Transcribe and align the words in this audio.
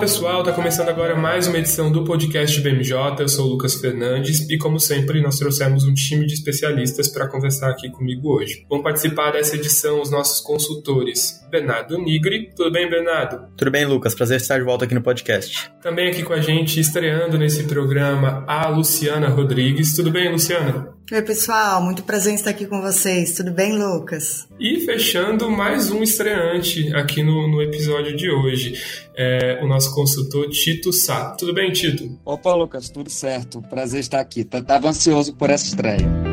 Pessoal, 0.00 0.40
está 0.40 0.50
começando 0.54 0.88
agora 0.88 1.14
mais 1.14 1.46
uma 1.46 1.58
edição 1.58 1.92
do 1.92 2.04
podcast 2.04 2.58
BMJ. 2.62 2.96
Eu 3.18 3.28
sou 3.28 3.46
o 3.46 3.50
Lucas 3.50 3.74
Fernandes 3.74 4.48
e, 4.48 4.56
como 4.56 4.80
sempre, 4.80 5.20
nós 5.20 5.38
trouxemos 5.38 5.84
um 5.84 5.92
time 5.92 6.24
de 6.24 6.32
especialistas 6.32 7.06
para 7.06 7.28
conversar 7.28 7.68
aqui 7.68 7.90
comigo 7.90 8.34
hoje. 8.34 8.64
Vão 8.66 8.82
participar 8.82 9.32
dessa 9.32 9.56
edição 9.56 10.00
os 10.00 10.10
nossos 10.10 10.40
consultores 10.40 11.46
Bernardo 11.50 11.98
Nigri. 11.98 12.50
Tudo 12.56 12.72
bem, 12.72 12.88
Bernardo? 12.88 13.46
Tudo 13.54 13.70
bem, 13.70 13.84
Lucas. 13.84 14.14
Prazer 14.14 14.38
estar 14.38 14.56
de 14.56 14.64
volta 14.64 14.86
aqui 14.86 14.94
no 14.94 15.02
podcast. 15.02 15.70
Também 15.82 16.08
aqui 16.08 16.22
com 16.22 16.32
a 16.32 16.40
gente, 16.40 16.80
estreando 16.80 17.36
nesse 17.36 17.64
programa, 17.64 18.42
a 18.48 18.68
Luciana 18.68 19.28
Rodrigues. 19.28 19.94
Tudo 19.94 20.10
bem, 20.10 20.32
Luciana? 20.32 20.94
Oi, 21.12 21.22
pessoal, 21.22 21.82
muito 21.82 22.04
prazer 22.04 22.32
em 22.32 22.36
estar 22.36 22.50
aqui 22.50 22.66
com 22.66 22.80
vocês. 22.80 23.32
Tudo 23.32 23.50
bem, 23.50 23.76
Lucas? 23.76 24.46
E 24.60 24.78
fechando 24.82 25.50
mais 25.50 25.90
um 25.90 26.04
estreante 26.04 26.94
aqui 26.94 27.20
no, 27.20 27.48
no 27.48 27.60
episódio 27.60 28.16
de 28.16 28.30
hoje, 28.30 28.80
é 29.16 29.58
o 29.60 29.66
nosso 29.66 29.92
consultor 29.92 30.48
Tito 30.50 30.92
Sá. 30.92 31.30
Tudo 31.30 31.52
bem, 31.52 31.72
Tito? 31.72 32.16
Opa, 32.24 32.54
Lucas, 32.54 32.88
tudo 32.90 33.10
certo. 33.10 33.60
Prazer 33.62 33.98
estar 33.98 34.20
aqui. 34.20 34.44
Tava 34.44 34.88
ansioso 34.88 35.34
por 35.34 35.50
essa 35.50 35.66
estreia. 35.66 36.29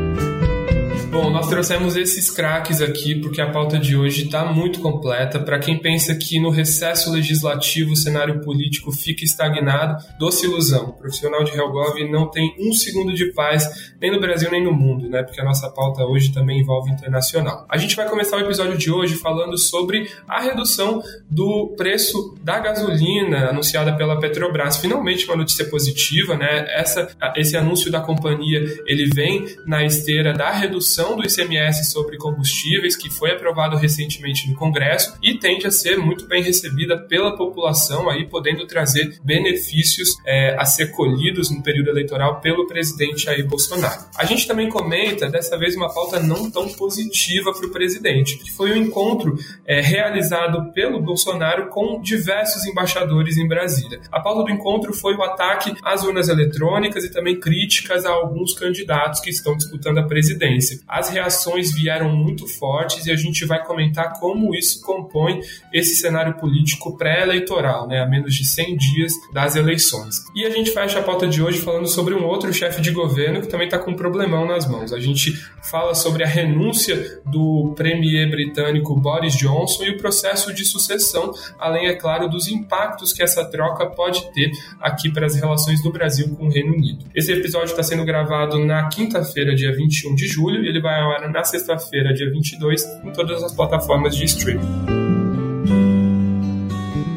Bom, 1.10 1.30
nós 1.30 1.48
trouxemos 1.48 1.96
esses 1.96 2.30
craques 2.30 2.82
aqui 2.82 3.14
porque 3.14 3.40
a 3.40 3.50
pauta 3.50 3.78
de 3.78 3.96
hoje 3.96 4.26
está 4.26 4.44
muito 4.44 4.78
completa. 4.78 5.40
Para 5.40 5.58
quem 5.58 5.78
pensa 5.78 6.14
que 6.14 6.38
no 6.38 6.50
recesso 6.50 7.10
legislativo 7.10 7.92
o 7.92 7.96
cenário 7.96 8.42
político 8.42 8.92
fica 8.92 9.24
estagnado, 9.24 10.04
doce 10.18 10.44
ilusão. 10.44 10.90
O 10.90 10.92
profissional 10.92 11.42
de 11.44 11.56
Helgov 11.56 11.98
não 12.10 12.30
tem 12.30 12.54
um 12.60 12.74
segundo 12.74 13.14
de 13.14 13.32
paz, 13.32 13.90
nem 13.98 14.12
no 14.12 14.20
Brasil 14.20 14.50
nem 14.50 14.62
no 14.62 14.70
mundo, 14.70 15.08
né? 15.08 15.22
Porque 15.22 15.40
a 15.40 15.44
nossa 15.44 15.70
pauta 15.70 16.04
hoje 16.04 16.30
também 16.30 16.60
envolve 16.60 16.90
internacional. 16.90 17.64
A 17.70 17.78
gente 17.78 17.96
vai 17.96 18.06
começar 18.06 18.36
o 18.36 18.40
episódio 18.40 18.76
de 18.76 18.90
hoje 18.90 19.14
falando 19.14 19.56
sobre 19.56 20.10
a 20.28 20.42
redução 20.42 21.02
do 21.30 21.74
preço 21.74 22.36
da 22.42 22.58
gasolina 22.58 23.48
anunciada 23.48 23.96
pela 23.96 24.20
Petrobras. 24.20 24.76
Finalmente 24.76 25.24
uma 25.24 25.36
notícia 25.36 25.64
positiva, 25.64 26.36
né? 26.36 26.66
Essa, 26.68 27.08
esse 27.34 27.56
anúncio 27.56 27.90
da 27.90 28.02
companhia 28.02 28.62
ele 28.86 29.06
vem 29.06 29.46
na 29.66 29.82
esteira 29.82 30.34
da 30.34 30.50
redução 30.50 30.97
redução 30.98 31.16
do 31.16 31.24
ICMS 31.24 31.84
sobre 31.90 32.16
combustíveis, 32.16 32.96
que 32.96 33.08
foi 33.08 33.30
aprovado 33.30 33.76
recentemente 33.76 34.48
no 34.48 34.56
Congresso 34.56 35.16
e 35.22 35.38
tende 35.38 35.66
a 35.66 35.70
ser 35.70 35.96
muito 35.96 36.26
bem 36.26 36.42
recebida 36.42 36.98
pela 36.98 37.36
população, 37.36 38.10
aí 38.10 38.26
podendo 38.26 38.66
trazer 38.66 39.18
benefícios 39.22 40.16
é, 40.26 40.56
a 40.58 40.64
ser 40.64 40.90
colhidos 40.90 41.50
no 41.50 41.62
período 41.62 41.90
eleitoral 41.90 42.40
pelo 42.40 42.66
presidente 42.66 43.24
Jair 43.24 43.46
Bolsonaro. 43.46 44.06
A 44.16 44.24
gente 44.24 44.46
também 44.46 44.68
comenta, 44.68 45.28
dessa 45.28 45.56
vez, 45.56 45.76
uma 45.76 45.92
pauta 45.92 46.20
não 46.20 46.50
tão 46.50 46.68
positiva 46.68 47.52
para 47.52 47.66
o 47.66 47.70
presidente, 47.70 48.38
que 48.38 48.50
foi 48.50 48.72
o 48.72 48.74
um 48.74 48.76
encontro 48.76 49.36
é, 49.64 49.80
realizado 49.80 50.72
pelo 50.72 51.00
Bolsonaro 51.00 51.68
com 51.68 52.00
diversos 52.00 52.64
embaixadores 52.66 53.36
em 53.36 53.46
Brasília. 53.46 54.00
A 54.10 54.20
pauta 54.20 54.44
do 54.44 54.50
encontro 54.50 54.92
foi 54.92 55.14
o 55.14 55.22
ataque 55.22 55.74
às 55.82 56.02
urnas 56.02 56.28
eletrônicas 56.28 57.04
e 57.04 57.12
também 57.12 57.38
críticas 57.38 58.04
a 58.04 58.10
alguns 58.10 58.52
candidatos 58.52 59.20
que 59.20 59.30
estão 59.30 59.56
disputando 59.56 59.98
a 59.98 60.02
presidência 60.02 60.80
as 60.88 61.10
reações 61.10 61.74
vieram 61.74 62.14
muito 62.16 62.46
fortes 62.46 63.06
e 63.06 63.10
a 63.10 63.16
gente 63.16 63.44
vai 63.44 63.62
comentar 63.64 64.18
como 64.18 64.54
isso 64.54 64.80
compõe 64.80 65.40
esse 65.72 65.96
cenário 65.96 66.34
político 66.34 66.96
pré-eleitoral, 66.96 67.86
né, 67.86 68.00
a 68.00 68.06
menos 68.06 68.34
de 68.34 68.46
100 68.46 68.76
dias 68.76 69.12
das 69.32 69.56
eleições. 69.56 70.24
E 70.34 70.46
a 70.46 70.50
gente 70.50 70.70
fecha 70.70 70.98
a 70.98 71.02
pauta 71.02 71.26
de 71.26 71.42
hoje 71.42 71.58
falando 71.58 71.86
sobre 71.86 72.14
um 72.14 72.24
outro 72.24 72.52
chefe 72.52 72.80
de 72.80 72.90
governo 72.90 73.40
que 73.40 73.48
também 73.48 73.66
está 73.66 73.78
com 73.78 73.90
um 73.90 73.96
problemão 73.96 74.46
nas 74.46 74.66
mãos. 74.66 74.92
A 74.92 75.00
gente 75.00 75.32
fala 75.62 75.94
sobre 75.94 76.24
a 76.24 76.26
renúncia 76.26 77.20
do 77.26 77.74
premier 77.76 78.30
britânico 78.30 78.94
Boris 78.94 79.36
Johnson 79.36 79.84
e 79.84 79.90
o 79.90 79.98
processo 79.98 80.54
de 80.54 80.64
sucessão, 80.64 81.32
além, 81.58 81.86
é 81.86 81.94
claro, 81.94 82.28
dos 82.28 82.48
impactos 82.48 83.12
que 83.12 83.22
essa 83.22 83.44
troca 83.44 83.86
pode 83.86 84.32
ter 84.32 84.50
aqui 84.80 85.10
para 85.10 85.26
as 85.26 85.34
relações 85.34 85.82
do 85.82 85.90
Brasil 85.90 86.34
com 86.36 86.46
o 86.46 86.50
Reino 86.50 86.72
Unido. 86.72 87.04
Esse 87.14 87.32
episódio 87.32 87.70
está 87.70 87.82
sendo 87.82 88.04
gravado 88.04 88.58
na 88.64 88.88
quinta-feira, 88.88 89.54
dia 89.54 89.74
21 89.74 90.14
de 90.14 90.26
julho, 90.26 90.64
e 90.64 90.68
ele 90.68 90.77
vai 90.80 91.00
ao 91.00 91.10
ar 91.12 91.30
na 91.30 91.44
sexta-feira, 91.44 92.12
dia 92.12 92.30
22, 92.30 92.84
em 93.04 93.12
todas 93.12 93.42
as 93.42 93.54
plataformas 93.54 94.16
de 94.16 94.24
streaming. 94.24 94.86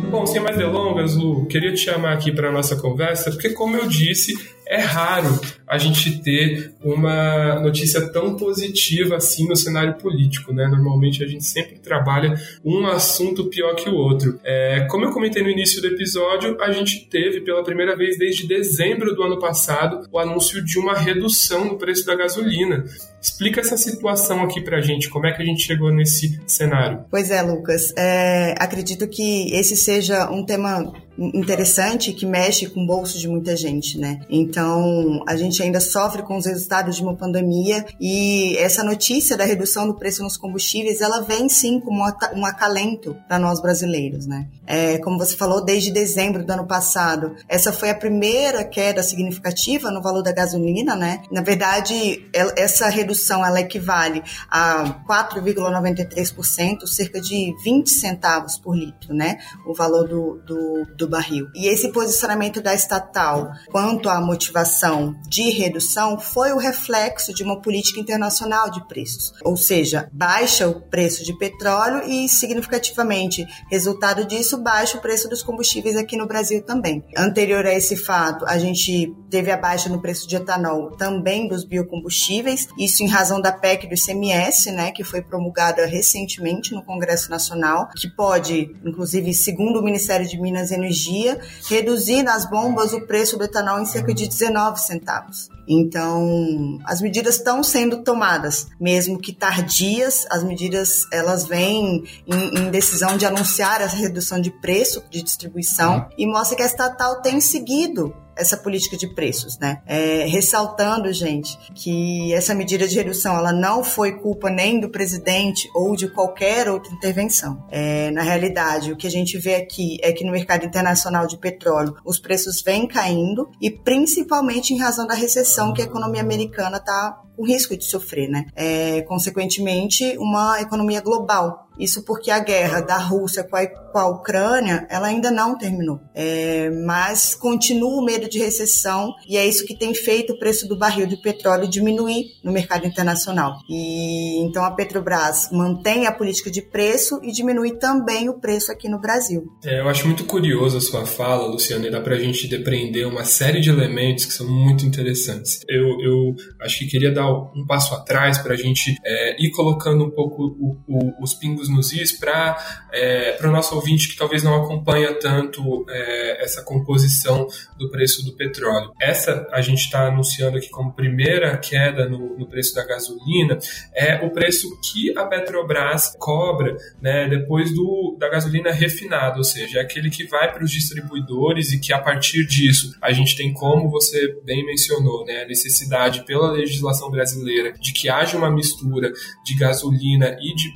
Bom, 0.10 0.26
sem 0.26 0.42
mais 0.42 0.58
delongas, 0.58 1.16
Lu, 1.16 1.46
queria 1.46 1.74
te 1.74 1.80
chamar 1.80 2.14
aqui 2.14 2.32
para 2.32 2.50
a 2.50 2.52
nossa 2.52 2.76
conversa, 2.76 3.32
porque, 3.32 3.52
como 3.52 3.78
eu 3.78 3.88
disse, 3.88 4.34
é 4.72 4.78
raro 4.78 5.38
a 5.68 5.78
gente 5.78 6.22
ter 6.22 6.74
uma 6.82 7.60
notícia 7.60 8.10
tão 8.10 8.38
positiva 8.38 9.18
assim 9.18 9.46
no 9.46 9.56
cenário 9.56 9.96
político, 9.96 10.54
né? 10.54 10.66
Normalmente 10.66 11.22
a 11.22 11.28
gente 11.28 11.44
sempre 11.44 11.78
trabalha 11.78 12.40
um 12.64 12.88
assunto 12.88 13.50
pior 13.50 13.76
que 13.76 13.90
o 13.90 13.94
outro. 13.94 14.40
É, 14.46 14.88
como 14.90 15.04
eu 15.04 15.12
comentei 15.12 15.44
no 15.44 15.50
início 15.50 15.82
do 15.82 15.88
episódio, 15.88 16.58
a 16.62 16.72
gente 16.72 17.06
teve 17.10 17.42
pela 17.42 17.64
primeira 17.64 17.98
vez 17.98 18.18
desde 18.18 18.48
dezembro 18.48 19.14
do 19.14 19.24
ano 19.24 19.40
passado 19.40 20.08
o 20.10 20.18
anúncio 20.18 20.64
de 20.64 20.80
uma 20.80 20.94
redução 20.94 21.66
no 21.66 21.78
preço 21.78 22.06
da 22.06 22.16
gasolina. 22.16 22.86
Explica 23.22 23.60
essa 23.60 23.76
situação 23.76 24.42
aqui 24.42 24.62
pra 24.62 24.80
gente, 24.80 25.10
como 25.10 25.28
é 25.28 25.34
que 25.34 25.42
a 25.42 25.46
gente 25.46 25.64
chegou 25.64 25.92
nesse 25.92 26.40
cenário? 26.48 27.04
Pois 27.12 27.30
é, 27.30 27.42
Lucas. 27.42 27.94
É, 27.98 28.56
acredito 28.58 29.08
que 29.08 29.54
esse 29.54 29.76
seja 29.76 30.32
um 30.32 30.46
tema 30.46 30.92
interessante 31.34 32.14
que 32.14 32.26
mexe 32.26 32.68
com 32.68 32.84
o 32.84 32.88
bolso 32.88 33.20
de 33.20 33.28
muita 33.28 33.56
gente, 33.56 33.98
né? 33.98 34.22
Então, 34.30 35.24
a 35.28 35.36
gente 35.36 35.62
ainda 35.62 35.80
sofre 35.80 36.24
com 36.24 36.38
os 36.38 36.46
resultados 36.46 36.96
de 36.96 37.04
uma 37.04 37.16
pandemia 37.16 37.86
e 38.00 38.58
essa 38.58 38.84
notícia 38.84 39.38
da 39.38 39.46
redução 39.46 39.88
do 39.88 39.94
preço 39.94 40.24
nos 40.24 40.38
combustíveis, 40.38 41.02
ela 41.02 41.22
vem 41.22 41.48
sim 41.48 41.80
como 41.80 42.04
um 42.34 42.46
acalento 42.46 43.16
para 43.28 43.38
nós 43.38 43.62
brasileiros, 43.62 44.26
né? 44.26 44.48
É, 44.66 44.98
como 45.00 45.18
você 45.18 45.36
falou, 45.36 45.64
desde 45.64 45.92
dezembro 45.92 46.44
do 46.46 46.52
ano 46.52 46.66
passado, 46.66 47.36
essa 47.48 47.72
foi 47.72 47.90
a 47.90 47.96
primeira 47.96 48.64
queda 48.64 49.04
significativa 49.04 49.92
no 49.92 50.02
valor 50.02 50.24
da 50.24 50.32
gasolina, 50.32 50.96
né? 50.96 51.22
Na 51.32 51.42
verdade, 51.42 52.26
essa 52.56 52.88
redução 52.90 53.46
ela 53.46 53.60
equivale 53.60 54.24
a 54.50 55.04
4,93%, 55.08 56.88
cerca 56.88 57.22
de 57.22 57.54
20 57.64 57.90
centavos 57.90 58.58
por 58.58 58.76
litro, 58.76 59.14
né? 59.14 59.38
O 59.66 59.74
valor 59.74 60.08
do, 60.08 60.42
do, 60.46 60.86
do 60.96 61.11
barril. 61.12 61.48
E 61.54 61.68
esse 61.68 61.90
posicionamento 61.90 62.62
da 62.62 62.74
estatal 62.74 63.52
quanto 63.70 64.10
à 64.10 64.20
motivação 64.20 65.16
de 65.28 65.52
redução 65.52 66.20
foi 66.20 66.52
o 66.54 66.58
reflexo 66.58 67.34
de 67.34 67.44
uma 67.44 67.62
política 67.62 68.00
internacional 68.00 68.72
de 68.72 68.86
preços, 68.88 69.34
ou 69.44 69.56
seja, 69.56 70.10
baixa 70.12 70.68
o 70.68 70.82
preço 70.82 71.24
de 71.24 71.38
petróleo 71.38 72.04
e 72.08 72.28
significativamente, 72.28 73.46
resultado 73.70 74.26
disso, 74.26 74.58
baixa 74.58 74.98
o 74.98 75.02
preço 75.02 75.30
dos 75.30 75.44
combustíveis 75.44 75.96
aqui 75.96 76.18
no 76.18 76.28
Brasil 76.28 76.62
também. 76.64 77.04
Anterior 77.16 77.66
a 77.66 77.74
esse 77.74 77.96
fato, 77.96 78.46
a 78.46 78.58
gente 78.58 79.14
teve 79.30 79.52
a 79.52 79.58
baixa 79.58 79.90
no 79.90 80.02
preço 80.02 80.28
de 80.28 80.36
etanol 80.36 80.92
também 80.92 81.48
dos 81.48 81.64
biocombustíveis, 81.64 82.68
isso 82.78 83.04
em 83.04 83.08
razão 83.08 83.42
da 83.42 83.52
PEC 83.52 83.88
do 83.88 83.96
ICMS, 83.96 84.72
né, 84.72 84.92
que 84.92 85.04
foi 85.04 85.22
promulgada 85.22 85.86
recentemente 85.86 86.74
no 86.74 86.84
Congresso 86.84 87.30
Nacional, 87.30 87.90
que 87.96 88.10
pode, 88.10 88.76
inclusive, 88.86 89.34
segundo 89.34 89.80
o 89.80 89.84
Ministério 89.84 90.28
de 90.28 90.40
Minas 90.40 90.72
e 90.72 90.76
Energia, 90.76 90.91
energia, 90.92 91.40
reduzir 91.68 92.22
nas 92.22 92.50
bombas 92.50 92.94
o 92.94 93.02
preço 93.02 93.38
do 93.38 93.44
etanol 93.44 93.80
em 93.80 93.86
cerca 93.86 94.14
de 94.14 94.28
19 94.28 94.80
centavos. 94.80 95.50
Então, 95.68 96.80
as 96.86 97.02
medidas 97.02 97.36
estão 97.36 97.64
sendo 97.64 98.04
tomadas, 98.04 98.68
mesmo 98.80 99.18
que 99.18 99.32
tardias, 99.32 100.26
as 100.30 100.44
medidas 100.44 101.08
elas 101.12 101.46
vêm 101.46 102.04
em, 102.28 102.60
em 102.60 102.70
decisão 102.70 103.16
de 103.16 103.26
anunciar 103.26 103.82
a 103.82 103.86
redução 103.86 104.42
de 104.42 104.52
preço 104.60 105.04
de 105.10 105.22
distribuição 105.22 106.00
uhum. 106.00 106.06
e 106.18 106.28
mostra 106.28 106.58
que 106.58 106.64
a 106.64 106.66
estatal 106.66 107.22
tem 107.22 107.40
seguido 107.40 108.14
essa 108.36 108.58
política 108.58 108.98
de 108.98 109.08
preços, 109.14 109.58
né? 109.60 109.82
É, 109.86 110.26
ressaltando, 110.26 111.12
gente, 111.12 111.58
que 111.74 112.34
essa 112.34 112.54
medida 112.54 112.88
de 112.88 112.96
redução 112.96 113.38
ela 113.38 113.52
não 113.52 113.84
foi 113.84 114.14
culpa 114.20 114.50
nem 114.50 114.80
do 114.80 114.90
presidente 114.90 115.70
ou 115.74 115.96
de 115.96 116.08
qualquer 116.08 116.70
outra 116.70 116.92
intervenção. 116.94 117.66
É, 117.70 118.12
na 118.12 118.22
realidade, 118.22 118.92
o 118.92 118.98
que 118.98 119.08
a 119.08 119.12
gente 119.12 119.38
vê 119.38 119.56
aqui 119.56 119.98
é 120.02 120.12
que 120.12 120.24
no 120.24 120.32
mercado 120.32 120.66
internacional 120.66 121.28
de 121.28 121.38
petróleo 121.38 121.96
os 122.06 122.20
preços 122.20 122.62
vêm 122.62 122.88
caindo 122.88 123.50
e 123.62 123.70
principalmente 123.70 124.74
em 124.74 124.80
razão 124.80 125.06
da 125.06 125.14
recessão 125.14 125.74
que 125.74 125.82
a 125.82 125.86
economia 125.86 126.22
americana 126.22 126.78
está 126.78 127.22
com 127.36 127.46
risco 127.46 127.76
de 127.76 127.86
sofrer, 127.86 128.30
né? 128.30 128.46
É, 128.56 129.02
consequentemente, 129.04 130.18
uma 130.18 130.62
economia 130.62 131.02
global 131.02 131.71
Isso 131.80 132.04
porque 132.04 132.30
a 132.30 132.40
guerra 132.40 132.82
da 132.82 132.98
Rússia 132.98 133.44
com 133.44 133.56
a, 133.56 133.66
com 133.66 133.98
a 133.98 134.10
Ucrânia, 134.10 134.86
ela 134.90 135.08
ainda 135.08 135.32
não 135.32 135.58
terminou. 135.58 136.00
É, 136.14 136.70
mas 136.86 137.36
continua 137.36 138.02
o 138.02 138.06
medo 138.06 138.30
de 138.30 138.40
recessão 138.40 139.14
e 139.28 139.38
é 139.38 139.46
isso 139.46 139.66
que 139.66 139.78
tem 139.78 139.94
feito 139.94 140.34
o 140.34 140.40
preço 140.40 140.68
do 140.68 140.78
barril 140.78 141.08
de 141.08 141.18
petróleo 141.18 141.68
diminuir 141.68 142.26
no 142.44 142.52
mercado 142.52 142.86
internacional. 142.86 143.58
E 143.70 144.42
então 144.44 144.64
a 144.64 144.72
Petrobras 144.72 145.50
mantém 145.52 146.08
a 146.08 146.12
política 146.12 146.52
de 146.52 146.62
preço 146.62 147.20
e 147.24 147.32
diminui 147.32 147.78
também 147.78 148.30
o 148.30 148.40
preço 148.40 148.72
aqui 148.72 148.88
no 148.88 149.00
Brasil. 149.00 149.44
É, 149.66 149.80
eu 149.80 149.90
acho 149.90 150.06
muito 150.06 150.26
curioso 150.26 150.78
a 150.78 150.82
sua 150.82 151.06
fala, 151.06 151.48
Luciana, 151.48 151.88
e 151.88 151.92
dá 151.92 152.02
para 152.02 152.16
a 152.16 152.20
gente 152.20 152.48
depreender 152.48 153.08
uma 153.08 153.24
série 153.24 153.60
de 153.60 153.70
elementos 153.70 154.26
que 154.26 154.34
são 154.34 154.48
muito 154.48 154.86
interessantes. 154.86 155.62
Eu, 155.68 156.00
eu 156.02 156.36
acho 156.62 156.80
que 156.80 156.88
queria 156.88 157.12
dar 157.12 157.30
um 157.32 157.66
passo 157.68 157.94
atrás 157.94 158.38
para 158.38 158.54
a 158.54 158.58
gente 158.58 158.96
é, 159.04 159.44
ir 159.44 159.52
colocando 159.52 160.06
um 160.06 160.12
pouco 160.12 160.44
o, 160.44 160.78
o, 160.88 161.24
os 161.24 161.34
pingos 161.34 161.61
nos 161.70 161.92
is 161.94 162.12
para 162.12 162.58
é, 162.92 163.38
o 163.42 163.52
nosso 163.52 163.76
ouvinte 163.76 164.08
que 164.08 164.16
talvez 164.16 164.44
não 164.44 164.64
acompanha 164.64 165.14
tanto 165.16 165.86
é, 165.90 166.44
essa 166.44 166.64
composição 166.64 167.48
do 167.78 167.90
preço 167.90 168.24
do 168.24 168.34
petróleo. 168.34 168.92
Essa 169.00 169.48
a 169.52 169.62
gente 169.62 169.80
está 169.80 170.08
anunciando 170.08 170.58
aqui 170.58 170.70
como 170.70 170.94
primeira 170.94 171.58
queda 171.58 172.08
no, 172.08 172.38
no, 172.38 172.48
preço 172.48 172.76
da 172.76 172.86
gasolina 172.86 173.58
é 173.94 174.26
o 174.26 174.30
preço 174.30 174.68
que 174.82 175.18
a 175.18 175.26
Petrobras 175.26 176.16
cobra 176.20 176.76
né, 177.02 177.28
depois 177.30 177.74
do, 177.74 178.18
da 178.20 178.30
gasolina 178.30 178.72
refinada, 178.72 179.38
ou 179.38 179.44
seja, 179.44 179.80
é 179.80 179.82
aquele 179.82 180.10
que 180.10 180.26
vai 180.26 180.52
para 180.52 180.64
os 180.64 180.72
distribuidores 180.72 181.72
e 181.72 181.80
que 181.80 181.94
a 181.94 182.00
partir 182.00 182.46
disso 182.46 182.96
a 183.02 183.12
gente 183.12 183.36
tem 183.36 183.54
como 183.54 183.90
você 183.90 184.36
bem 184.44 184.66
mencionou, 184.66 185.26
né, 185.26 185.44
a 185.44 185.48
necessidade 185.48 186.26
pela 186.26 186.52
legislação 186.52 187.10
brasileira 187.10 187.74
de 187.74 187.94
que 187.94 188.10
haja 188.10 188.38
uma 188.38 188.52
mistura 188.52 189.12
de 189.46 189.56
gasolina 189.56 190.38
e 190.42 190.54
de 190.56 190.74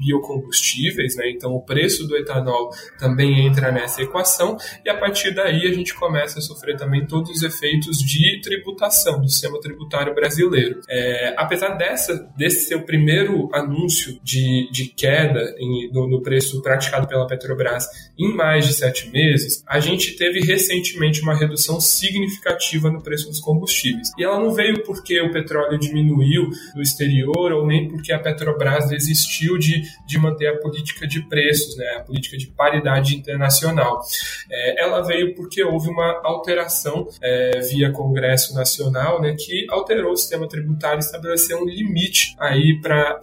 biocombustíveis, 0.76 1.16
né, 1.16 1.30
então 1.30 1.54
o 1.54 1.62
preço 1.62 2.08
do 2.08 2.16
etanol 2.18 2.70
também 3.00 3.46
entra 3.46 3.72
nessa 3.72 4.02
equação 4.02 4.58
e 4.84 4.90
a 4.90 4.98
partir 4.98 5.34
daí 5.34 5.66
a 5.68 5.74
gente 5.74 5.94
começa 5.94 6.40
a 6.40 6.42
sofrer 6.42 6.78
também 6.78 7.06
todos 7.06 7.32
os 7.32 7.44
efeitos 7.44 7.98
de 7.98 8.42
tributação 8.42 9.22
do 9.22 9.30
sistema 9.30 9.60
tributário 9.60 10.14
brasileiro. 10.14 10.82
É, 10.90 11.34
apesar 11.38 11.70
dessa, 11.76 12.30
desse 12.38 12.68
seu 12.68 12.82
primeiro 12.84 13.50
anúncio 13.54 14.20
de, 14.24 14.70
de 14.72 14.88
queda 14.88 15.56
em, 15.58 15.92
no, 15.92 16.08
no 16.08 16.22
preço 16.22 16.62
praticado 16.62 17.08
pela 17.08 17.28
Petrobras 17.28 17.86
em 18.18 18.34
mais 18.34 18.68
de 18.68 18.74
sete 18.74 19.10
meses, 19.10 19.64
a 19.68 19.80
gente 19.80 20.16
teve 20.16 20.40
recentemente 20.40 21.22
uma 21.22 21.36
redução 21.36 21.80
significativa 21.80 22.90
no 22.90 23.02
preço 23.02 23.28
dos 23.28 23.40
combustíveis. 23.40 24.10
E 24.18 24.24
ela 24.24 24.40
não 24.40 24.54
veio 24.54 24.84
porque 24.84 25.20
o 25.22 25.32
petróleo 25.32 25.78
diminuiu 25.78 26.50
no 26.76 26.82
exterior 26.82 27.52
ou 27.52 27.66
nem 27.66 27.88
porque 27.88 28.12
a 28.12 28.20
Petrobras 28.20 28.90
desistiu 28.90 29.58
de, 29.58 29.84
de 30.06 30.18
manter 30.18 30.48
a 30.48 30.58
política 30.66 31.08
de 31.08 31.22
preços, 31.28 31.78
né, 31.78 31.86
a 31.98 32.00
política 32.02 32.38
de 32.38 32.48
paridade 32.48 33.16
internacional. 33.16 34.02
É, 34.50 34.84
ela 34.84 35.02
veio 35.02 35.36
porque 35.36 35.64
houve 35.64 35.90
uma 35.90 36.22
alteração 36.24 37.08
é, 37.22 37.60
via 37.62 37.92
Congresso 37.92 38.56
Nacional, 38.56 39.22
né, 39.22 39.36
que 39.38 39.68
alterou 39.70 40.12
o 40.12 40.18
sistema 40.18 40.48
tributário 40.48 40.98
e 40.98 41.06
estabeleceu 41.06 41.62
um 41.62 41.66
limite 41.66 42.36
aí 42.40 42.80
para 42.82 43.20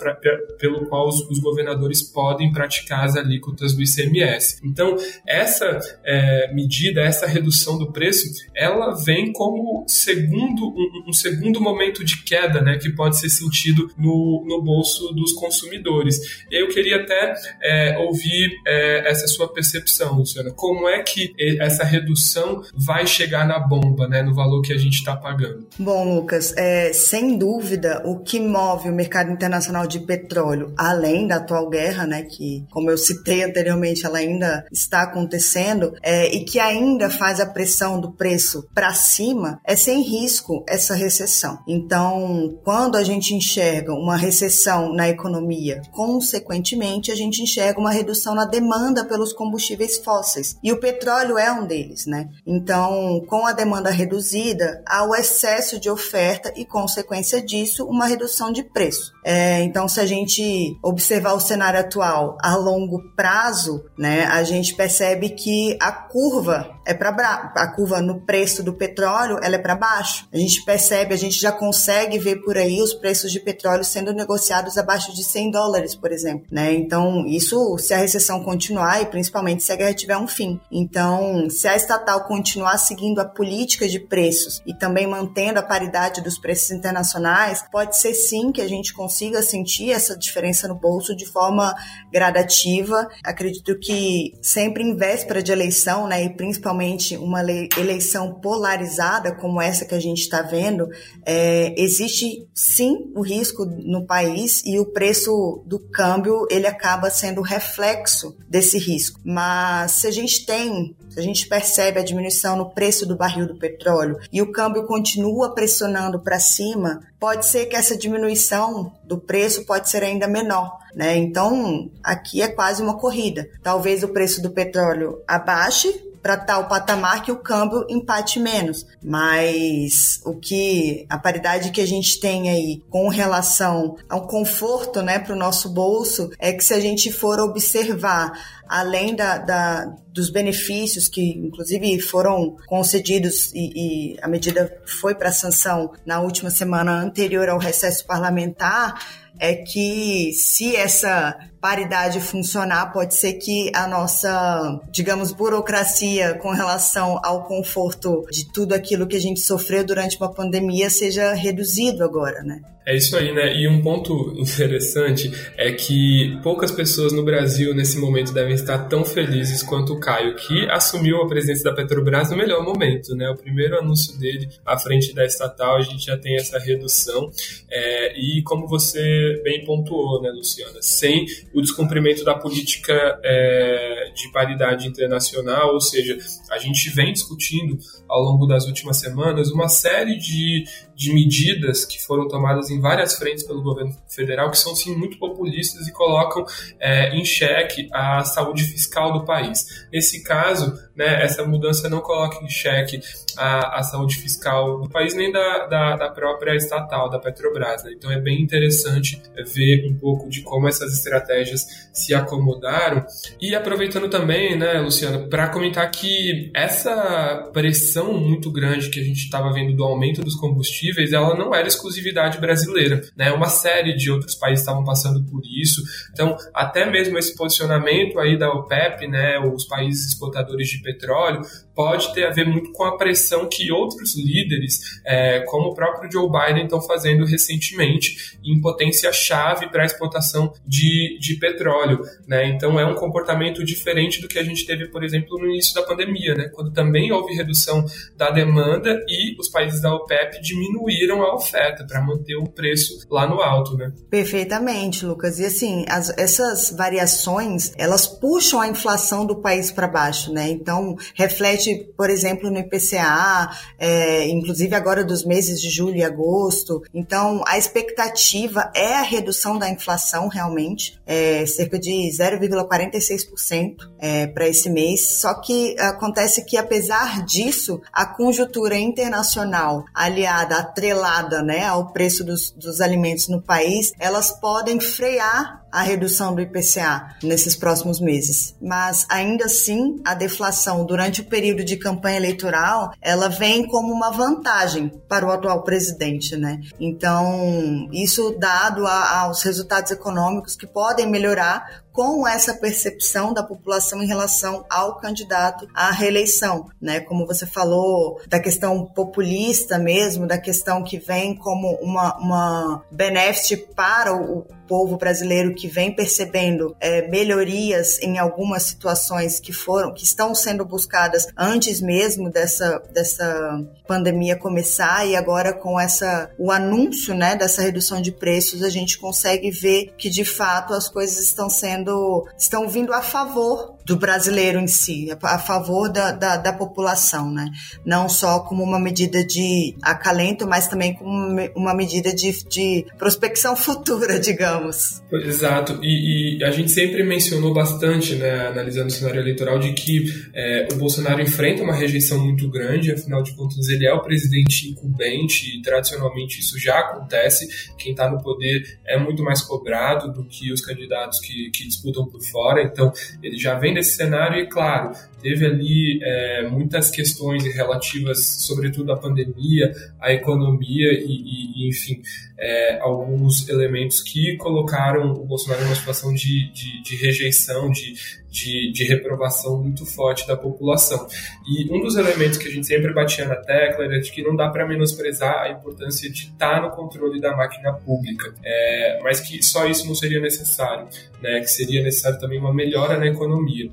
pelo 0.59 0.87
qual 0.87 1.09
os, 1.09 1.21
os, 1.29 1.41
governadores 1.41 2.03
podem 2.03 2.53
praticar 2.53 3.05
as 3.05 3.17
alíquotas 3.17 3.75
do 3.75 3.83
ICMS. 3.83 4.61
Então, 4.65 4.97
essa 5.27 5.79
é, 6.05 6.53
medida, 6.53 7.01
essa 7.01 7.27
redução 7.27 7.77
do 7.77 7.93
preço, 7.93 8.27
ela 8.55 8.95
vem 8.95 9.33
como 9.33 9.85
segundo 9.89 10.69
um, 10.69 11.09
um, 11.09 11.13
segundo 11.13 11.61
momento 11.61 12.05
de 12.05 12.23
queda, 12.23 12.61
né, 12.61 12.79
que 12.79 12.91
pode 12.91 13.19
ser 13.19 13.29
sentido 13.29 13.91
no, 13.99 14.45
no 14.47 14.63
bolso 14.63 15.13
dos 15.13 15.33
consumidores. 15.33 16.45
Eu 16.51 16.69
queria 16.69 16.97
até 16.97 17.32
é, 17.63 17.99
ouvir 17.99 18.51
é, 18.67 19.11
essa 19.11 19.27
sua 19.27 19.53
percepção, 19.53 20.15
Luciana. 20.15 20.51
Como 20.51 20.89
é 20.89 21.03
que 21.03 21.35
essa 21.61 21.85
redução 21.85 22.63
vai 22.75 23.07
chegar 23.07 23.47
na 23.47 23.59
bomba, 23.59 24.09
né, 24.09 24.23
no 24.23 24.35
valor 24.35 24.63
que 24.63 24.73
a 24.73 24.79
gente 24.79 24.95
está 24.95 25.17
pagando? 25.17 25.67
Bom, 25.79 26.15
Lucas, 26.15 26.55
é, 26.57 26.93
sem 26.93 27.37
dúvida, 27.37 28.03
o 28.05 28.21
que 28.21 28.41
move 28.41 28.89
o 28.89 28.95
mercado 28.95 29.31
internacional 29.31 29.87
de 29.87 30.01
petróleo, 30.01 30.73
além 30.77 31.27
da 31.27 31.37
atual 31.37 31.69
guerra, 31.69 32.07
né, 32.07 32.23
que, 32.23 32.65
como 32.71 32.91
eu 32.91 32.99
citei 32.99 33.43
anteriormente, 33.43 34.05
ela 34.05 34.19
ainda 34.19 34.65
está 34.71 35.03
acontecendo, 35.03 35.95
é, 36.03 36.35
e 36.35 36.45
que 36.45 36.59
ainda 36.59 37.11
faz 37.11 37.41
a 37.41 37.47
pressão 37.47 38.01
do 38.01 38.13
preço 38.13 38.69
para 38.75 38.93
cima, 38.93 39.61
é 39.65 39.77
sem 39.77 40.03
risco 40.03 40.65
essa 40.69 40.95
recessão. 40.95 41.59
Então, 41.67 42.59
quando 42.65 42.97
a 42.97 43.05
gente 43.05 43.35
enxerga 43.35 43.93
uma 43.93 44.17
recessão 44.17 44.93
na 44.95 45.09
economia, 45.09 45.83
consequentemente, 45.91 47.11
a 47.11 47.15
gente 47.23 47.43
enxerga 47.43 47.81
uma 47.81 47.91
redução 47.91 48.35
na 48.35 48.45
demanda 48.45 49.05
pelos 49.05 49.33
combustíveis 49.33 49.99
fósseis. 49.99 50.57
E 50.63 50.73
o 50.73 50.81
petróleo 50.81 51.39
é 51.39 51.51
um 51.53 51.67
deles, 51.67 52.07
né? 52.07 52.29
Então, 52.47 53.23
com 53.29 53.47
a 53.47 53.53
demanda 53.53 53.91
reduzida, 53.91 54.83
há 54.87 55.05
o 55.05 55.15
excesso 55.15 55.79
de 55.79 55.91
oferta 55.91 56.53
e, 56.57 56.65
consequência 56.65 57.43
disso, 57.43 57.87
uma 57.87 58.07
redução 58.07 58.53
de 58.53 58.63
preço. 58.63 59.13
É, 59.25 59.63
então, 59.63 59.89
se 59.89 60.01
a 60.01 60.07
gente 60.07 60.77
observar 60.83 61.35
o 61.35 61.41
cenário 61.41 61.81
atual 61.81 62.37
a 62.43 62.57
longo 62.57 63.01
prazo, 63.15 63.85
né, 63.99 64.25
a 64.27 64.43
gente 64.43 64.75
percebe 64.75 65.31
que 65.31 65.77
a 65.81 65.93
curva 65.93 66.71
é 66.85 66.95
para 66.95 67.11
a 67.57 67.69
curva 67.69 68.01
no 68.01 68.21
preço 68.21 68.63
do 68.63 68.73
petróleo, 68.73 69.39
ela 69.43 69.57
é 69.57 69.59
para 69.59 69.77
baixo. 69.77 70.27
A 70.33 70.37
gente 70.37 70.65
percebe, 70.65 71.15
a 71.15 71.19
gente 71.19 71.41
já 71.41 71.53
consegue 71.53 72.19
ver 72.19 72.37
por 72.43 72.59
aí 72.59 72.81
os 72.83 72.93
preços 72.93 73.31
de 73.31 73.41
petróleo 73.41 73.85
sendo 73.85 74.13
negociados 74.13 74.77
abaixo 74.77 75.15
de 75.15 75.23
100 75.23 75.51
dólares, 75.51 75.95
por 75.95 76.13
exemplo, 76.13 76.47
né? 76.51 76.73
Então, 76.75 77.25
isso 77.27 77.79
se 77.79 77.95
a 77.95 77.99
recessão 77.99 78.43
continuar 78.43 79.03
e 79.03 79.07
principalmente 79.07 79.63
se 79.63 79.73
a 79.73 79.77
guerra 79.77 79.95
tiver 79.95 80.17
um 80.17 80.27
fim. 80.27 80.61
Então, 80.71 81.49
se 81.49 81.69
a 81.69 81.77
estatal 81.77 82.25
continuar 82.25 82.79
seguindo 82.79 83.21
a 83.21 83.25
política 83.25 83.89
de 83.89 84.01
preços 84.01 84.63
e 84.67 84.75
também 84.75 85.07
mantendo 85.07 85.59
a 85.59 85.63
paridade 85.63 86.21
dos 86.21 86.39
preços 86.39 86.71
internacionais, 86.71 87.65
pode 87.71 87.97
ser 87.97 88.15
sim 88.15 88.51
que 88.51 88.61
a 88.61 88.69
gente 88.69 88.93
consiga 88.93 89.43
sentir 89.43 89.93
essa 89.93 90.17
diferença 90.17 90.67
no 90.67 90.75
bolso 90.75 91.15
de 91.15 91.27
forma 91.27 91.75
gradativa. 92.13 93.09
Acredito 93.25 93.79
que 93.79 94.33
sempre 94.43 94.83
em 94.83 94.97
véspera 94.97 95.43
de 95.43 95.53
eleição, 95.53 96.07
né, 96.07 96.25
e 96.25 96.31
principalmente 96.31 96.72
principalmente 96.73 97.17
uma 97.17 97.43
eleição 97.43 98.35
polarizada 98.35 99.35
como 99.35 99.61
essa 99.61 99.85
que 99.85 99.95
a 99.95 100.01
gente 100.01 100.23
está 100.23 100.43
vendo, 100.43 100.89
é, 101.25 101.75
existe 101.77 102.49
sim 102.55 103.13
o 103.15 103.21
risco 103.21 103.65
no 103.65 104.07
país 104.07 104.63
e 104.65 104.79
o 104.79 104.87
preço 104.87 105.63
do 105.67 105.79
câmbio 105.79 106.47
ele 106.51 106.67
acaba 106.67 107.11
sendo 107.11 107.43
reflexo 107.43 108.37
desse 108.49 108.79
risco. 108.79 109.21
Mas 109.25 109.93
se 109.93 110.07
a 110.07 110.11
gente 110.11 110.47
tem, 110.47 110.97
se 111.11 111.19
a 111.19 111.23
gente 111.23 111.47
percebe 111.47 112.01
a 112.01 112.05
diminuição 112.05 112.57
no 112.57 112.71
preço 112.71 113.07
do 113.07 113.17
barril 113.17 113.47
do 113.47 113.59
petróleo 113.59 114.19
e 114.33 114.41
o 114.41 114.51
câmbio 114.51 114.87
continua 114.87 115.55
pressionando 115.55 116.19
para 116.21 116.41
cima, 116.41 117.01
pode 117.21 117.47
ser 117.47 117.67
que 117.67 117.77
essa 117.77 117.97
diminuição 117.97 118.93
do 119.05 119.19
preço 119.19 119.65
pode 119.65 119.91
ser 119.91 120.03
ainda 120.03 120.27
menor. 120.27 120.79
Né? 120.95 121.17
Então, 121.17 121.91
aqui 122.03 122.43
é 122.43 122.49
quase 122.49 122.83
uma 122.83 122.99
corrida. 122.99 123.49
Talvez 123.63 124.03
o 124.03 124.09
preço 124.09 124.43
do 124.43 124.51
petróleo 124.51 125.23
abaixe 125.27 126.12
para 126.23 126.37
tal 126.37 126.69
patamar 126.69 127.23
que 127.23 127.33
o 127.33 127.37
câmbio 127.37 127.85
empate 127.89 128.39
menos. 128.39 128.87
Mas 129.03 130.21
o 130.25 130.37
que 130.37 131.05
a 131.09 131.19
paridade 131.19 131.71
que 131.71 131.81
a 131.81 131.87
gente 131.87 132.21
tem 132.21 132.49
aí 132.49 132.83
com 132.89 133.09
relação 133.09 133.97
ao 134.09 134.27
conforto, 134.27 135.03
né, 135.03 135.19
para 135.19 135.35
o 135.35 135.39
nosso 135.39 135.69
bolso, 135.69 136.31
é 136.39 136.53
que 136.53 136.65
se 136.65 136.73
a 136.73 136.81
gente 136.81 137.13
for 137.13 137.41
observar 137.41 138.33
além 138.69 139.15
da, 139.15 139.37
da, 139.37 139.85
dos 140.09 140.31
benefícios 140.31 141.07
que, 141.07 141.33
inclusive, 141.33 142.01
foram 142.01 142.57
concedidos 142.67 143.53
e, 143.53 144.15
e 144.15 144.19
a 144.23 144.29
medida 144.29 144.81
foi 144.87 145.15
para 145.15 145.33
sanção 145.33 145.93
na 146.07 146.21
última 146.21 146.49
semana 146.49 146.93
anterior 146.93 147.49
ao 147.51 147.59
recesso 147.59 148.07
parlamentar, 148.07 148.95
é 149.39 149.57
que 149.57 150.33
se 150.33 150.75
essa 150.75 151.37
paridade 151.63 152.19
funcionar, 152.19 152.93
pode 152.93 153.15
ser 153.15 153.35
que 153.35 153.71
a 153.73 153.87
nossa, 153.87 154.81
digamos, 154.91 155.31
burocracia 155.31 156.35
com 156.35 156.51
relação 156.51 157.21
ao 157.23 157.45
conforto 157.45 158.27
de 158.33 158.53
tudo 158.53 158.75
aquilo 158.75 159.07
que 159.07 159.15
a 159.15 159.21
gente 159.21 159.39
sofreu 159.39 159.85
durante 159.85 160.17
uma 160.17 160.35
pandemia 160.35 160.91
seja 160.91 161.33
reduzido 161.33 162.03
agora, 162.03 162.43
né? 162.43 162.61
É 162.85 162.97
isso 162.97 163.17
aí, 163.17 163.33
né? 163.33 163.57
E 163.57 163.69
um 163.69 163.81
ponto 163.81 164.35
interessante 164.39 165.33
é 165.57 165.71
que 165.73 166.37
poucas 166.43 166.71
pessoas 166.71 167.13
no 167.13 167.25
Brasil 167.25 167.75
nesse 167.75 167.97
momento 167.99 168.33
devem 168.33 168.55
estar 168.55 168.89
tão 168.89 169.05
felizes 169.05 169.63
quanto 169.63 169.95
o 169.95 170.01
Caio, 170.01 170.35
que 170.35 170.69
assumiu 170.69 171.23
a 171.23 171.29
presidência 171.29 171.65
da 171.65 171.73
Petrobras 171.73 172.31
no 172.31 172.37
melhor 172.37 172.65
momento, 172.65 173.15
né? 173.15 173.31
O 173.31 173.37
primeiro 173.37 173.79
anúncio 173.79 174.19
dele 174.19 174.49
à 174.67 174.77
frente 174.77 175.15
da 175.15 175.25
estatal, 175.25 175.77
a 175.77 175.83
gente 175.83 176.05
já 176.05 176.19
tem 176.19 176.37
essa 176.37 176.59
redução. 176.59 177.31
É, 177.71 178.19
e 178.19 178.43
como 178.43 178.67
você 178.67 179.41
bem 179.45 179.65
pontuou, 179.65 180.21
né, 180.21 180.31
Luciana? 180.31 180.79
Sem 180.81 181.27
o 181.55 181.61
descumprimento 181.61 182.25
da 182.25 182.35
política 182.35 183.21
é, 183.23 184.13
de 184.15 184.31
paridade 184.33 184.89
internacional, 184.89 185.75
ou 185.75 185.81
seja, 185.81 186.17
a 186.51 186.59
gente 186.59 186.91
vem 186.91 187.13
discutindo 187.13 187.79
ao 188.09 188.23
longo 188.23 188.47
das 188.47 188.67
últimas 188.67 188.99
semanas 188.99 189.51
uma 189.51 189.69
série 189.69 190.17
de, 190.17 190.65
de 190.95 191.13
medidas 191.13 191.85
que 191.85 192.03
foram 192.03 192.29
tomadas 192.29 192.71
em 192.71 192.81
várias 192.81 193.17
frentes 193.17 193.45
pelo 193.45 193.63
governo 193.63 193.97
federal 194.09 194.51
que 194.51 194.59
são 194.59 194.75
sim 194.75 194.95
muito 194.95 195.19
populistas 195.19 195.87
e 195.87 195.93
colocam 195.93 196.45
é, 196.79 197.15
em 197.15 197.25
xeque 197.25 197.89
a 197.93 198.25
saúde 198.25 198.65
fiscal 198.65 199.13
do 199.13 199.25
país. 199.25 199.87
Nesse 199.93 200.23
caso, 200.23 200.79
né, 200.95 201.23
essa 201.23 201.45
mudança 201.45 201.89
não 201.89 202.01
coloca 202.01 202.45
em 202.45 202.49
xeque 202.49 203.01
a, 203.37 203.81
a 203.81 203.83
saúde 203.83 204.17
fiscal 204.17 204.81
do 204.81 204.89
país 204.89 205.15
nem 205.15 205.33
da, 205.33 205.67
da, 205.67 205.97
da 205.97 206.11
própria 206.11 206.55
estatal, 206.55 207.09
da 207.09 207.19
Petrobras. 207.19 207.85
Né? 207.85 207.93
Então 207.97 208.11
é 208.11 208.21
bem 208.21 208.41
interessante 208.41 209.21
ver 209.55 209.87
um 209.89 209.95
pouco 209.95 210.29
de 210.29 210.43
como 210.43 210.69
essas 210.69 210.93
estratégias 210.93 211.89
se 211.93 212.15
acomodaram. 212.15 213.05
E 213.41 213.55
aproveitando 213.55 214.09
também, 214.09 214.59
né, 214.59 214.81
Luciano, 214.81 215.29
para 215.29 215.49
comentar 215.49 215.91
que 215.91 216.51
essa 216.55 217.51
pressão 217.53 218.13
muito 218.13 218.51
grande 218.51 218.91
que 218.91 219.01
a 219.01 219.05
gente 219.05 219.25
estava 219.25 219.53
vendo 219.53 219.75
do 219.75 219.85
aumento 219.85 220.23
dos 220.23 220.35
combustíveis, 220.35 220.83
ela 221.13 221.37
não 221.37 221.55
era 221.55 221.69
exclusividade 221.69 222.39
brasileira. 222.39 223.01
Né? 223.17 223.31
Uma 223.33 223.49
série 223.49 223.95
de 223.95 224.11
outros 224.11 224.35
países 224.35 224.61
estavam 224.61 224.85
passando 224.85 225.25
por 225.25 225.43
isso. 225.45 225.83
Então, 226.13 226.37
até 226.55 226.89
mesmo 226.91 227.19
esse 227.19 227.37
posicionamento 227.37 228.19
aí 228.19 228.39
da 228.39 228.51
OPEP, 228.51 229.07
né, 229.07 229.39
os 229.39 229.65
países 229.65 230.09
exportadores 230.09 230.69
de 230.69 230.83
petróleo, 230.83 231.43
pode 231.75 232.13
ter 232.15 232.27
a 232.27 232.31
ver 232.31 232.47
muito 232.47 232.73
com 232.73 232.85
a 232.85 232.97
pressão 232.97 233.49
que 233.49 233.73
outros 233.73 234.17
líderes, 234.17 235.01
é, 235.05 235.41
como 235.41 235.71
o 235.71 235.75
próprio 235.75 236.11
Joe 236.11 236.29
Biden, 236.31 236.65
estão 236.65 236.81
fazendo 236.81 237.25
recentemente 237.25 238.39
em 238.45 238.61
potência-chave 238.61 239.69
para 239.71 239.83
a 239.83 239.87
exportação 239.87 240.53
de, 240.67 241.19
de 241.19 241.37
petróleo. 241.37 242.01
Né? 242.27 242.49
Então 242.49 242.79
é 242.79 242.87
um 242.87 242.95
comportamento 242.95 243.65
diferente 243.65 244.21
do 244.21 244.29
que 244.29 244.39
a 244.39 244.45
gente 244.45 244.67
teve, 244.67 244.89
por 244.89 245.03
exemplo, 245.03 245.39
no 245.39 245.47
início 245.47 245.75
da 245.75 245.83
pandemia, 245.83 246.35
né? 246.35 246.49
quando 246.53 246.73
também 246.73 247.13
houve 247.13 247.35
redução 247.35 247.85
da 248.17 248.31
demanda 248.31 249.03
e 249.09 249.35
os 249.39 249.49
países 249.49 249.81
da 249.81 249.95
OPEP 249.95 250.41
diminuíram 250.41 250.72
a 250.79 251.35
oferta 251.35 251.87
para 251.87 252.01
manter 252.01 252.37
o 252.37 252.49
preço 252.49 253.07
lá 253.11 253.27
no 253.27 253.41
alto. 253.41 253.77
Né? 253.77 253.93
Perfeitamente, 254.11 255.05
Lucas. 255.05 255.39
E 255.39 255.47
assim, 255.47 255.85
as, 255.89 256.11
essas 256.19 256.71
variações, 256.71 257.73
elas 257.77 258.07
puxam 258.07 258.61
a 258.61 258.69
inflação 258.69 259.27
do 259.27 259.37
país 259.37 259.71
para 259.71 259.89
baixo, 259.89 260.33
né? 260.33 260.49
Então, 260.49 260.97
reflete 261.15 261.93
por 261.97 262.11
exemplo, 262.11 262.51
no 262.51 262.59
IPCA, 262.59 263.51
é, 263.79 264.29
inclusive 264.29 264.75
agora 264.75 265.05
dos 265.05 265.25
meses 265.25 265.61
de 265.61 265.71
julho 265.71 265.97
e 265.97 266.05
agosto. 266.05 266.83
Então, 266.93 267.43
a 267.47 267.57
expectativa 267.57 268.71
é 268.75 268.95
a 268.95 269.03
redução 269.03 269.59
da 269.59 269.69
inflação 269.69 270.29
realmente, 270.29 271.01
é, 271.07 271.47
cerca 271.47 271.79
de 271.79 271.93
0,46% 272.11 273.77
é, 273.99 274.27
para 274.27 274.49
esse 274.49 274.69
mês. 274.71 275.07
Só 275.07 275.35
que 275.35 275.79
acontece 275.79 276.45
que, 276.45 276.57
apesar 276.57 277.25
disso, 277.25 277.81
a 277.93 278.07
conjuntura 278.07 278.77
internacional 278.77 279.85
aliada, 279.95 280.62
atrelada 280.63 281.43
né, 281.43 281.67
ao 281.67 281.93
preço 281.93 282.25
dos, 282.25 282.51
dos 282.51 282.81
alimentos 282.81 283.29
no 283.29 283.41
país, 283.41 283.93
elas 283.99 284.33
podem 284.41 284.81
frear 284.81 285.63
a 285.73 285.81
redução 285.81 286.35
do 286.35 286.43
IPCA 286.43 287.17
nesses 287.23 287.57
próximos 287.57 287.99
meses. 287.99 288.55
Mas 288.61 289.07
ainda 289.09 289.47
assim, 289.47 290.01
a 290.05 290.13
deflação 290.13 290.85
durante 290.85 291.23
o 291.23 291.25
período 291.25 291.65
de 291.65 291.79
campanha 291.79 292.19
eleitoral, 292.19 292.93
ela 293.01 293.29
vem 293.29 293.67
como 293.67 293.91
uma 293.91 294.11
vantagem 294.11 294.91
para 295.09 295.27
o 295.27 295.31
atual 295.31 295.63
presidente, 295.63 296.37
né? 296.37 296.61
Então, 296.79 297.89
isso 297.91 298.37
dado 298.39 298.87
a, 298.87 299.21
aos 299.21 299.43
resultados 299.43 299.91
econômicos 299.91 300.55
que 300.55 300.67
podem 300.67 301.09
melhorar 301.09 301.82
com 301.93 302.27
essa 302.27 302.55
percepção 302.55 303.33
da 303.33 303.43
população 303.43 304.03
em 304.03 304.07
relação 304.07 304.65
ao 304.71 304.99
candidato 304.99 305.69
à 305.75 305.91
reeleição, 305.91 306.71
né? 306.81 307.01
Como 307.01 307.27
você 307.27 307.47
falou 307.47 308.21
da 308.27 308.41
questão 308.41 308.87
populista 308.87 309.79
mesmo, 309.79 310.27
da 310.27 310.39
questão 310.39 310.83
que 310.83 310.99
vem 310.99 311.37
como 311.37 311.75
uma, 311.83 312.17
uma 312.19 312.85
benefício 312.91 313.67
para 313.75 314.15
o 314.15 314.47
povo 314.73 314.97
brasileiro 314.97 315.55
que 315.55 315.69
vem 315.69 315.95
percebendo 315.95 316.75
é, 316.81 317.07
melhorias 317.07 317.99
em 318.01 318.19
algumas 318.19 318.63
situações 318.63 319.39
que 319.39 319.53
foram, 319.53 319.93
que 319.93 320.03
estão 320.03 320.35
sendo 320.35 320.65
buscadas 320.65 321.27
antes 321.37 321.83
mesmo 321.83 322.31
dessa, 322.31 322.83
dessa 322.91 323.63
pandemia 323.87 324.35
começar 324.35 325.07
e 325.07 325.15
agora 325.15 325.53
com 325.53 325.79
essa 325.79 326.31
o 326.39 326.51
anúncio, 326.51 327.15
né, 327.15 327.37
dessa 327.37 327.61
redução 327.61 328.01
de 328.01 328.13
preços, 328.13 328.63
a 328.63 328.71
gente 328.71 328.99
consegue 328.99 329.51
ver 329.51 329.93
que 329.99 330.09
de 330.09 330.25
fato 330.25 330.73
as 330.73 330.89
coisas 330.89 331.19
estão 331.19 331.51
sendo 331.51 332.27
estão 332.39 332.67
vindo 332.67 332.95
a 332.95 333.03
favor 333.03 333.77
do 333.85 333.97
brasileiro 333.97 334.59
em 334.59 334.67
si, 334.67 335.09
a 335.23 335.39
favor 335.39 335.91
da, 335.91 336.13
da, 336.13 336.37
da, 336.37 336.53
população, 336.53 337.31
né? 337.31 337.51
Não 337.85 338.09
só 338.09 338.41
como 338.41 338.63
uma 338.63 338.79
medida 338.79 339.25
de 339.25 339.75
acalento, 339.83 340.47
mas 340.47 340.69
também 340.69 340.95
como 340.95 341.37
uma 341.57 341.75
medida 341.75 342.15
de, 342.15 342.33
de 342.49 342.87
prospecção 342.99 343.55
futura, 343.57 344.19
digamos. 344.19 345.03
Exato, 345.13 345.79
e, 345.83 346.39
e, 346.39 346.45
a 346.45 346.51
gente 346.51 346.71
sempre 346.71 347.03
mencionou 347.03 347.53
bastante, 347.53 348.15
né, 348.15 348.49
analisando 348.49 348.89
o 348.89 348.91
cenário 348.91 349.21
eleitoral, 349.21 349.59
de 349.59 349.73
que 349.73 350.05
é, 350.35 350.69
o 350.73 350.77
Bolsonaro 350.77 351.21
enfrenta 351.21 351.63
uma 351.63 351.75
rejeição 351.75 352.19
muito 352.19 352.49
grande, 352.49 352.93
afinal 352.93 353.23
de 353.23 353.35
contas 353.35 353.69
ele 353.69 353.87
é 353.87 353.93
o 353.93 354.01
presidente 354.01 354.71
incumbente 354.71 355.59
e 355.59 355.63
tradicionalmente 355.63 356.41
isso 356.41 356.59
já 356.59 356.79
acontece, 356.79 357.49
quem 357.79 357.93
está 357.93 358.11
no 358.11 358.23
poder 358.23 358.63
é 358.87 358.99
muito 358.99 359.23
mais 359.23 359.43
cobrado 359.43 360.13
do 360.13 360.25
que 360.25 360.53
os 360.53 360.61
candidatos 360.61 361.19
que, 361.21 361.51
que 361.51 361.65
disputam 361.65 362.07
por 362.07 362.23
fora, 362.23 362.63
então 362.63 362.93
ele 363.23 363.39
já 363.39 363.55
vem 363.59 363.72
desse 363.75 363.97
cenário 363.97 364.39
e, 364.39 364.47
claro, 364.47 364.93
teve 365.23 365.47
ali 365.47 366.01
é, 366.03 366.49
muitas 366.49 366.91
questões 366.91 367.45
relativas, 367.55 368.27
sobretudo 368.47 368.93
à 368.93 368.97
pandemia, 368.97 369.73
à 370.01 370.13
economia 370.13 370.93
e, 370.93 371.65
e 371.65 371.69
enfim, 371.69 372.03
é, 372.39 372.81
alguns 372.81 373.49
elementos 373.49 374.03
que 374.03 374.37
colocaram 374.37 375.13
o 375.13 375.25
Bolsonaro 375.25 375.63
numa 375.63 375.77
situação 375.77 376.13
de, 376.13 376.53
de, 376.53 376.83
de 376.83 376.97
rejeição, 376.97 377.71
de, 377.71 377.95
de, 378.29 378.73
de, 378.73 378.85
reprovação 378.85 379.63
muito 379.63 379.87
forte 379.87 380.27
da 380.27 380.37
população. 380.37 381.07
E 381.47 381.73
um 381.73 381.81
dos 381.81 381.95
elementos 381.95 382.39
que 382.39 382.49
a 382.49 382.51
gente 382.51 382.67
sempre 382.67 382.93
batia 382.93 383.27
na 383.27 383.37
tecla 383.37 383.85
era 383.85 384.01
de 384.01 384.11
que 384.11 384.23
não 384.23 384.35
dá 384.35 384.49
para 384.49 384.67
menosprezar 384.67 385.43
a 385.43 385.51
importância 385.51 386.11
de 386.11 386.23
estar 386.25 386.61
no 386.63 386.71
controle 386.71 387.21
da 387.21 387.37
máquina 387.37 387.73
pública, 387.75 388.35
é, 388.45 388.99
mas 389.05 389.21
que 389.21 389.41
só 389.41 389.69
isso 389.69 389.87
não 389.87 389.95
seria 389.95 390.21
necessário, 390.21 390.89
né, 391.23 391.39
que 391.41 391.51
seria 391.51 391.81
necessário 391.81 392.19
também 392.19 392.41
uma 392.41 392.53
melhora 392.53 392.99
na 392.99 393.07
economia. 393.07 393.71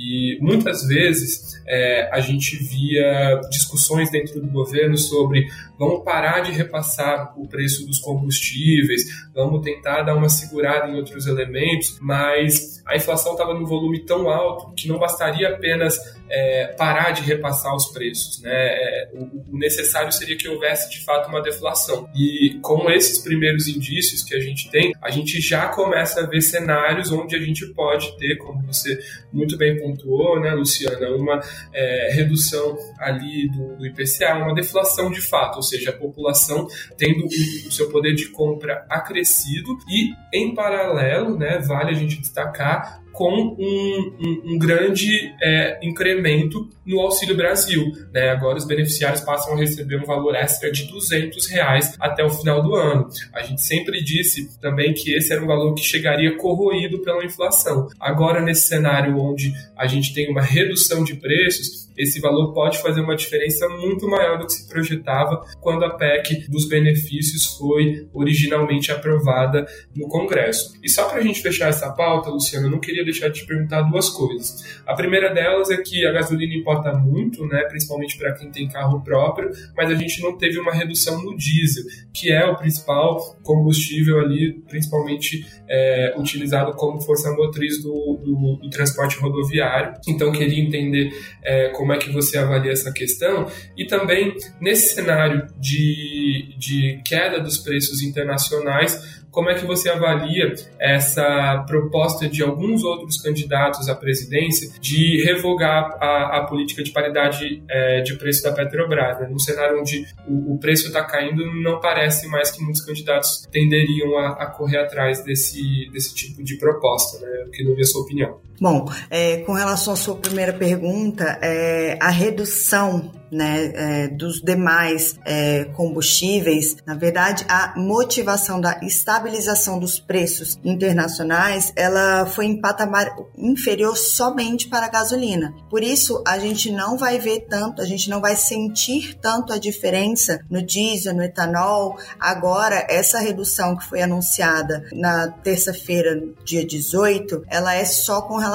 E 0.00 0.38
muitas 0.40 0.86
vezes 0.86 1.60
é, 1.66 2.08
a 2.12 2.20
gente 2.20 2.56
via 2.56 3.40
discussões 3.50 4.08
dentro 4.12 4.40
do 4.40 4.46
governo 4.46 4.96
sobre 4.96 5.48
vamos 5.78 6.02
parar 6.04 6.40
de 6.40 6.52
repassar 6.52 7.32
o 7.38 7.46
preço 7.46 7.86
dos 7.86 7.98
combustíveis, 7.98 9.04
vamos 9.34 9.62
tentar 9.62 10.02
dar 10.02 10.14
uma 10.14 10.28
segurada 10.28 10.90
em 10.90 10.96
outros 10.96 11.26
elementos, 11.26 11.98
mas 12.00 12.82
a 12.86 12.96
inflação 12.96 13.32
estava 13.32 13.54
num 13.54 13.64
volume 13.64 14.04
tão 14.04 14.28
alto 14.28 14.72
que 14.74 14.88
não 14.88 14.98
bastaria 14.98 15.48
apenas 15.48 15.98
é, 16.30 16.74
parar 16.76 17.10
de 17.10 17.22
repassar 17.22 17.74
os 17.74 17.86
preços. 17.86 18.40
Né? 18.42 18.50
É, 18.52 19.10
o, 19.14 19.54
o, 19.54 19.58
necessário 19.58 20.12
seria 20.12 20.36
que 20.36 20.48
houvesse 20.48 20.90
de 20.90 21.04
fato 21.04 21.28
uma 21.28 21.42
deflação. 21.42 22.08
E 22.14 22.58
com 22.62 22.90
esses 22.90 23.18
primeiros 23.18 23.68
indícios 23.68 24.22
que 24.22 24.34
a 24.34 24.40
gente 24.40 24.70
tem, 24.70 24.92
a 25.02 25.10
gente 25.10 25.40
já 25.40 25.68
começa 25.68 26.20
a 26.20 26.26
ver 26.26 26.40
cenários 26.40 27.10
onde 27.10 27.36
a 27.36 27.40
gente 27.40 27.66
pode 27.74 28.16
ter, 28.18 28.36
como 28.36 28.66
você 28.66 28.98
muito 29.32 29.56
bem 29.56 29.78
pontuou, 29.78 30.40
né, 30.40 30.52
Luciana, 30.52 31.10
uma 31.10 31.40
é, 31.72 32.12
redução 32.12 32.76
ali 32.98 33.48
do, 33.50 33.76
do, 33.76 33.86
IPCA, 33.86 34.34
uma 34.36 34.54
deflação 34.54 35.10
de 35.10 35.20
fato, 35.20 35.58
seja, 35.68 35.90
a 35.90 35.96
população 35.96 36.66
tendo 36.96 37.26
o, 37.26 37.72
seu 37.72 37.90
poder 37.90 38.14
de 38.14 38.28
compra 38.28 38.86
acrescido. 38.88 39.76
E, 39.88 40.12
em 40.32 40.54
paralelo, 40.54 41.36
né, 41.38 41.58
vale 41.58 41.90
a 41.90 41.94
gente 41.94 42.20
destacar 42.20 43.02
com 43.12 43.32
um, 43.32 44.16
um, 44.20 44.54
um 44.54 44.58
grande 44.58 45.34
é, 45.42 45.78
incremento 45.82 46.68
no 46.86 47.00
Auxílio 47.00 47.36
Brasil. 47.36 47.92
Né? 48.12 48.30
Agora 48.30 48.56
os 48.56 48.66
beneficiários 48.66 49.20
passam 49.20 49.54
a 49.54 49.56
receber 49.56 50.00
um 50.00 50.04
valor 50.04 50.34
extra 50.34 50.70
de 50.70 50.84
200 50.84 51.46
reais 51.48 51.94
até 51.98 52.24
o 52.24 52.30
final 52.30 52.62
do 52.62 52.74
ano. 52.74 53.08
A 53.34 53.42
gente 53.42 53.60
sempre 53.60 54.02
disse 54.02 54.58
também 54.60 54.94
que 54.94 55.12
esse 55.14 55.32
era 55.32 55.42
um 55.42 55.46
valor 55.46 55.74
que 55.74 55.82
chegaria 55.82 56.36
corroído 56.36 57.00
pela 57.00 57.24
inflação. 57.24 57.88
Agora, 58.00 58.40
nesse 58.40 58.68
cenário 58.68 59.18
onde 59.18 59.52
a 59.76 59.86
gente 59.86 60.14
tem 60.14 60.30
uma 60.30 60.42
redução 60.42 61.04
de 61.04 61.14
preços, 61.14 61.88
esse 61.98 62.20
valor 62.20 62.52
pode 62.52 62.80
fazer 62.80 63.00
uma 63.00 63.16
diferença 63.16 63.68
muito 63.68 64.08
maior 64.08 64.38
do 64.38 64.46
que 64.46 64.52
se 64.52 64.68
projetava 64.68 65.44
quando 65.60 65.84
a 65.84 65.90
PEC 65.90 66.48
dos 66.48 66.68
benefícios 66.68 67.56
foi 67.56 68.08
originalmente 68.14 68.92
aprovada 68.92 69.66
no 69.94 70.06
Congresso. 70.08 70.74
E 70.82 70.88
só 70.88 71.08
para 71.08 71.18
a 71.18 71.22
gente 71.22 71.42
fechar 71.42 71.68
essa 71.68 71.90
pauta, 71.90 72.30
Luciano, 72.30 72.68
eu 72.68 72.70
não 72.70 72.78
queria 72.78 73.04
deixar 73.10 73.28
de 73.28 73.40
te 73.40 73.46
perguntar 73.46 73.82
duas 73.82 74.08
coisas. 74.10 74.80
A 74.86 74.94
primeira 74.94 75.32
delas 75.32 75.70
é 75.70 75.76
que 75.78 76.06
a 76.06 76.12
gasolina 76.12 76.54
importa 76.54 76.92
muito, 76.92 77.46
né, 77.46 77.62
principalmente 77.68 78.16
para 78.18 78.34
quem 78.34 78.50
tem 78.50 78.68
carro 78.68 79.02
próprio, 79.02 79.50
mas 79.76 79.90
a 79.90 79.94
gente 79.94 80.22
não 80.22 80.36
teve 80.36 80.58
uma 80.58 80.72
redução 80.72 81.22
no 81.22 81.36
diesel, 81.36 81.84
que 82.12 82.30
é 82.30 82.44
o 82.44 82.56
principal 82.56 83.18
combustível 83.42 84.20
ali, 84.20 84.60
principalmente 84.68 85.46
é, 85.68 86.14
utilizado 86.16 86.72
como 86.72 87.00
força 87.00 87.30
motriz 87.32 87.82
do, 87.82 88.20
do, 88.22 88.58
do, 88.62 88.70
transporte 88.70 89.18
rodoviário. 89.18 89.94
Então, 90.06 90.32
queria 90.32 90.62
entender 90.62 91.10
é, 91.42 91.68
como 91.70 91.92
é 91.92 91.98
que 91.98 92.10
você 92.10 92.38
avalia 92.38 92.72
essa 92.72 92.92
questão 92.92 93.46
e 93.76 93.86
também 93.86 94.34
nesse 94.60 94.94
cenário 94.94 95.46
de, 95.58 96.54
de 96.58 97.00
queda 97.04 97.40
dos 97.40 97.58
preços 97.58 98.02
internacionais, 98.02 99.17
como 99.30 99.50
é 99.50 99.54
que 99.54 99.66
você 99.66 99.88
avalia 99.88 100.54
essa 100.78 101.64
proposta 101.66 102.28
de 102.28 102.42
alguns 102.42 102.82
outros 102.82 103.20
candidatos 103.20 103.88
à 103.88 103.94
presidência 103.94 104.70
de 104.80 105.22
revogar 105.24 105.96
a, 106.00 106.38
a 106.38 106.44
política 106.44 106.82
de 106.82 106.90
paridade 106.90 107.62
é, 107.68 108.00
de 108.00 108.14
preço 108.16 108.42
da 108.42 108.52
Petrobras? 108.52 109.20
Né? 109.20 109.28
Num 109.28 109.38
cenário 109.38 109.80
onde 109.80 110.06
o, 110.26 110.54
o 110.54 110.58
preço 110.58 110.88
está 110.88 111.04
caindo, 111.04 111.44
não 111.62 111.80
parece 111.80 112.26
mais 112.28 112.50
que 112.50 112.62
muitos 112.62 112.84
candidatos 112.84 113.46
tenderiam 113.50 114.18
a, 114.18 114.28
a, 114.42 114.46
correr 114.46 114.78
atrás 114.78 115.22
desse, 115.24 115.88
desse 115.92 116.14
tipo 116.14 116.42
de 116.42 116.56
proposta. 116.56 117.18
Né? 117.24 117.42
Eu 117.42 117.50
queria 117.50 117.70
ouvir 117.70 117.82
a 117.82 117.86
sua 117.86 118.02
opinião. 118.02 118.47
Bom, 118.60 118.90
é, 119.08 119.38
com 119.38 119.52
relação 119.52 119.92
à 119.92 119.96
sua 119.96 120.16
primeira 120.16 120.52
pergunta, 120.52 121.38
é, 121.40 121.96
a 122.00 122.10
redução 122.10 123.12
né, 123.30 123.72
é, 123.74 124.08
dos 124.08 124.40
demais 124.40 125.18
é, 125.24 125.64
combustíveis, 125.76 126.76
na 126.86 126.94
verdade, 126.94 127.44
a 127.48 127.74
motivação 127.76 128.60
da 128.60 128.80
estabilização 128.82 129.78
dos 129.78 130.00
preços 130.00 130.58
internacionais, 130.64 131.72
ela 131.76 132.26
foi 132.26 132.46
em 132.46 132.60
patamar 132.60 133.14
inferior 133.36 133.96
somente 133.96 134.68
para 134.68 134.86
a 134.86 134.90
gasolina. 134.90 135.54
Por 135.70 135.82
isso, 135.82 136.22
a 136.26 136.38
gente 136.38 136.70
não 136.70 136.96
vai 136.96 137.18
ver 137.18 137.46
tanto, 137.48 137.82
a 137.82 137.84
gente 137.84 138.08
não 138.08 138.20
vai 138.20 138.34
sentir 138.34 139.14
tanto 139.20 139.52
a 139.52 139.58
diferença 139.58 140.40
no 140.50 140.62
diesel, 140.62 141.14
no 141.14 141.22
etanol. 141.22 141.96
Agora, 142.18 142.86
essa 142.88 143.18
redução 143.18 143.76
que 143.76 143.86
foi 143.86 144.02
anunciada 144.02 144.84
na 144.92 145.28
terça-feira, 145.28 146.22
dia 146.44 146.66
18, 146.66 147.44
ela 147.48 147.74
é 147.74 147.84
só 147.84 148.22
com 148.22 148.36
relação 148.36 148.47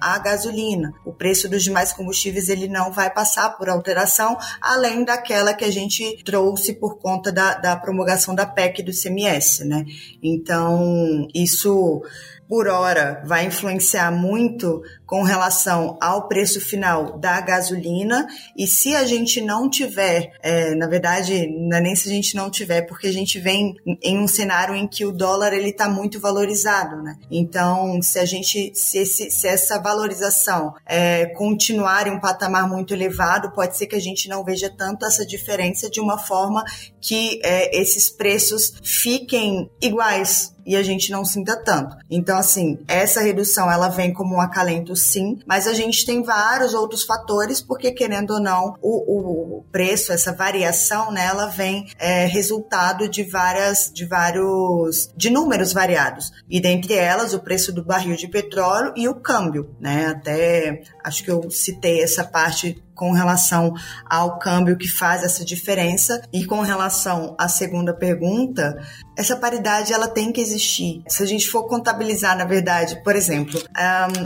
à 0.00 0.18
gasolina. 0.18 0.92
O 1.04 1.12
preço 1.12 1.48
dos 1.48 1.62
demais 1.62 1.92
combustíveis 1.92 2.48
ele 2.48 2.68
não 2.68 2.92
vai 2.92 3.10
passar 3.10 3.50
por 3.50 3.68
alteração 3.68 4.36
além 4.60 5.04
daquela 5.04 5.54
que 5.54 5.64
a 5.64 5.70
gente 5.70 6.22
trouxe 6.24 6.74
por 6.74 6.98
conta 6.98 7.30
da, 7.32 7.54
da 7.54 7.76
promulgação 7.76 8.34
da 8.34 8.46
PEC 8.46 8.82
do 8.82 8.92
CMS, 8.92 9.64
né? 9.64 9.84
Então, 10.22 11.26
isso 11.34 12.02
por 12.48 12.66
hora 12.66 13.22
vai 13.26 13.44
influenciar 13.44 14.10
muito 14.10 14.82
com 15.08 15.22
relação 15.22 15.96
ao 16.02 16.28
preço 16.28 16.60
final 16.60 17.18
da 17.18 17.40
gasolina 17.40 18.28
e 18.54 18.66
se 18.66 18.94
a 18.94 19.06
gente 19.06 19.40
não 19.40 19.68
tiver, 19.68 20.32
é, 20.42 20.74
na 20.74 20.86
verdade, 20.86 21.48
não 21.48 21.78
é 21.78 21.80
nem 21.80 21.96
se 21.96 22.10
a 22.10 22.12
gente 22.12 22.36
não 22.36 22.50
tiver, 22.50 22.82
porque 22.82 23.06
a 23.06 23.12
gente 23.12 23.40
vem 23.40 23.74
em 24.02 24.18
um 24.18 24.28
cenário 24.28 24.74
em 24.74 24.86
que 24.86 25.06
o 25.06 25.10
dólar 25.10 25.54
ele 25.54 25.70
está 25.70 25.88
muito 25.88 26.20
valorizado, 26.20 27.02
né? 27.02 27.16
Então, 27.30 28.02
se 28.02 28.18
a 28.18 28.26
gente, 28.26 28.70
se, 28.74 28.98
esse, 28.98 29.30
se 29.30 29.48
essa 29.48 29.80
valorização 29.80 30.74
é, 30.84 31.24
continuar 31.24 32.06
em 32.06 32.10
um 32.10 32.20
patamar 32.20 32.68
muito 32.68 32.92
elevado, 32.92 33.50
pode 33.52 33.78
ser 33.78 33.86
que 33.86 33.96
a 33.96 34.00
gente 34.00 34.28
não 34.28 34.44
veja 34.44 34.68
tanto 34.68 35.06
essa 35.06 35.24
diferença 35.24 35.88
de 35.88 36.00
uma 36.00 36.18
forma 36.18 36.62
que 37.00 37.40
é, 37.42 37.80
esses 37.80 38.10
preços 38.10 38.74
fiquem 38.82 39.70
iguais 39.80 40.52
e 40.68 40.76
a 40.76 40.82
gente 40.82 41.10
não 41.10 41.24
sinta 41.24 41.56
tanto. 41.56 41.96
Então, 42.10 42.36
assim, 42.36 42.78
essa 42.86 43.22
redução 43.22 43.72
ela 43.72 43.88
vem 43.88 44.12
como 44.12 44.34
um 44.36 44.40
acalento, 44.40 44.94
sim, 44.98 45.38
mas 45.46 45.66
a 45.66 45.72
gente 45.72 46.04
tem 46.04 46.22
vários 46.22 46.74
outros 46.74 47.02
fatores, 47.04 47.60
porque 47.60 47.92
querendo 47.92 48.32
ou 48.34 48.40
não, 48.40 48.74
o, 48.82 49.58
o 49.58 49.64
preço, 49.70 50.12
essa 50.12 50.32
variação, 50.32 51.10
né, 51.10 51.26
ela 51.26 51.46
vem 51.46 51.86
é, 51.98 52.26
resultado 52.26 53.08
de 53.08 53.22
várias, 53.22 53.90
de 53.92 54.04
vários, 54.04 55.10
de 55.16 55.30
números 55.30 55.72
variados. 55.72 56.30
E 56.48 56.60
dentre 56.60 56.94
elas, 56.94 57.34
o 57.34 57.40
preço 57.40 57.72
do 57.72 57.84
barril 57.84 58.16
de 58.16 58.28
petróleo 58.28 58.92
e 58.96 59.08
o 59.08 59.14
câmbio, 59.14 59.74
né? 59.80 60.06
Até 60.06 60.82
acho 61.04 61.24
que 61.24 61.30
eu 61.30 61.50
citei 61.50 62.02
essa 62.02 62.24
parte 62.24 62.82
com 62.98 63.12
relação 63.12 63.72
ao 64.04 64.40
câmbio 64.40 64.76
que 64.76 64.88
faz 64.88 65.22
essa 65.22 65.44
diferença 65.44 66.20
e 66.32 66.44
com 66.44 66.60
relação 66.60 67.36
à 67.38 67.48
segunda 67.48 67.94
pergunta, 67.94 68.76
essa 69.16 69.36
paridade 69.36 69.92
ela 69.92 70.08
tem 70.08 70.32
que 70.32 70.40
existir. 70.40 71.02
Se 71.06 71.22
a 71.22 71.26
gente 71.26 71.48
for 71.48 71.68
contabilizar, 71.68 72.36
na 72.36 72.44
verdade, 72.44 73.00
por 73.04 73.14
exemplo, 73.14 73.62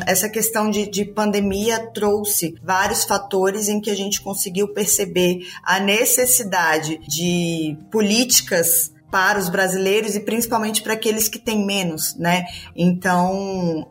essa 0.06 0.28
questão 0.28 0.70
de, 0.70 0.90
de 0.90 1.04
pandemia 1.04 1.90
trouxe 1.92 2.54
vários 2.62 3.04
fatores 3.04 3.68
em 3.68 3.78
que 3.78 3.90
a 3.90 3.96
gente 3.96 4.22
conseguiu 4.22 4.72
perceber 4.72 5.46
a 5.62 5.78
necessidade 5.78 6.98
de 7.06 7.76
políticas 7.90 8.90
para 9.12 9.38
os 9.38 9.50
brasileiros 9.50 10.16
e 10.16 10.20
principalmente 10.20 10.80
para 10.80 10.94
aqueles 10.94 11.28
que 11.28 11.38
têm 11.38 11.66
menos, 11.66 12.16
né? 12.16 12.46
Então, 12.74 13.86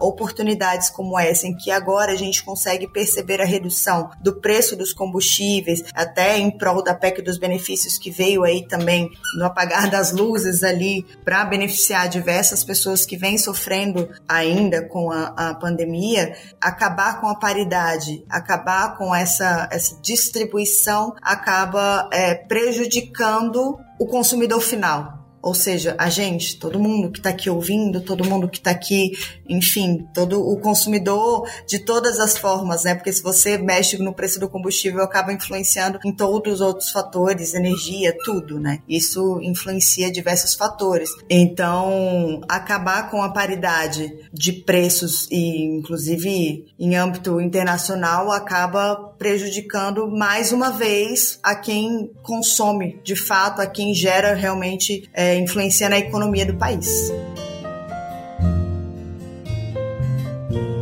oportunidades 0.00 0.88
como 0.88 1.18
essa, 1.18 1.48
em 1.48 1.56
que 1.56 1.72
agora 1.72 2.12
a 2.12 2.16
gente 2.16 2.44
consegue 2.44 2.86
perceber 2.86 3.40
a 3.40 3.44
redução 3.44 4.12
do 4.22 4.40
preço 4.40 4.76
dos 4.76 4.92
combustíveis, 4.92 5.82
até 5.92 6.38
em 6.38 6.52
prol 6.56 6.84
da 6.84 6.94
PEC 6.94 7.20
dos 7.20 7.36
benefícios 7.36 7.98
que 7.98 8.12
veio 8.12 8.44
aí 8.44 8.64
também 8.64 9.10
no 9.36 9.44
apagar 9.44 9.90
das 9.90 10.12
luzes 10.12 10.62
ali 10.62 11.04
para 11.24 11.44
beneficiar 11.44 12.08
diversas 12.08 12.62
pessoas 12.62 13.04
que 13.04 13.16
vêm 13.16 13.36
sofrendo 13.36 14.08
ainda 14.28 14.82
com 14.82 15.10
a, 15.10 15.34
a 15.36 15.54
pandemia, 15.54 16.36
acabar 16.60 17.20
com 17.20 17.26
a 17.26 17.34
paridade, 17.34 18.24
acabar 18.30 18.96
com 18.96 19.12
essa, 19.12 19.68
essa 19.72 19.98
distribuição 20.00 21.12
acaba 21.20 22.08
é, 22.12 22.36
prejudicando 22.36 23.80
o 23.98 24.06
consumidor 24.06 24.60
final. 24.60 25.24
Ou 25.44 25.52
seja, 25.52 25.94
a 25.98 26.08
gente, 26.08 26.58
todo 26.58 26.78
mundo 26.78 27.12
que 27.12 27.18
está 27.18 27.28
aqui 27.28 27.50
ouvindo, 27.50 28.00
todo 28.00 28.24
mundo 28.24 28.48
que 28.48 28.56
está 28.56 28.70
aqui, 28.70 29.12
enfim, 29.46 30.08
todo 30.14 30.40
o 30.40 30.58
consumidor 30.58 31.46
de 31.68 31.80
todas 31.80 32.18
as 32.18 32.38
formas, 32.38 32.84
né? 32.84 32.94
Porque 32.94 33.12
se 33.12 33.22
você 33.22 33.58
mexe 33.58 33.98
no 33.98 34.14
preço 34.14 34.40
do 34.40 34.48
combustível, 34.48 35.02
acaba 35.02 35.34
influenciando 35.34 35.98
em 36.02 36.16
todos 36.16 36.54
os 36.54 36.60
outros 36.62 36.90
fatores, 36.90 37.52
energia, 37.52 38.16
tudo, 38.24 38.58
né? 38.58 38.78
Isso 38.88 39.38
influencia 39.42 40.10
diversos 40.10 40.54
fatores. 40.54 41.10
Então, 41.28 42.40
acabar 42.48 43.10
com 43.10 43.22
a 43.22 43.28
paridade 43.28 44.16
de 44.32 44.50
preços 44.50 45.28
e, 45.30 45.62
inclusive, 45.76 46.72
em 46.78 46.96
âmbito 46.96 47.38
internacional, 47.38 48.32
acaba 48.32 49.13
prejudicando 49.18 50.10
mais 50.10 50.52
uma 50.52 50.70
vez 50.70 51.38
a 51.42 51.54
quem 51.54 52.10
consome, 52.22 53.00
de 53.02 53.16
fato, 53.16 53.60
a 53.60 53.66
quem 53.66 53.94
gera 53.94 54.34
realmente 54.34 55.08
é, 55.12 55.36
influencia 55.36 55.88
na 55.88 55.98
economia 55.98 56.46
do 56.46 56.54
país. 56.54 57.12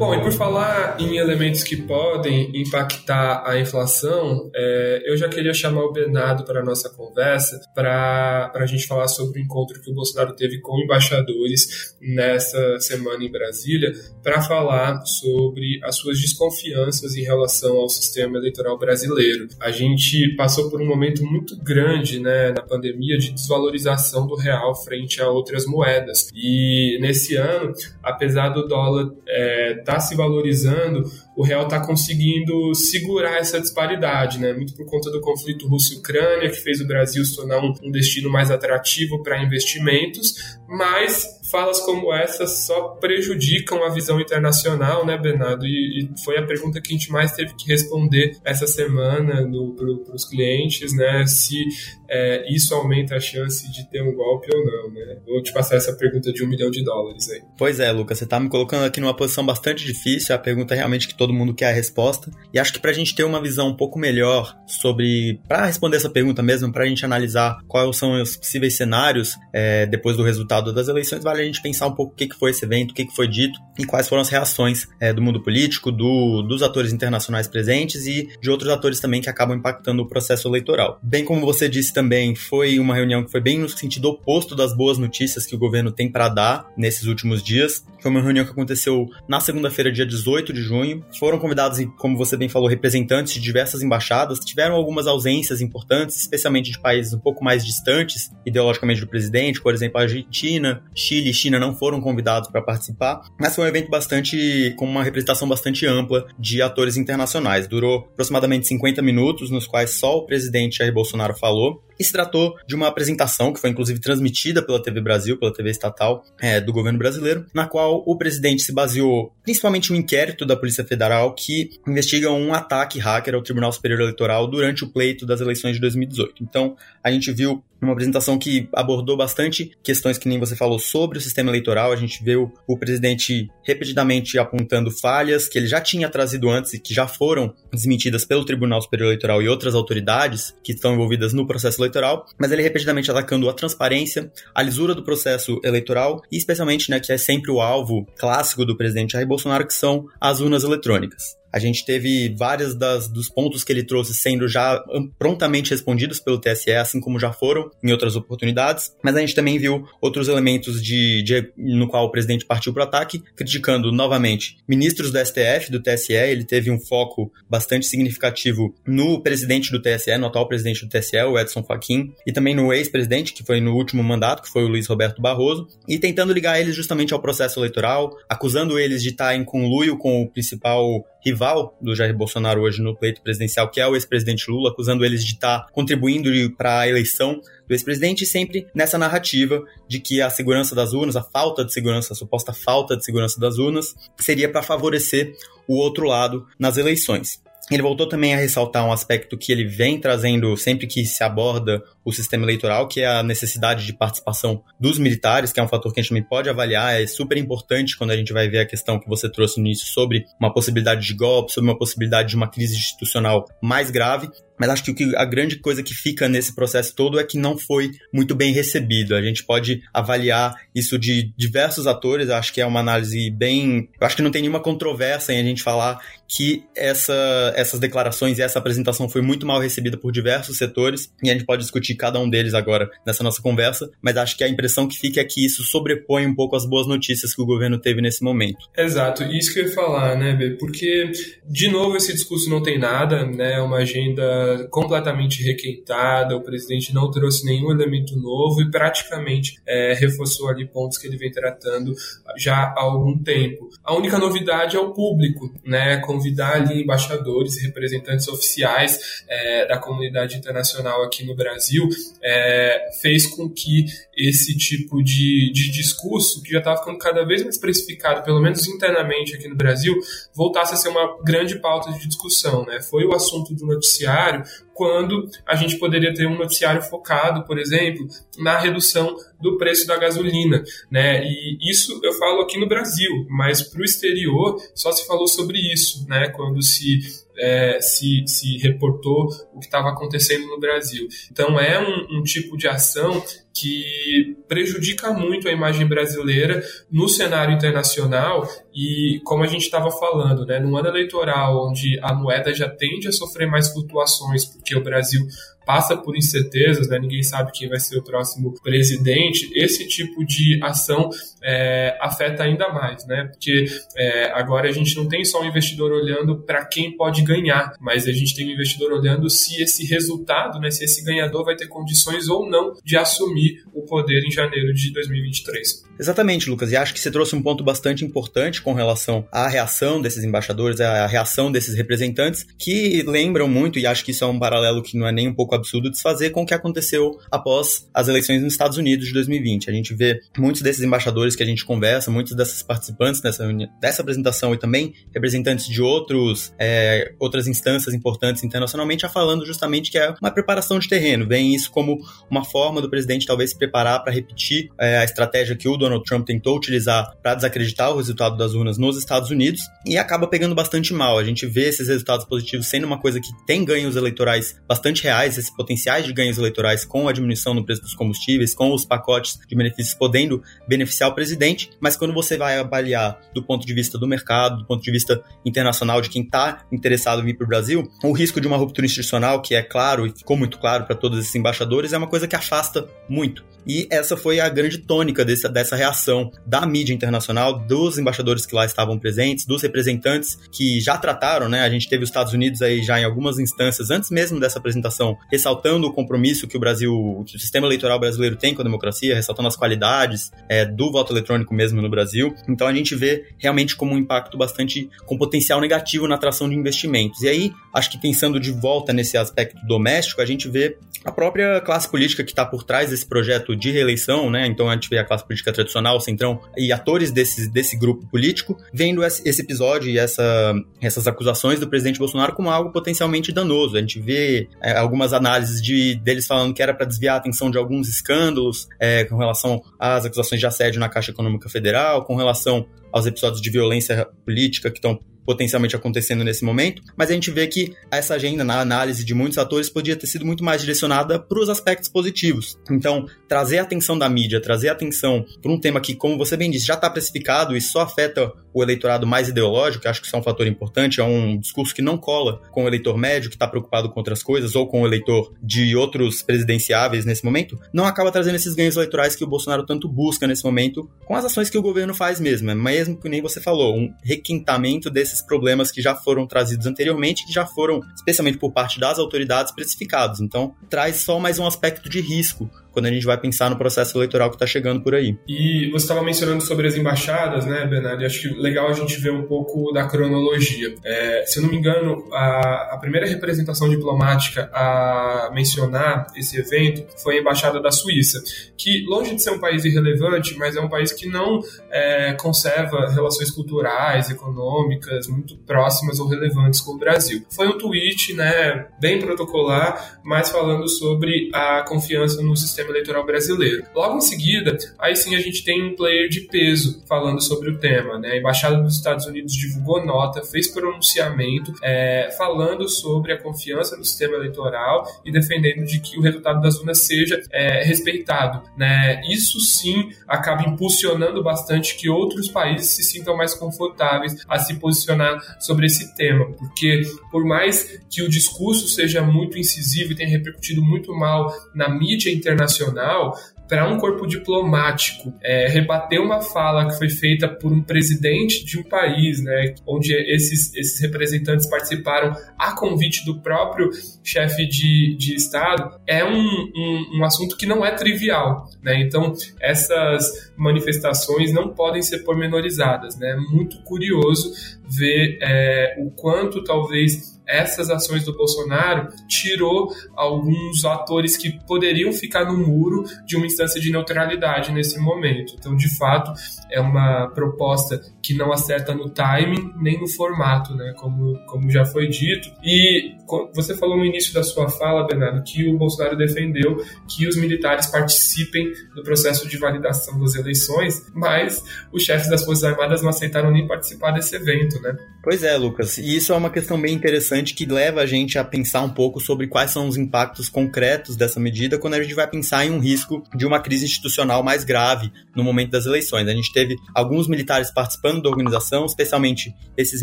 Bom, 0.02 0.16
e 0.16 0.20
por 0.20 0.32
falar 0.32 0.96
em 0.98 1.16
elementos 1.16 1.62
que 1.62 1.76
podem 1.76 2.50
impactar 2.60 3.44
a 3.46 3.60
inflação, 3.60 4.50
é, 4.52 5.00
eu 5.06 5.16
já 5.16 5.28
queria 5.28 5.54
chamar 5.54 5.84
o 5.84 5.92
Bernardo 5.92 6.44
para 6.44 6.58
a 6.58 6.64
nossa 6.64 6.90
conversa 6.90 7.60
para 7.72 8.50
a 8.52 8.66
gente 8.66 8.84
falar 8.88 9.06
sobre 9.06 9.38
o 9.38 9.44
encontro 9.44 9.80
que 9.80 9.92
o 9.92 9.94
Bolsonaro 9.94 10.34
teve 10.34 10.58
com 10.58 10.76
embaixadores 10.80 11.94
nessa 12.00 12.80
semana 12.80 13.22
em 13.22 13.30
Brasília, 13.30 13.92
para 14.24 14.42
falar 14.42 15.06
sobre 15.06 15.78
as 15.84 15.94
suas 15.94 16.20
desconfianças 16.20 17.14
em 17.14 17.22
relação 17.22 17.76
ao 17.76 17.88
sistema 17.88 18.38
eleitoral 18.38 18.76
brasileiro. 18.76 19.46
A 19.60 19.70
gente 19.70 20.34
passou 20.34 20.68
por 20.68 20.82
um 20.82 20.86
momento 20.86 21.24
muito 21.24 21.56
grande 21.62 22.18
né, 22.18 22.50
na 22.50 22.62
pandemia 22.62 23.16
de 23.18 23.30
desvalorização 23.30 24.26
do 24.26 24.34
real 24.34 24.74
frente 24.74 25.22
a 25.22 25.30
outras 25.30 25.64
moedas. 25.64 26.28
E 26.34 26.98
nesse 27.00 27.36
ano, 27.36 27.72
apesar 28.02 28.48
do 28.48 28.66
dólar 28.66 29.12
é, 29.28 29.74
tá 29.84 29.91
está 29.92 30.00
se 30.00 30.16
valorizando, 30.16 31.02
o 31.34 31.42
real 31.42 31.64
está 31.64 31.80
conseguindo 31.80 32.74
segurar 32.74 33.38
essa 33.38 33.60
disparidade, 33.60 34.38
né? 34.38 34.52
Muito 34.52 34.74
por 34.74 34.84
conta 34.86 35.10
do 35.10 35.20
conflito 35.20 35.66
Rússia-Ucrânia, 35.66 36.50
que 36.50 36.60
fez 36.60 36.80
o 36.80 36.86
Brasil 36.86 37.24
se 37.24 37.34
tornar 37.34 37.58
um, 37.58 37.90
destino 37.90 38.30
mais 38.30 38.50
atrativo 38.50 39.22
para 39.22 39.42
investimentos, 39.42 40.58
mas 40.68 41.40
falas 41.50 41.80
como 41.80 42.12
essa 42.12 42.46
só 42.46 42.90
prejudicam 43.00 43.84
a 43.84 43.90
visão 43.90 44.20
internacional, 44.20 45.06
né, 45.06 45.16
Bernardo? 45.16 45.66
E, 45.66 46.00
e 46.00 46.24
foi 46.24 46.38
a 46.38 46.46
pergunta 46.46 46.80
que 46.80 46.92
a 46.92 46.96
gente 46.96 47.10
mais 47.10 47.32
teve 47.32 47.54
que 47.54 47.66
responder 47.66 48.36
essa 48.44 48.66
semana 48.66 49.48
para 49.76 50.14
os 50.14 50.24
clientes, 50.24 50.94
né? 50.94 51.26
Se 51.26 51.62
é, 52.08 52.44
isso 52.54 52.74
aumenta 52.74 53.16
a 53.16 53.20
chance 53.20 53.70
de 53.72 53.88
ter 53.90 54.02
um 54.02 54.14
golpe 54.14 54.48
ou 54.54 54.64
não, 54.64 54.90
né? 54.90 55.18
Vou 55.26 55.42
te 55.42 55.52
passar 55.52 55.76
essa 55.76 55.94
pergunta 55.94 56.30
de 56.30 56.44
um 56.44 56.48
milhão 56.48 56.70
de 56.70 56.84
dólares 56.84 57.30
aí. 57.30 57.40
Pois 57.56 57.80
é, 57.80 57.90
Lucas, 57.90 58.18
você 58.18 58.24
está 58.24 58.38
me 58.38 58.50
colocando 58.50 58.84
aqui 58.84 59.00
numa 59.00 59.16
posição 59.16 59.44
bastante 59.44 59.84
difícil, 59.84 60.34
é 60.34 60.36
a 60.36 60.38
pergunta 60.38 60.74
realmente 60.74 61.08
que 61.08 61.14
todo 61.22 61.32
mundo 61.32 61.54
quer 61.54 61.70
a 61.70 61.72
resposta. 61.72 62.30
E 62.52 62.58
acho 62.58 62.72
que 62.72 62.80
para 62.80 62.90
a 62.90 62.94
gente 62.94 63.14
ter 63.14 63.22
uma 63.22 63.40
visão 63.40 63.68
um 63.68 63.76
pouco 63.76 63.98
melhor 63.98 64.56
sobre. 64.66 65.40
para 65.46 65.66
responder 65.66 65.96
essa 65.96 66.10
pergunta 66.10 66.42
mesmo, 66.42 66.72
para 66.72 66.82
a 66.82 66.86
gente 66.86 67.04
analisar 67.04 67.58
quais 67.68 67.96
são 67.96 68.20
os 68.20 68.36
possíveis 68.36 68.74
cenários 68.74 69.36
é, 69.52 69.86
depois 69.86 70.16
do 70.16 70.24
resultado 70.24 70.72
das 70.72 70.88
eleições, 70.88 71.22
vale 71.22 71.42
a 71.42 71.44
gente 71.44 71.62
pensar 71.62 71.86
um 71.86 71.94
pouco 71.94 72.12
o 72.12 72.16
que, 72.16 72.26
que 72.26 72.36
foi 72.36 72.50
esse 72.50 72.64
evento, 72.64 72.90
o 72.90 72.94
que, 72.94 73.04
que 73.04 73.14
foi 73.14 73.28
dito 73.28 73.58
e 73.78 73.84
quais 73.84 74.08
foram 74.08 74.22
as 74.22 74.28
reações 74.28 74.88
é, 75.00 75.12
do 75.12 75.22
mundo 75.22 75.40
político, 75.40 75.92
do, 75.92 76.42
dos 76.42 76.62
atores 76.62 76.92
internacionais 76.92 77.46
presentes 77.46 78.06
e 78.06 78.28
de 78.40 78.50
outros 78.50 78.70
atores 78.70 78.98
também 78.98 79.20
que 79.20 79.30
acabam 79.30 79.56
impactando 79.56 80.02
o 80.02 80.08
processo 80.08 80.48
eleitoral. 80.48 80.98
Bem 81.02 81.24
como 81.24 81.46
você 81.46 81.68
disse 81.68 81.92
também, 81.92 82.34
foi 82.34 82.80
uma 82.80 82.94
reunião 82.94 83.22
que 83.22 83.30
foi 83.30 83.40
bem 83.40 83.58
no 83.58 83.68
sentido 83.68 84.08
oposto 84.08 84.56
das 84.56 84.76
boas 84.76 84.98
notícias 84.98 85.46
que 85.46 85.54
o 85.54 85.58
governo 85.58 85.92
tem 85.92 86.10
para 86.10 86.28
dar 86.28 86.66
nesses 86.76 87.04
últimos 87.04 87.42
dias. 87.42 87.84
Foi 88.02 88.10
uma 88.10 88.20
reunião 88.20 88.44
que 88.44 88.50
aconteceu 88.50 89.08
na 89.28 89.38
segunda-feira, 89.38 89.92
dia 89.92 90.04
18 90.04 90.52
de 90.52 90.60
junho. 90.60 91.04
Foram 91.18 91.38
convidados, 91.38 91.78
como 91.98 92.18
você 92.18 92.36
bem 92.36 92.48
falou, 92.48 92.68
representantes 92.68 93.34
de 93.34 93.40
diversas 93.40 93.80
embaixadas. 93.80 94.40
Tiveram 94.40 94.74
algumas 94.74 95.06
ausências 95.06 95.60
importantes, 95.60 96.16
especialmente 96.16 96.72
de 96.72 96.80
países 96.80 97.12
um 97.14 97.20
pouco 97.20 97.44
mais 97.44 97.64
distantes 97.64 98.32
ideologicamente 98.44 99.00
do 99.00 99.06
presidente, 99.06 99.60
por 99.62 99.72
exemplo, 99.72 99.98
a 99.98 100.02
Argentina, 100.02 100.82
Chile 100.94 101.30
e 101.30 101.34
China 101.34 101.60
não 101.60 101.74
foram 101.74 102.00
convidados 102.00 102.50
para 102.50 102.60
participar. 102.60 103.22
Mas 103.38 103.54
foi 103.54 103.64
um 103.64 103.68
evento 103.68 103.88
bastante 103.88 104.74
com 104.76 104.84
uma 104.84 105.04
representação 105.04 105.48
bastante 105.48 105.86
ampla 105.86 106.26
de 106.38 106.60
atores 106.60 106.96
internacionais. 106.96 107.68
Durou 107.68 108.08
aproximadamente 108.12 108.66
50 108.66 109.00
minutos, 109.00 109.50
nos 109.50 109.66
quais 109.66 109.90
só 109.90 110.16
o 110.16 110.26
presidente 110.26 110.78
Jair 110.78 110.92
Bolsonaro 110.92 111.34
falou. 111.34 111.82
E 112.02 112.04
se 112.04 112.10
tratou 112.10 112.56
de 112.66 112.74
uma 112.74 112.88
apresentação 112.88 113.52
que 113.52 113.60
foi 113.60 113.70
inclusive 113.70 114.00
transmitida 114.00 114.60
pela 114.60 114.82
TV 114.82 115.00
Brasil, 115.00 115.38
pela 115.38 115.52
TV 115.52 115.70
estatal 115.70 116.24
é, 116.40 116.60
do 116.60 116.72
governo 116.72 116.98
brasileiro, 116.98 117.46
na 117.54 117.64
qual 117.64 118.02
o 118.04 118.18
presidente 118.18 118.60
se 118.60 118.72
baseou 118.72 119.32
principalmente 119.44 119.92
no 119.92 119.96
inquérito 119.96 120.44
da 120.44 120.56
Polícia 120.56 120.84
Federal 120.84 121.32
que 121.32 121.70
investiga 121.86 122.32
um 122.32 122.52
ataque 122.52 122.98
hacker 122.98 123.36
ao 123.36 123.42
Tribunal 123.42 123.70
Superior 123.70 124.00
Eleitoral 124.00 124.48
durante 124.48 124.82
o 124.82 124.88
pleito 124.88 125.24
das 125.24 125.40
eleições 125.40 125.74
de 125.74 125.80
2018. 125.80 126.42
Então, 126.42 126.76
a 127.04 127.12
gente 127.12 127.30
viu 127.30 127.62
uma 127.86 127.92
apresentação 127.92 128.38
que 128.38 128.68
abordou 128.72 129.16
bastante 129.16 129.72
questões 129.82 130.18
que 130.18 130.28
nem 130.28 130.38
você 130.38 130.54
falou 130.54 130.78
sobre 130.78 131.18
o 131.18 131.20
sistema 131.20 131.50
eleitoral. 131.50 131.92
A 131.92 131.96
gente 131.96 132.22
viu 132.22 132.52
o 132.66 132.78
presidente 132.78 133.50
repetidamente 133.64 134.38
apontando 134.38 134.90
falhas 134.90 135.48
que 135.48 135.58
ele 135.58 135.66
já 135.66 135.80
tinha 135.80 136.08
trazido 136.08 136.48
antes 136.48 136.74
e 136.74 136.80
que 136.80 136.94
já 136.94 137.06
foram 137.06 137.54
desmentidas 137.72 138.24
pelo 138.24 138.44
Tribunal 138.44 138.80
Superior 138.80 139.08
Eleitoral 139.08 139.42
e 139.42 139.48
outras 139.48 139.74
autoridades 139.74 140.54
que 140.62 140.72
estão 140.72 140.94
envolvidas 140.94 141.32
no 141.32 141.46
processo 141.46 141.80
eleitoral, 141.80 142.26
mas 142.38 142.52
ele 142.52 142.62
repetidamente 142.62 143.10
atacando 143.10 143.48
a 143.48 143.52
transparência, 143.52 144.30
a 144.54 144.62
lisura 144.62 144.94
do 144.94 145.02
processo 145.02 145.60
eleitoral 145.64 146.22
e 146.30 146.36
especialmente, 146.36 146.90
né, 146.90 147.00
que 147.00 147.12
é 147.12 147.18
sempre 147.18 147.50
o 147.50 147.60
alvo 147.60 148.06
clássico 148.16 148.64
do 148.64 148.76
presidente 148.76 149.12
Jair 149.12 149.26
Bolsonaro, 149.26 149.66
que 149.66 149.74
são 149.74 150.06
as 150.20 150.40
urnas 150.40 150.64
eletrônicas. 150.64 151.41
A 151.52 151.58
gente 151.58 151.84
teve 151.84 152.34
vários 152.36 152.74
das, 152.74 153.08
dos 153.08 153.28
pontos 153.28 153.62
que 153.62 153.72
ele 153.72 153.84
trouxe 153.84 154.14
sendo 154.14 154.48
já 154.48 154.82
prontamente 155.18 155.70
respondidos 155.70 156.18
pelo 156.18 156.38
TSE, 156.38 156.72
assim 156.72 157.00
como 157.00 157.18
já 157.18 157.32
foram 157.32 157.70
em 157.82 157.92
outras 157.92 158.16
oportunidades, 158.16 158.92
mas 159.02 159.16
a 159.16 159.20
gente 159.20 159.34
também 159.34 159.58
viu 159.58 159.86
outros 160.00 160.28
elementos 160.28 160.82
de, 160.82 161.22
de 161.22 161.52
no 161.56 161.88
qual 161.88 162.06
o 162.06 162.10
presidente 162.10 162.44
partiu 162.44 162.72
para 162.72 162.84
o 162.84 162.86
ataque, 162.86 163.22
criticando 163.36 163.92
novamente 163.92 164.56
ministros 164.68 165.10
do 165.10 165.18
STF, 165.18 165.70
do 165.70 165.82
TSE, 165.82 166.12
ele 166.12 166.44
teve 166.44 166.70
um 166.70 166.80
foco 166.80 167.30
bastante 167.48 167.86
significativo 167.86 168.74
no 168.86 169.20
presidente 169.22 169.70
do 169.70 169.80
TSE, 169.80 170.16
no 170.16 170.26
atual 170.26 170.48
presidente 170.48 170.84
do 170.84 170.88
TSE, 170.88 171.16
o 171.18 171.38
Edson 171.38 171.62
Fachin, 171.62 172.12
e 172.26 172.32
também 172.32 172.54
no 172.54 172.72
ex-presidente, 172.72 173.32
que 173.32 173.44
foi 173.44 173.60
no 173.60 173.74
último 173.74 174.02
mandato, 174.02 174.42
que 174.42 174.48
foi 174.48 174.64
o 174.64 174.68
Luiz 174.68 174.86
Roberto 174.86 175.20
Barroso, 175.20 175.68
e 175.88 175.98
tentando 175.98 176.32
ligar 176.32 176.60
eles 176.60 176.74
justamente 176.74 177.12
ao 177.12 177.20
processo 177.20 177.58
eleitoral, 177.60 178.16
acusando 178.28 178.78
eles 178.78 179.02
de 179.02 179.10
estar 179.10 179.34
em 179.34 179.44
conluio 179.44 179.96
com 179.98 180.22
o 180.22 180.28
principal 180.28 181.04
rival 181.24 181.76
do 181.80 181.94
Jair 181.94 182.14
Bolsonaro 182.16 182.62
hoje 182.62 182.82
no 182.82 182.96
pleito 182.96 183.22
presidencial, 183.22 183.70
que 183.70 183.80
é 183.80 183.86
o 183.86 183.94
ex-presidente 183.94 184.50
Lula, 184.50 184.70
acusando 184.70 185.04
eles 185.04 185.24
de 185.24 185.32
estar 185.32 185.68
contribuindo 185.72 186.30
para 186.56 186.80
a 186.80 186.88
eleição 186.88 187.40
do 187.66 187.72
ex-presidente, 187.74 188.26
sempre 188.26 188.66
nessa 188.74 188.98
narrativa 188.98 189.62
de 189.88 190.00
que 190.00 190.20
a 190.20 190.28
segurança 190.30 190.74
das 190.74 190.92
urnas, 190.92 191.16
a 191.16 191.22
falta 191.22 191.64
de 191.64 191.72
segurança, 191.72 192.12
a 192.12 192.16
suposta 192.16 192.52
falta 192.52 192.96
de 192.96 193.04
segurança 193.04 193.40
das 193.40 193.58
urnas, 193.58 193.94
seria 194.18 194.50
para 194.50 194.62
favorecer 194.62 195.32
o 195.66 195.76
outro 195.76 196.06
lado 196.06 196.46
nas 196.58 196.76
eleições. 196.76 197.40
Ele 197.74 197.82
voltou 197.82 198.08
também 198.08 198.34
a 198.34 198.36
ressaltar 198.36 198.86
um 198.86 198.92
aspecto 198.92 199.36
que 199.36 199.52
ele 199.52 199.64
vem 199.64 199.98
trazendo 199.98 200.56
sempre 200.56 200.86
que 200.86 201.04
se 201.04 201.22
aborda 201.22 201.82
o 202.04 202.12
sistema 202.12 202.44
eleitoral, 202.44 202.88
que 202.88 203.00
é 203.00 203.06
a 203.06 203.22
necessidade 203.22 203.86
de 203.86 203.92
participação 203.92 204.62
dos 204.78 204.98
militares, 204.98 205.52
que 205.52 205.60
é 205.60 205.62
um 205.62 205.68
fator 205.68 205.92
que 205.92 206.00
a 206.00 206.02
gente 206.02 206.10
também 206.10 206.22
pode 206.22 206.48
avaliar, 206.48 207.00
é 207.00 207.06
super 207.06 207.36
importante 207.36 207.96
quando 207.96 208.10
a 208.10 208.16
gente 208.16 208.32
vai 208.32 208.48
ver 208.48 208.60
a 208.60 208.66
questão 208.66 208.98
que 208.98 209.08
você 209.08 209.30
trouxe 209.30 209.60
no 209.60 209.66
início 209.66 209.86
sobre 209.86 210.24
uma 210.40 210.52
possibilidade 210.52 211.06
de 211.06 211.14
golpe, 211.14 211.52
sobre 211.52 211.70
uma 211.70 211.78
possibilidade 211.78 212.30
de 212.30 212.36
uma 212.36 212.48
crise 212.48 212.76
institucional 212.76 213.44
mais 213.62 213.90
grave. 213.90 214.28
Mas 214.62 214.70
acho 214.70 214.94
que 214.94 215.16
a 215.16 215.24
grande 215.24 215.56
coisa 215.56 215.82
que 215.82 215.92
fica 215.92 216.28
nesse 216.28 216.54
processo 216.54 216.94
todo 216.94 217.18
é 217.18 217.24
que 217.24 217.36
não 217.36 217.58
foi 217.58 217.90
muito 218.14 218.32
bem 218.32 218.52
recebido. 218.52 219.16
A 219.16 219.20
gente 219.20 219.42
pode 219.44 219.82
avaliar 219.92 220.54
isso 220.72 220.96
de 220.96 221.32
diversos 221.36 221.88
atores, 221.88 222.30
acho 222.30 222.52
que 222.52 222.60
é 222.60 222.64
uma 222.64 222.78
análise 222.78 223.28
bem. 223.28 223.88
Acho 224.00 224.14
que 224.14 224.22
não 224.22 224.30
tem 224.30 224.40
nenhuma 224.40 224.60
controvérsia 224.60 225.32
em 225.32 225.40
a 225.40 225.42
gente 225.42 225.64
falar 225.64 226.00
que 226.34 226.64
essa, 226.74 227.52
essas 227.54 227.78
declarações 227.78 228.38
e 228.38 228.42
essa 228.42 228.58
apresentação 228.58 229.08
foi 229.08 229.20
muito 229.20 229.46
mal 229.46 229.60
recebida 229.60 229.98
por 229.98 230.10
diversos 230.10 230.56
setores, 230.56 231.12
e 231.22 231.28
a 231.28 231.32
gente 231.34 231.44
pode 231.44 231.60
discutir 231.60 231.94
cada 231.94 232.18
um 232.18 232.28
deles 232.28 232.54
agora 232.54 232.90
nessa 233.06 233.22
nossa 233.22 233.42
conversa, 233.42 233.90
mas 234.00 234.16
acho 234.16 234.36
que 234.36 234.42
a 234.42 234.48
impressão 234.48 234.88
que 234.88 234.96
fica 234.96 235.20
é 235.20 235.24
que 235.24 235.44
isso 235.44 235.62
sobrepõe 235.62 236.26
um 236.26 236.34
pouco 236.34 236.56
as 236.56 236.64
boas 236.64 236.86
notícias 236.86 237.34
que 237.34 237.42
o 237.42 237.46
governo 237.46 237.78
teve 237.78 238.00
nesse 238.00 238.24
momento. 238.24 238.66
Exato, 238.76 239.24
isso 239.24 239.52
que 239.52 239.60
eu 239.60 239.64
ia 239.66 239.74
falar, 239.74 240.16
né, 240.16 240.32
B? 240.32 240.56
Porque, 240.58 241.12
de 241.46 241.68
novo, 241.68 241.96
esse 241.96 242.12
discurso 242.12 242.48
não 242.48 242.62
tem 242.62 242.78
nada, 242.78 243.26
né? 243.26 243.54
É 243.54 243.60
uma 243.60 243.78
agenda 243.78 244.51
completamente 244.70 245.42
requentada, 245.42 246.36
o 246.36 246.42
presidente 246.42 246.94
não 246.94 247.10
trouxe 247.10 247.44
nenhum 247.44 247.70
elemento 247.70 248.16
novo 248.16 248.62
e 248.62 248.70
praticamente 248.70 249.60
é, 249.66 249.94
reforçou 249.94 250.48
ali 250.48 250.66
pontos 250.66 250.98
que 250.98 251.06
ele 251.06 251.16
vem 251.16 251.30
tratando 251.30 251.94
já 252.36 252.56
há 252.56 252.80
algum 252.80 253.18
tempo. 253.18 253.68
A 253.84 253.94
única 253.94 254.18
novidade 254.18 254.76
é 254.76 254.80
o 254.80 254.92
público, 254.92 255.52
né? 255.64 255.98
Convidar 255.98 256.54
ali 256.56 256.82
embaixadores 256.82 257.60
representantes 257.62 258.28
oficiais 258.28 259.24
é, 259.28 259.66
da 259.66 259.78
comunidade 259.78 260.36
internacional 260.36 261.02
aqui 261.02 261.24
no 261.24 261.34
Brasil 261.34 261.88
é, 262.22 262.90
fez 263.00 263.26
com 263.26 263.48
que 263.48 263.86
esse 264.16 264.56
tipo 264.56 265.02
de, 265.02 265.50
de 265.52 265.70
discurso, 265.70 266.42
que 266.42 266.52
já 266.52 266.58
estava 266.58 266.78
ficando 266.78 266.98
cada 266.98 267.24
vez 267.24 267.42
mais 267.42 267.58
precificado, 267.58 268.22
pelo 268.22 268.40
menos 268.40 268.66
internamente 268.66 269.34
aqui 269.34 269.48
no 269.48 269.56
Brasil, 269.56 269.94
voltasse 270.34 270.74
a 270.74 270.76
ser 270.76 270.88
uma 270.88 271.18
grande 271.22 271.58
pauta 271.58 271.92
de 271.92 272.06
discussão. 272.06 272.64
Né? 272.64 272.80
Foi 272.82 273.04
o 273.04 273.14
assunto 273.14 273.54
do 273.54 273.66
noticiário, 273.66 274.31
quando 274.74 275.28
a 275.46 275.54
gente 275.54 275.78
poderia 275.78 276.14
ter 276.14 276.26
um 276.26 276.36
noticiário 276.36 276.82
focado, 276.82 277.44
por 277.44 277.58
exemplo, 277.58 278.06
na 278.38 278.58
redução 278.58 279.16
do 279.40 279.58
preço 279.58 279.86
da 279.86 279.96
gasolina, 279.96 280.62
né? 280.90 281.24
E 281.24 281.58
isso 281.70 282.00
eu 282.02 282.12
falo 282.14 282.42
aqui 282.42 282.58
no 282.58 282.68
Brasil, 282.68 283.26
mas 283.28 283.62
para 283.62 283.80
o 283.80 283.84
exterior 283.84 284.56
só 284.74 284.92
se 284.92 285.06
falou 285.06 285.26
sobre 285.26 285.58
isso, 285.72 286.06
né? 286.08 286.28
Quando 286.28 286.62
se 286.62 287.00
é, 287.42 287.80
se, 287.80 288.22
se 288.24 288.56
reportou 288.58 289.26
o 289.52 289.58
que 289.58 289.66
estava 289.66 289.88
acontecendo 289.88 290.46
no 290.46 290.60
Brasil. 290.60 291.08
Então 291.30 291.58
é 291.58 291.76
um, 291.80 292.18
um 292.18 292.22
tipo 292.22 292.56
de 292.56 292.68
ação 292.68 293.20
que 293.52 294.36
prejudica 294.48 295.12
muito 295.12 295.48
a 295.48 295.52
imagem 295.52 295.86
brasileira 295.86 296.62
no 296.90 297.08
cenário 297.08 297.52
internacional 297.52 298.48
e 298.72 299.20
como 299.24 299.42
a 299.42 299.46
gente 299.48 299.62
estava 299.62 299.90
falando, 299.90 300.46
né, 300.46 300.60
no 300.60 300.76
ano 300.76 300.88
eleitoral 300.88 301.68
onde 301.68 301.98
a 302.00 302.14
moeda 302.14 302.54
já 302.54 302.68
tende 302.68 303.08
a 303.08 303.12
sofrer 303.12 303.48
mais 303.48 303.72
flutuações 303.72 304.44
porque 304.44 304.76
o 304.76 304.82
Brasil 304.82 305.26
passa 305.64 305.96
por 305.96 306.16
incertezas, 306.16 306.88
né? 306.88 306.98
ninguém 306.98 307.22
sabe 307.22 307.52
quem 307.52 307.68
vai 307.68 307.80
ser 307.80 307.98
o 307.98 308.02
próximo 308.02 308.54
presidente, 308.62 309.50
esse 309.54 309.86
tipo 309.86 310.24
de 310.24 310.58
ação 310.62 311.10
é, 311.42 311.96
afeta 312.00 312.44
ainda 312.44 312.68
mais, 312.68 313.06
né? 313.06 313.24
Porque 313.24 313.64
é, 313.96 314.30
agora 314.32 314.68
a 314.68 314.72
gente 314.72 314.96
não 314.96 315.08
tem 315.08 315.24
só 315.24 315.42
um 315.42 315.44
investidor 315.44 315.90
olhando 315.90 316.38
para 316.42 316.64
quem 316.64 316.96
pode 316.96 317.22
ganhar, 317.22 317.74
mas 317.80 318.06
a 318.06 318.12
gente 318.12 318.34
tem 318.34 318.46
um 318.46 318.50
investidor 318.52 318.92
olhando 318.92 319.28
se 319.28 319.60
esse 319.62 319.84
resultado, 319.86 320.58
né, 320.60 320.70
se 320.70 320.84
esse 320.84 321.04
ganhador 321.04 321.44
vai 321.44 321.56
ter 321.56 321.66
condições 321.68 322.28
ou 322.28 322.48
não 322.48 322.74
de 322.84 322.96
assumir 322.96 323.62
o 323.74 323.82
poder 323.82 324.22
em 324.24 324.30
janeiro 324.30 324.72
de 324.72 324.92
2023. 324.92 325.84
Exatamente, 325.98 326.48
Lucas. 326.48 326.72
E 326.72 326.76
acho 326.76 326.92
que 326.92 327.00
você 327.00 327.10
trouxe 327.10 327.36
um 327.36 327.42
ponto 327.42 327.62
bastante 327.62 328.04
importante 328.04 328.62
com 328.62 328.72
relação 328.72 329.26
à 329.30 329.46
reação 329.48 330.00
desses 330.00 330.24
embaixadores, 330.24 330.80
à 330.80 331.06
reação 331.06 331.50
desses 331.50 331.74
representantes, 331.74 332.46
que 332.58 333.02
lembram 333.06 333.48
muito, 333.48 333.78
e 333.78 333.86
acho 333.86 334.04
que 334.04 334.10
isso 334.10 334.24
é 334.24 334.26
um 334.26 334.38
paralelo 334.38 334.82
que 334.82 334.96
não 334.96 335.06
é 335.06 335.12
nem 335.12 335.28
um 335.28 335.34
pouco 335.34 335.51
pouco 335.52 335.54
absurdo 335.54 335.90
desfazer 335.90 336.30
com 336.30 336.42
o 336.42 336.46
que 336.46 336.54
aconteceu 336.54 337.18
após 337.30 337.88
as 337.92 338.08
eleições 338.08 338.42
nos 338.42 338.52
Estados 338.52 338.78
Unidos 338.78 339.06
de 339.06 339.12
2020. 339.12 339.68
A 339.68 339.72
gente 339.72 339.94
vê 339.94 340.20
muitos 340.38 340.62
desses 340.62 340.82
embaixadores 340.82 341.36
que 341.36 341.42
a 341.42 341.46
gente 341.46 341.64
conversa, 341.64 342.10
muitos 342.10 342.34
dessas 342.34 342.62
participantes 342.62 343.20
dessa, 343.20 343.46
dessa 343.80 344.02
apresentação 344.02 344.54
e 344.54 344.58
também 344.58 344.94
representantes 345.14 345.66
de 345.66 345.82
outros, 345.82 346.52
é, 346.58 347.12
outras 347.18 347.46
instâncias 347.46 347.94
importantes 347.94 348.42
internacionalmente, 348.42 349.02
já 349.02 349.08
falando 349.08 349.44
justamente 349.44 349.90
que 349.90 349.98
é 349.98 350.14
uma 350.20 350.30
preparação 350.30 350.78
de 350.78 350.88
terreno. 350.88 351.26
Vem 351.26 351.54
isso 351.54 351.70
como 351.70 351.98
uma 352.30 352.44
forma 352.44 352.80
do 352.80 352.88
presidente 352.88 353.26
talvez 353.26 353.50
se 353.50 353.58
preparar 353.58 354.02
para 354.02 354.12
repetir 354.12 354.70
é, 354.78 354.98
a 354.98 355.04
estratégia 355.04 355.56
que 355.56 355.68
o 355.68 355.76
Donald 355.76 356.04
Trump 356.04 356.26
tentou 356.26 356.56
utilizar 356.56 357.14
para 357.22 357.34
desacreditar 357.34 357.92
o 357.92 357.96
resultado 357.96 358.36
das 358.36 358.54
urnas 358.54 358.78
nos 358.78 358.96
Estados 358.96 359.30
Unidos 359.30 359.60
e 359.86 359.98
acaba 359.98 360.26
pegando 360.26 360.54
bastante 360.54 360.94
mal. 360.94 361.18
A 361.18 361.24
gente 361.24 361.46
vê 361.46 361.68
esses 361.68 361.88
resultados 361.88 362.24
positivos 362.24 362.66
sendo 362.66 362.86
uma 362.86 362.98
coisa 362.98 363.20
que 363.20 363.28
tem 363.46 363.64
ganhos 363.64 363.96
eleitorais 363.96 364.56
bastante 364.68 365.02
reais, 365.02 365.41
esses 365.42 365.54
potenciais 365.54 366.06
de 366.06 366.12
ganhos 366.12 366.38
eleitorais 366.38 366.84
com 366.84 367.08
a 367.08 367.12
diminuição 367.12 367.54
no 367.54 367.64
preço 367.64 367.82
dos 367.82 367.94
combustíveis, 367.94 368.54
com 368.54 368.72
os 368.72 368.84
pacotes 368.84 369.38
de 369.46 369.54
benefícios 369.54 369.94
podendo 369.94 370.42
beneficiar 370.66 371.10
o 371.10 371.14
presidente, 371.14 371.70
mas 371.80 371.96
quando 371.96 372.14
você 372.14 372.36
vai 372.36 372.58
avaliar 372.58 373.20
do 373.34 373.42
ponto 373.42 373.66
de 373.66 373.74
vista 373.74 373.98
do 373.98 374.06
mercado, 374.06 374.58
do 374.58 374.64
ponto 374.64 374.82
de 374.82 374.90
vista 374.90 375.22
internacional, 375.44 376.00
de 376.00 376.08
quem 376.08 376.22
está 376.22 376.64
interessado 376.72 377.22
em 377.22 377.24
vir 377.26 377.36
para 377.36 377.44
o 377.44 377.48
Brasil, 377.48 377.90
o 378.02 378.12
risco 378.12 378.40
de 378.40 378.46
uma 378.46 378.56
ruptura 378.56 378.86
institucional, 378.86 379.42
que 379.42 379.54
é 379.54 379.62
claro 379.62 380.06
e 380.06 380.10
ficou 380.10 380.36
muito 380.36 380.58
claro 380.58 380.84
para 380.84 380.96
todos 380.96 381.18
esses 381.18 381.34
embaixadores, 381.34 381.92
é 381.92 381.98
uma 381.98 382.06
coisa 382.06 382.28
que 382.28 382.36
afasta 382.36 382.86
muito. 383.08 383.44
E 383.66 383.86
essa 383.90 384.16
foi 384.16 384.40
a 384.40 384.48
grande 384.48 384.78
tônica 384.78 385.24
dessa, 385.24 385.48
dessa 385.48 385.76
reação 385.76 386.32
da 386.44 386.66
mídia 386.66 386.92
internacional, 386.92 387.58
dos 387.60 387.96
embaixadores 387.96 388.44
que 388.44 388.54
lá 388.54 388.64
estavam 388.64 388.98
presentes, 388.98 389.46
dos 389.46 389.62
representantes 389.62 390.38
que 390.50 390.80
já 390.80 390.98
trataram, 390.98 391.48
né? 391.48 391.60
A 391.60 391.70
gente 391.70 391.88
teve 391.88 392.02
os 392.02 392.10
Estados 392.10 392.32
Unidos 392.32 392.60
aí 392.60 392.82
já 392.82 393.00
em 393.00 393.04
algumas 393.04 393.38
instâncias, 393.38 393.90
antes 393.90 394.10
mesmo 394.10 394.40
dessa 394.40 394.58
apresentação, 394.58 395.16
ressaltando 395.32 395.86
o 395.86 395.92
compromisso 395.92 396.46
que 396.46 396.56
o 396.56 396.60
Brasil, 396.60 396.92
o 396.92 397.26
sistema 397.26 397.66
eleitoral 397.66 397.98
brasileiro 397.98 398.36
tem 398.36 398.54
com 398.54 398.60
a 398.60 398.64
democracia, 398.64 399.14
ressaltando 399.14 399.48
as 399.48 399.56
qualidades 399.56 400.30
é, 400.46 400.66
do 400.66 400.92
voto 400.92 401.10
eletrônico 401.12 401.54
mesmo 401.54 401.80
no 401.80 401.88
Brasil. 401.88 402.34
Então 402.46 402.66
a 402.66 402.72
gente 402.74 402.94
vê 402.94 403.24
realmente 403.38 403.74
como 403.74 403.94
um 403.94 403.98
impacto 403.98 404.36
bastante 404.36 404.90
com 405.06 405.16
potencial 405.16 405.58
negativo 405.58 406.06
na 406.06 406.16
atração 406.16 406.48
de 406.48 406.54
investimentos. 406.54 407.22
E 407.22 407.28
aí, 407.28 407.52
acho 407.72 407.90
que 407.90 407.98
pensando 407.98 408.38
de 408.38 408.52
volta 408.52 408.92
nesse 408.92 409.16
aspecto 409.16 409.58
doméstico, 409.66 410.20
a 410.20 410.26
gente 410.26 410.48
vê 410.48 410.76
a 411.04 411.10
própria 411.10 411.60
classe 411.60 411.88
política 411.88 412.22
que 412.22 412.30
está 412.30 412.44
por 412.44 412.62
trás 412.62 412.90
desse 412.90 413.06
projeto 413.06 413.56
de 413.56 413.70
reeleição, 413.70 414.30
né? 414.30 414.46
Então 414.46 414.68
a 414.68 414.74
gente 414.74 414.88
vê 414.88 414.98
a 414.98 415.04
classe 415.04 415.24
política 415.24 415.52
tradicional, 415.52 416.00
centrão 416.00 416.40
e 416.56 416.72
atores 416.72 417.10
desse, 417.10 417.50
desse 417.50 417.76
grupo 417.76 418.06
político 418.06 418.56
vendo 418.72 419.02
esse 419.02 419.40
episódio 419.40 419.90
e 419.90 419.98
essa, 419.98 420.54
essas 420.80 421.06
acusações 421.06 421.58
do 421.58 421.68
presidente 421.68 421.98
Bolsonaro 421.98 422.34
como 422.34 422.50
algo 422.50 422.70
potencialmente 422.70 423.32
danoso. 423.32 423.76
A 423.76 423.80
gente 423.80 424.00
vê 424.00 424.48
é, 424.60 424.76
algumas 424.76 425.12
análises 425.22 425.62
de 425.62 425.94
deles 425.96 426.26
falando 426.26 426.52
que 426.52 426.62
era 426.62 426.74
para 426.74 426.86
desviar 426.86 427.14
a 427.14 427.18
atenção 427.18 427.50
de 427.50 427.56
alguns 427.56 427.88
escândalos 427.88 428.68
é, 428.78 429.04
com 429.04 429.16
relação 429.16 429.62
às 429.78 430.04
acusações 430.04 430.40
de 430.40 430.46
assédio 430.46 430.80
na 430.80 430.88
Caixa 430.88 431.12
Econômica 431.12 431.48
Federal, 431.48 432.04
com 432.04 432.16
relação 432.16 432.66
aos 432.92 433.06
episódios 433.06 433.40
de 433.40 433.50
violência 433.50 434.06
política 434.24 434.70
que 434.70 434.78
estão 434.78 435.00
potencialmente 435.24 435.76
acontecendo 435.76 436.24
nesse 436.24 436.44
momento, 436.44 436.82
mas 436.96 437.10
a 437.10 437.14
gente 437.14 437.30
vê 437.30 437.46
que 437.46 437.74
essa 437.90 438.14
agenda, 438.14 438.44
na 438.44 438.60
análise 438.60 439.04
de 439.04 439.14
muitos 439.14 439.38
atores, 439.38 439.68
podia 439.68 439.96
ter 439.96 440.06
sido 440.06 440.24
muito 440.24 440.44
mais 440.44 440.60
direcionada 440.60 441.18
para 441.18 441.40
os 441.40 441.48
aspectos 441.48 441.88
positivos. 441.88 442.58
Então, 442.70 443.06
trazer 443.28 443.58
a 443.58 443.62
atenção 443.62 443.98
da 443.98 444.08
mídia, 444.08 444.40
trazer 444.40 444.68
a 444.68 444.72
atenção 444.72 445.24
para 445.40 445.52
um 445.52 445.58
tema 445.58 445.80
que, 445.80 445.94
como 445.94 446.18
você 446.18 446.36
bem 446.36 446.50
disse, 446.50 446.66
já 446.66 446.74
está 446.74 446.90
precificado 446.90 447.56
e 447.56 447.60
só 447.60 447.82
afeta 447.82 448.32
o 448.54 448.62
eleitorado 448.62 449.06
mais 449.06 449.28
ideológico, 449.28 449.88
acho 449.88 450.00
que 450.00 450.06
isso 450.06 450.14
é 450.14 450.18
um 450.18 450.22
fator 450.22 450.46
importante, 450.46 451.00
é 451.00 451.04
um 451.04 451.38
discurso 451.38 451.74
que 451.74 451.80
não 451.80 451.96
cola 451.96 452.42
com 452.50 452.64
o 452.64 452.68
eleitor 452.68 452.98
médio, 452.98 453.30
que 453.30 453.36
está 453.36 453.48
preocupado 453.48 453.88
com 453.88 453.98
outras 453.98 454.22
coisas, 454.22 454.54
ou 454.54 454.66
com 454.66 454.82
o 454.82 454.86
eleitor 454.86 455.32
de 455.42 455.74
outros 455.74 456.22
presidenciáveis 456.22 457.04
nesse 457.04 457.24
momento, 457.24 457.58
não 457.72 457.86
acaba 457.86 458.12
trazendo 458.12 458.34
esses 458.34 458.54
ganhos 458.54 458.76
eleitorais 458.76 459.16
que 459.16 459.24
o 459.24 459.26
Bolsonaro 459.26 459.64
tanto 459.64 459.88
busca 459.88 460.26
nesse 460.26 460.44
momento, 460.44 460.90
com 461.06 461.16
as 461.16 461.24
ações 461.24 461.48
que 461.48 461.56
o 461.56 461.62
governo 461.62 461.94
faz 461.94 462.20
mesmo. 462.20 462.50
É 462.50 462.54
mesmo 462.54 462.96
que 462.96 463.08
nem 463.08 463.22
você 463.22 463.40
falou, 463.40 463.76
um 463.76 463.92
requintamento 464.02 464.90
desse 464.90 465.11
esses 465.12 465.22
problemas 465.22 465.70
que 465.70 465.82
já 465.82 465.94
foram 465.94 466.26
trazidos 466.26 466.66
anteriormente, 466.66 467.26
que 467.26 467.32
já 467.32 467.46
foram, 467.46 467.80
especialmente 467.94 468.38
por 468.38 468.52
parte 468.52 468.80
das 468.80 468.98
autoridades, 468.98 469.52
precificados. 469.52 470.20
Então, 470.20 470.54
traz 470.68 470.96
só 470.96 471.18
mais 471.18 471.38
um 471.38 471.46
aspecto 471.46 471.88
de 471.88 472.00
risco 472.00 472.50
quando 472.72 472.86
a 472.86 472.90
gente 472.90 473.04
vai 473.04 473.18
pensar 473.18 473.50
no 473.50 473.56
processo 473.56 473.96
eleitoral 473.96 474.30
que 474.30 474.36
está 474.36 474.46
chegando 474.46 474.82
por 474.82 474.94
aí. 474.94 475.16
E 475.28 475.70
você 475.70 475.84
estava 475.84 476.02
mencionando 476.02 476.42
sobre 476.42 476.66
as 476.66 476.74
embaixadas, 476.74 477.44
né, 477.46 477.66
Bernardo? 477.66 478.04
Acho 478.04 478.22
que 478.22 478.40
legal 478.40 478.68
a 478.68 478.72
gente 478.72 478.98
ver 479.00 479.12
um 479.12 479.22
pouco 479.22 479.70
da 479.72 479.84
cronologia. 479.86 480.74
É, 480.84 481.24
se 481.26 481.38
eu 481.38 481.42
não 481.42 481.50
me 481.50 481.56
engano, 481.56 482.08
a, 482.12 482.74
a, 482.74 482.78
primeira 482.78 483.06
representação 483.06 483.68
diplomática 483.68 484.50
a 484.52 485.30
mencionar 485.34 486.06
esse 486.16 486.38
evento 486.38 486.84
foi 487.02 487.16
a 487.16 487.20
embaixada 487.20 487.60
da 487.60 487.70
Suíça, 487.70 488.22
que 488.56 488.84
longe 488.86 489.14
de 489.14 489.22
ser 489.22 489.30
um 489.30 489.38
país 489.38 489.64
irrelevante, 489.64 490.36
mas 490.36 490.56
é 490.56 490.60
um 490.60 490.68
país 490.68 490.92
que 490.92 491.06
não 491.06 491.40
é, 491.70 492.14
conserva 492.14 492.88
relações 492.90 493.30
culturais, 493.30 494.10
econômicas 494.10 495.06
muito 495.06 495.36
próximas 495.38 496.00
ou 496.00 496.08
relevantes 496.08 496.60
com 496.60 496.72
o 496.72 496.78
Brasil. 496.78 497.24
Foi 497.30 497.48
um 497.48 497.58
tweet, 497.58 498.14
né, 498.14 498.66
bem 498.80 498.98
protocolar, 498.98 500.00
mas 500.02 500.30
falando 500.30 500.68
sobre 500.68 501.30
a 501.34 501.62
confiança 501.62 502.22
no 502.22 502.36
sistema 502.36 502.61
sistema 502.62 502.70
eleitoral 502.70 503.04
brasileiro. 503.04 503.64
Logo 503.74 503.98
em 503.98 504.00
seguida, 504.00 504.56
aí 504.78 504.94
sim 504.94 505.14
a 505.14 505.20
gente 505.20 505.44
tem 505.44 505.62
um 505.62 505.74
player 505.74 506.08
de 506.08 506.22
peso 506.22 506.82
falando 506.86 507.20
sobre 507.20 507.50
o 507.50 507.58
tema. 507.58 507.98
Né? 507.98 508.12
A 508.12 508.16
Embaixada 508.16 508.60
dos 508.60 508.76
Estados 508.76 509.06
Unidos 509.06 509.32
divulgou 509.32 509.84
nota, 509.84 510.22
fez 510.22 510.48
pronunciamento 510.48 511.52
é, 511.62 512.10
falando 512.16 512.68
sobre 512.68 513.12
a 513.12 513.18
confiança 513.18 513.76
no 513.76 513.84
sistema 513.84 514.16
eleitoral 514.16 514.86
e 515.04 515.10
defendendo 515.10 515.64
de 515.64 515.80
que 515.80 515.98
o 515.98 516.02
resultado 516.02 516.40
das 516.40 516.58
urnas 516.58 516.86
seja 516.86 517.20
é, 517.30 517.64
respeitado. 517.64 518.42
Né? 518.56 519.02
Isso 519.08 519.40
sim 519.40 519.90
acaba 520.06 520.42
impulsionando 520.48 521.22
bastante 521.22 521.76
que 521.76 521.88
outros 521.88 522.28
países 522.28 522.70
se 522.70 522.82
sintam 522.82 523.16
mais 523.16 523.34
confortáveis 523.34 524.16
a 524.28 524.38
se 524.38 524.54
posicionar 524.54 525.20
sobre 525.40 525.66
esse 525.66 525.94
tema, 525.94 526.26
porque 526.32 526.82
por 527.10 527.24
mais 527.24 527.80
que 527.90 528.02
o 528.02 528.08
discurso 528.08 528.68
seja 528.68 529.02
muito 529.02 529.38
incisivo 529.38 529.92
e 529.92 529.94
tenha 529.94 530.08
repercutido 530.08 530.62
muito 530.62 530.94
mal 530.94 531.32
na 531.54 531.68
mídia 531.68 532.10
internacional 532.10 532.51
internacional 532.52 533.14
para 533.48 533.68
um 533.70 533.76
corpo 533.76 534.06
diplomático 534.06 535.12
é, 535.22 535.46
rebater 535.46 536.00
uma 536.00 536.22
fala 536.22 536.68
que 536.68 536.78
foi 536.78 536.88
feita 536.88 537.28
por 537.28 537.52
um 537.52 537.62
presidente 537.62 538.44
de 538.46 538.58
um 538.58 538.62
país, 538.62 539.22
né, 539.22 539.54
onde 539.66 539.92
esses, 539.92 540.54
esses 540.54 540.80
representantes 540.80 541.46
participaram 541.46 542.14
a 542.38 542.56
convite 542.56 543.04
do 543.04 543.20
próprio 543.20 543.68
chefe 544.02 544.46
de, 544.46 544.96
de 544.96 545.14
Estado, 545.14 545.78
é 545.86 546.02
um, 546.02 546.16
um, 546.16 546.98
um 546.98 547.04
assunto 547.04 547.36
que 547.36 547.44
não 547.44 547.64
é 547.64 547.72
trivial. 547.72 548.48
Né? 548.62 548.80
Então, 548.80 549.12
essas 549.38 550.32
manifestações 550.34 551.30
não 551.30 551.50
podem 551.50 551.82
ser 551.82 551.98
pormenorizadas. 551.98 552.96
Né? 552.96 553.10
É 553.10 553.16
muito 553.16 553.62
curioso 553.64 554.32
ver 554.66 555.18
é, 555.20 555.76
o 555.78 555.90
quanto 555.90 556.42
talvez 556.42 557.11
essas 557.26 557.70
ações 557.70 558.04
do 558.04 558.16
Bolsonaro 558.16 558.88
tirou 559.08 559.72
alguns 559.94 560.64
atores 560.64 561.16
que 561.16 561.38
poderiam 561.46 561.92
ficar 561.92 562.24
no 562.24 562.36
muro 562.36 562.84
de 563.06 563.16
uma 563.16 563.26
instância 563.26 563.60
de 563.60 563.70
neutralidade 563.70 564.52
nesse 564.52 564.78
momento. 564.78 565.34
Então, 565.38 565.56
de 565.56 565.74
fato, 565.76 566.12
é 566.50 566.60
uma 566.60 567.08
proposta 567.08 567.80
que 568.02 568.14
não 568.14 568.32
acerta 568.32 568.74
no 568.74 568.90
timing 568.90 569.52
nem 569.56 569.80
no 569.80 569.88
formato, 569.88 570.54
né? 570.54 570.74
Como, 570.76 571.18
como 571.26 571.50
já 571.50 571.64
foi 571.64 571.88
dito. 571.88 572.28
E 572.42 572.94
você 573.34 573.56
falou 573.56 573.76
no 573.76 573.84
início 573.84 574.12
da 574.12 574.22
sua 574.22 574.48
fala, 574.48 574.86
Bernardo, 574.86 575.22
que 575.22 575.48
o 575.48 575.56
Bolsonaro 575.56 575.96
defendeu 575.96 576.56
que 576.88 577.06
os 577.06 577.16
militares 577.16 577.66
participem 577.66 578.52
do 578.74 578.82
processo 578.82 579.28
de 579.28 579.38
validação 579.38 579.98
das 580.00 580.14
eleições, 580.14 580.90
mas 580.94 581.42
os 581.72 581.82
chefes 581.82 582.08
das 582.08 582.24
Forças 582.24 582.44
Armadas 582.44 582.82
não 582.82 582.88
aceitaram 582.88 583.30
nem 583.30 583.46
participar 583.46 583.92
desse 583.92 584.16
evento, 584.16 584.60
né? 584.60 584.76
Pois 585.02 585.22
é, 585.22 585.36
Lucas. 585.36 585.78
E 585.78 585.96
isso 585.96 586.12
é 586.12 586.16
uma 586.16 586.30
questão 586.30 586.60
bem 586.60 586.74
interessante 586.74 587.11
que 587.34 587.46
leva 587.46 587.80
a 587.80 587.86
gente 587.86 588.18
a 588.18 588.24
pensar 588.24 588.62
um 588.62 588.70
pouco 588.70 589.00
sobre 589.00 589.26
quais 589.26 589.50
são 589.50 589.68
os 589.68 589.76
impactos 589.76 590.28
concretos 590.28 590.96
dessa 590.96 591.20
medida 591.20 591.58
quando 591.58 591.74
a 591.74 591.82
gente 591.82 591.94
vai 591.94 592.06
pensar 592.06 592.46
em 592.46 592.50
um 592.50 592.58
risco 592.58 593.02
de 593.14 593.26
uma 593.26 593.40
crise 593.40 593.64
institucional 593.64 594.22
mais 594.22 594.44
grave 594.44 594.90
no 595.14 595.22
momento 595.22 595.50
das 595.50 595.66
eleições. 595.66 596.08
A 596.08 596.12
gente 596.12 596.32
teve 596.32 596.56
alguns 596.74 597.08
militares 597.08 597.50
participando 597.50 598.02
da 598.02 598.08
organização, 598.08 598.64
especialmente 598.64 599.34
esses 599.56 599.82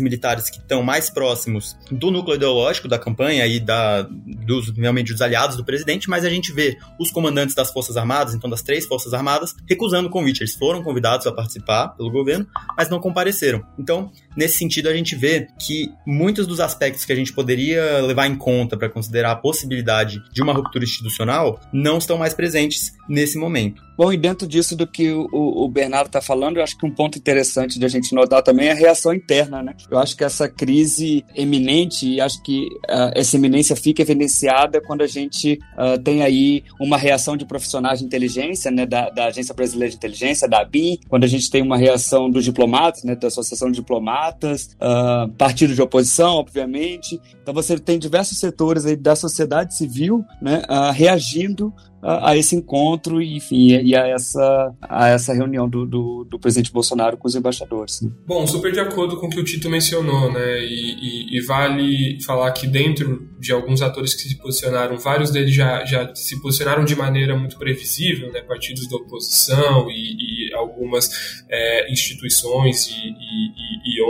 militares 0.00 0.50
que 0.50 0.58
estão 0.58 0.82
mais 0.82 1.08
próximos 1.08 1.76
do 1.90 2.10
núcleo 2.10 2.36
ideológico 2.36 2.88
da 2.88 2.98
campanha 2.98 3.46
e 3.46 3.60
da, 3.60 4.02
dos, 4.02 4.70
realmente, 4.76 5.12
dos 5.12 5.22
aliados 5.22 5.56
do 5.56 5.64
presidente, 5.64 6.08
mas 6.08 6.24
a 6.24 6.30
gente 6.30 6.52
vê 6.52 6.76
os 6.98 7.10
comandantes 7.10 7.54
das 7.54 7.70
Forças 7.70 7.96
Armadas, 7.96 8.34
então 8.34 8.50
das 8.50 8.62
três 8.62 8.86
Forças 8.86 9.14
Armadas, 9.14 9.54
recusando 9.68 10.08
o 10.08 10.10
convite. 10.10 10.40
Eles 10.40 10.54
foram 10.54 10.82
convidados 10.82 11.26
a 11.26 11.32
participar 11.32 11.88
pelo 11.88 12.10
governo, 12.10 12.46
mas 12.76 12.88
não 12.88 12.98
compareceram. 12.98 13.64
Então, 13.78 14.10
nesse 14.36 14.58
sentido, 14.58 14.88
a 14.88 14.94
gente 14.94 15.14
vê 15.14 15.48
que 15.58 15.92
muitos 16.06 16.46
dos 16.46 16.60
aspectos 16.60 17.04
que 17.04 17.12
a 17.12 17.16
gente 17.16 17.32
poderia 17.32 18.00
levar 18.00 18.26
em 18.26 18.36
conta 18.36 18.76
para 18.76 18.88
considerar 18.88 19.32
a 19.32 19.36
possibilidade 19.36 20.22
de 20.32 20.42
uma 20.42 20.52
ruptura 20.52 20.84
institucional 20.84 21.60
não 21.72 21.98
estão 21.98 22.18
mais 22.18 22.34
presentes 22.34 22.92
nesse 23.10 23.36
momento. 23.36 23.82
Bom, 24.00 24.10
e 24.10 24.16
dentro 24.16 24.48
disso 24.48 24.74
do 24.74 24.86
que 24.86 25.10
o, 25.12 25.28
o 25.32 25.68
Bernardo 25.68 26.06
está 26.06 26.22
falando, 26.22 26.56
eu 26.56 26.62
acho 26.62 26.78
que 26.78 26.86
um 26.86 26.90
ponto 26.90 27.18
interessante 27.18 27.78
de 27.78 27.84
a 27.84 27.88
gente 27.88 28.14
notar 28.14 28.42
também 28.42 28.68
é 28.68 28.72
a 28.72 28.74
reação 28.74 29.12
interna, 29.12 29.62
né? 29.62 29.74
Eu 29.90 29.98
acho 29.98 30.16
que 30.16 30.24
essa 30.24 30.48
crise 30.48 31.22
eminente, 31.34 32.08
e 32.08 32.18
acho 32.18 32.42
que 32.42 32.68
uh, 32.88 33.12
essa 33.14 33.36
eminência 33.36 33.76
fica 33.76 34.00
evidenciada 34.00 34.80
quando 34.80 35.02
a 35.02 35.06
gente 35.06 35.58
uh, 35.76 36.02
tem 36.02 36.22
aí 36.22 36.64
uma 36.80 36.96
reação 36.96 37.36
de 37.36 37.44
profissionais 37.44 37.98
de 37.98 38.06
inteligência, 38.06 38.70
né, 38.70 38.86
da, 38.86 39.10
da, 39.10 39.26
Agência 39.26 39.54
Brasileira 39.54 39.90
de 39.90 39.96
Inteligência, 39.98 40.48
da 40.48 40.62
ABIN, 40.62 40.98
quando 41.06 41.24
a 41.24 41.28
gente 41.28 41.50
tem 41.50 41.60
uma 41.60 41.76
reação 41.76 42.30
dos 42.30 42.44
diplomatas, 42.44 43.04
né, 43.04 43.14
da 43.14 43.26
Associação 43.26 43.70
de 43.70 43.80
Diplomatas, 43.80 44.70
uh, 44.80 45.30
partidos 45.32 45.76
de 45.76 45.82
oposição, 45.82 46.36
obviamente. 46.36 47.20
Então 47.42 47.52
você 47.52 47.78
tem 47.78 47.98
diversos 47.98 48.38
setores 48.38 48.86
aí 48.86 48.96
da 48.96 49.14
sociedade 49.14 49.76
civil, 49.76 50.24
né, 50.40 50.62
reagindo 50.94 51.74
a, 52.02 52.30
a, 52.30 52.36
esse 52.36 52.56
encontro 52.56 53.20
e, 53.20 53.36
enfim, 53.36 53.68
e 53.82 53.94
a 53.94 54.06
essa, 54.06 54.74
a 54.80 55.08
essa 55.08 55.32
reunião 55.32 55.68
do, 55.68 55.86
do, 55.86 56.24
do 56.24 56.38
presidente 56.38 56.72
Bolsonaro 56.72 57.16
com 57.16 57.28
os 57.28 57.34
embaixadores. 57.34 58.00
Né? 58.00 58.10
Bom, 58.26 58.46
super 58.46 58.72
de 58.72 58.80
acordo 58.80 59.18
com 59.18 59.26
o 59.26 59.30
que 59.30 59.40
o 59.40 59.44
Tito 59.44 59.68
mencionou, 59.68 60.32
né? 60.32 60.64
E, 60.64 61.34
e, 61.34 61.38
e, 61.38 61.40
vale 61.42 62.22
falar 62.22 62.50
que 62.52 62.66
dentro 62.66 63.28
de 63.38 63.52
alguns 63.52 63.82
atores 63.82 64.14
que 64.14 64.22
se 64.22 64.36
posicionaram, 64.36 64.98
vários 64.98 65.30
deles 65.30 65.54
já, 65.54 65.84
já 65.84 66.14
se 66.14 66.40
posicionaram 66.40 66.84
de 66.84 66.94
maneira 66.96 67.36
muito 67.36 67.58
previsível, 67.58 68.32
né? 68.32 68.40
Partidos 68.40 68.88
da 68.88 68.96
oposição 68.96 69.90
e, 69.90 70.48
e 70.48 70.54
algumas 70.54 71.42
é, 71.48 71.90
instituições 71.92 72.88
e, 72.88 73.50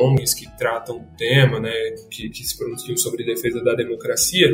ONGs 0.00 0.34
que 0.34 0.46
tratam 0.56 0.96
o 0.96 1.16
tema, 1.16 1.60
né? 1.60 1.72
Que, 2.10 2.28
que 2.28 2.44
se 2.44 2.56
pronunciam 2.56 2.96
sobre 2.96 3.24
defesa 3.24 3.62
da 3.62 3.74
democracia. 3.74 4.52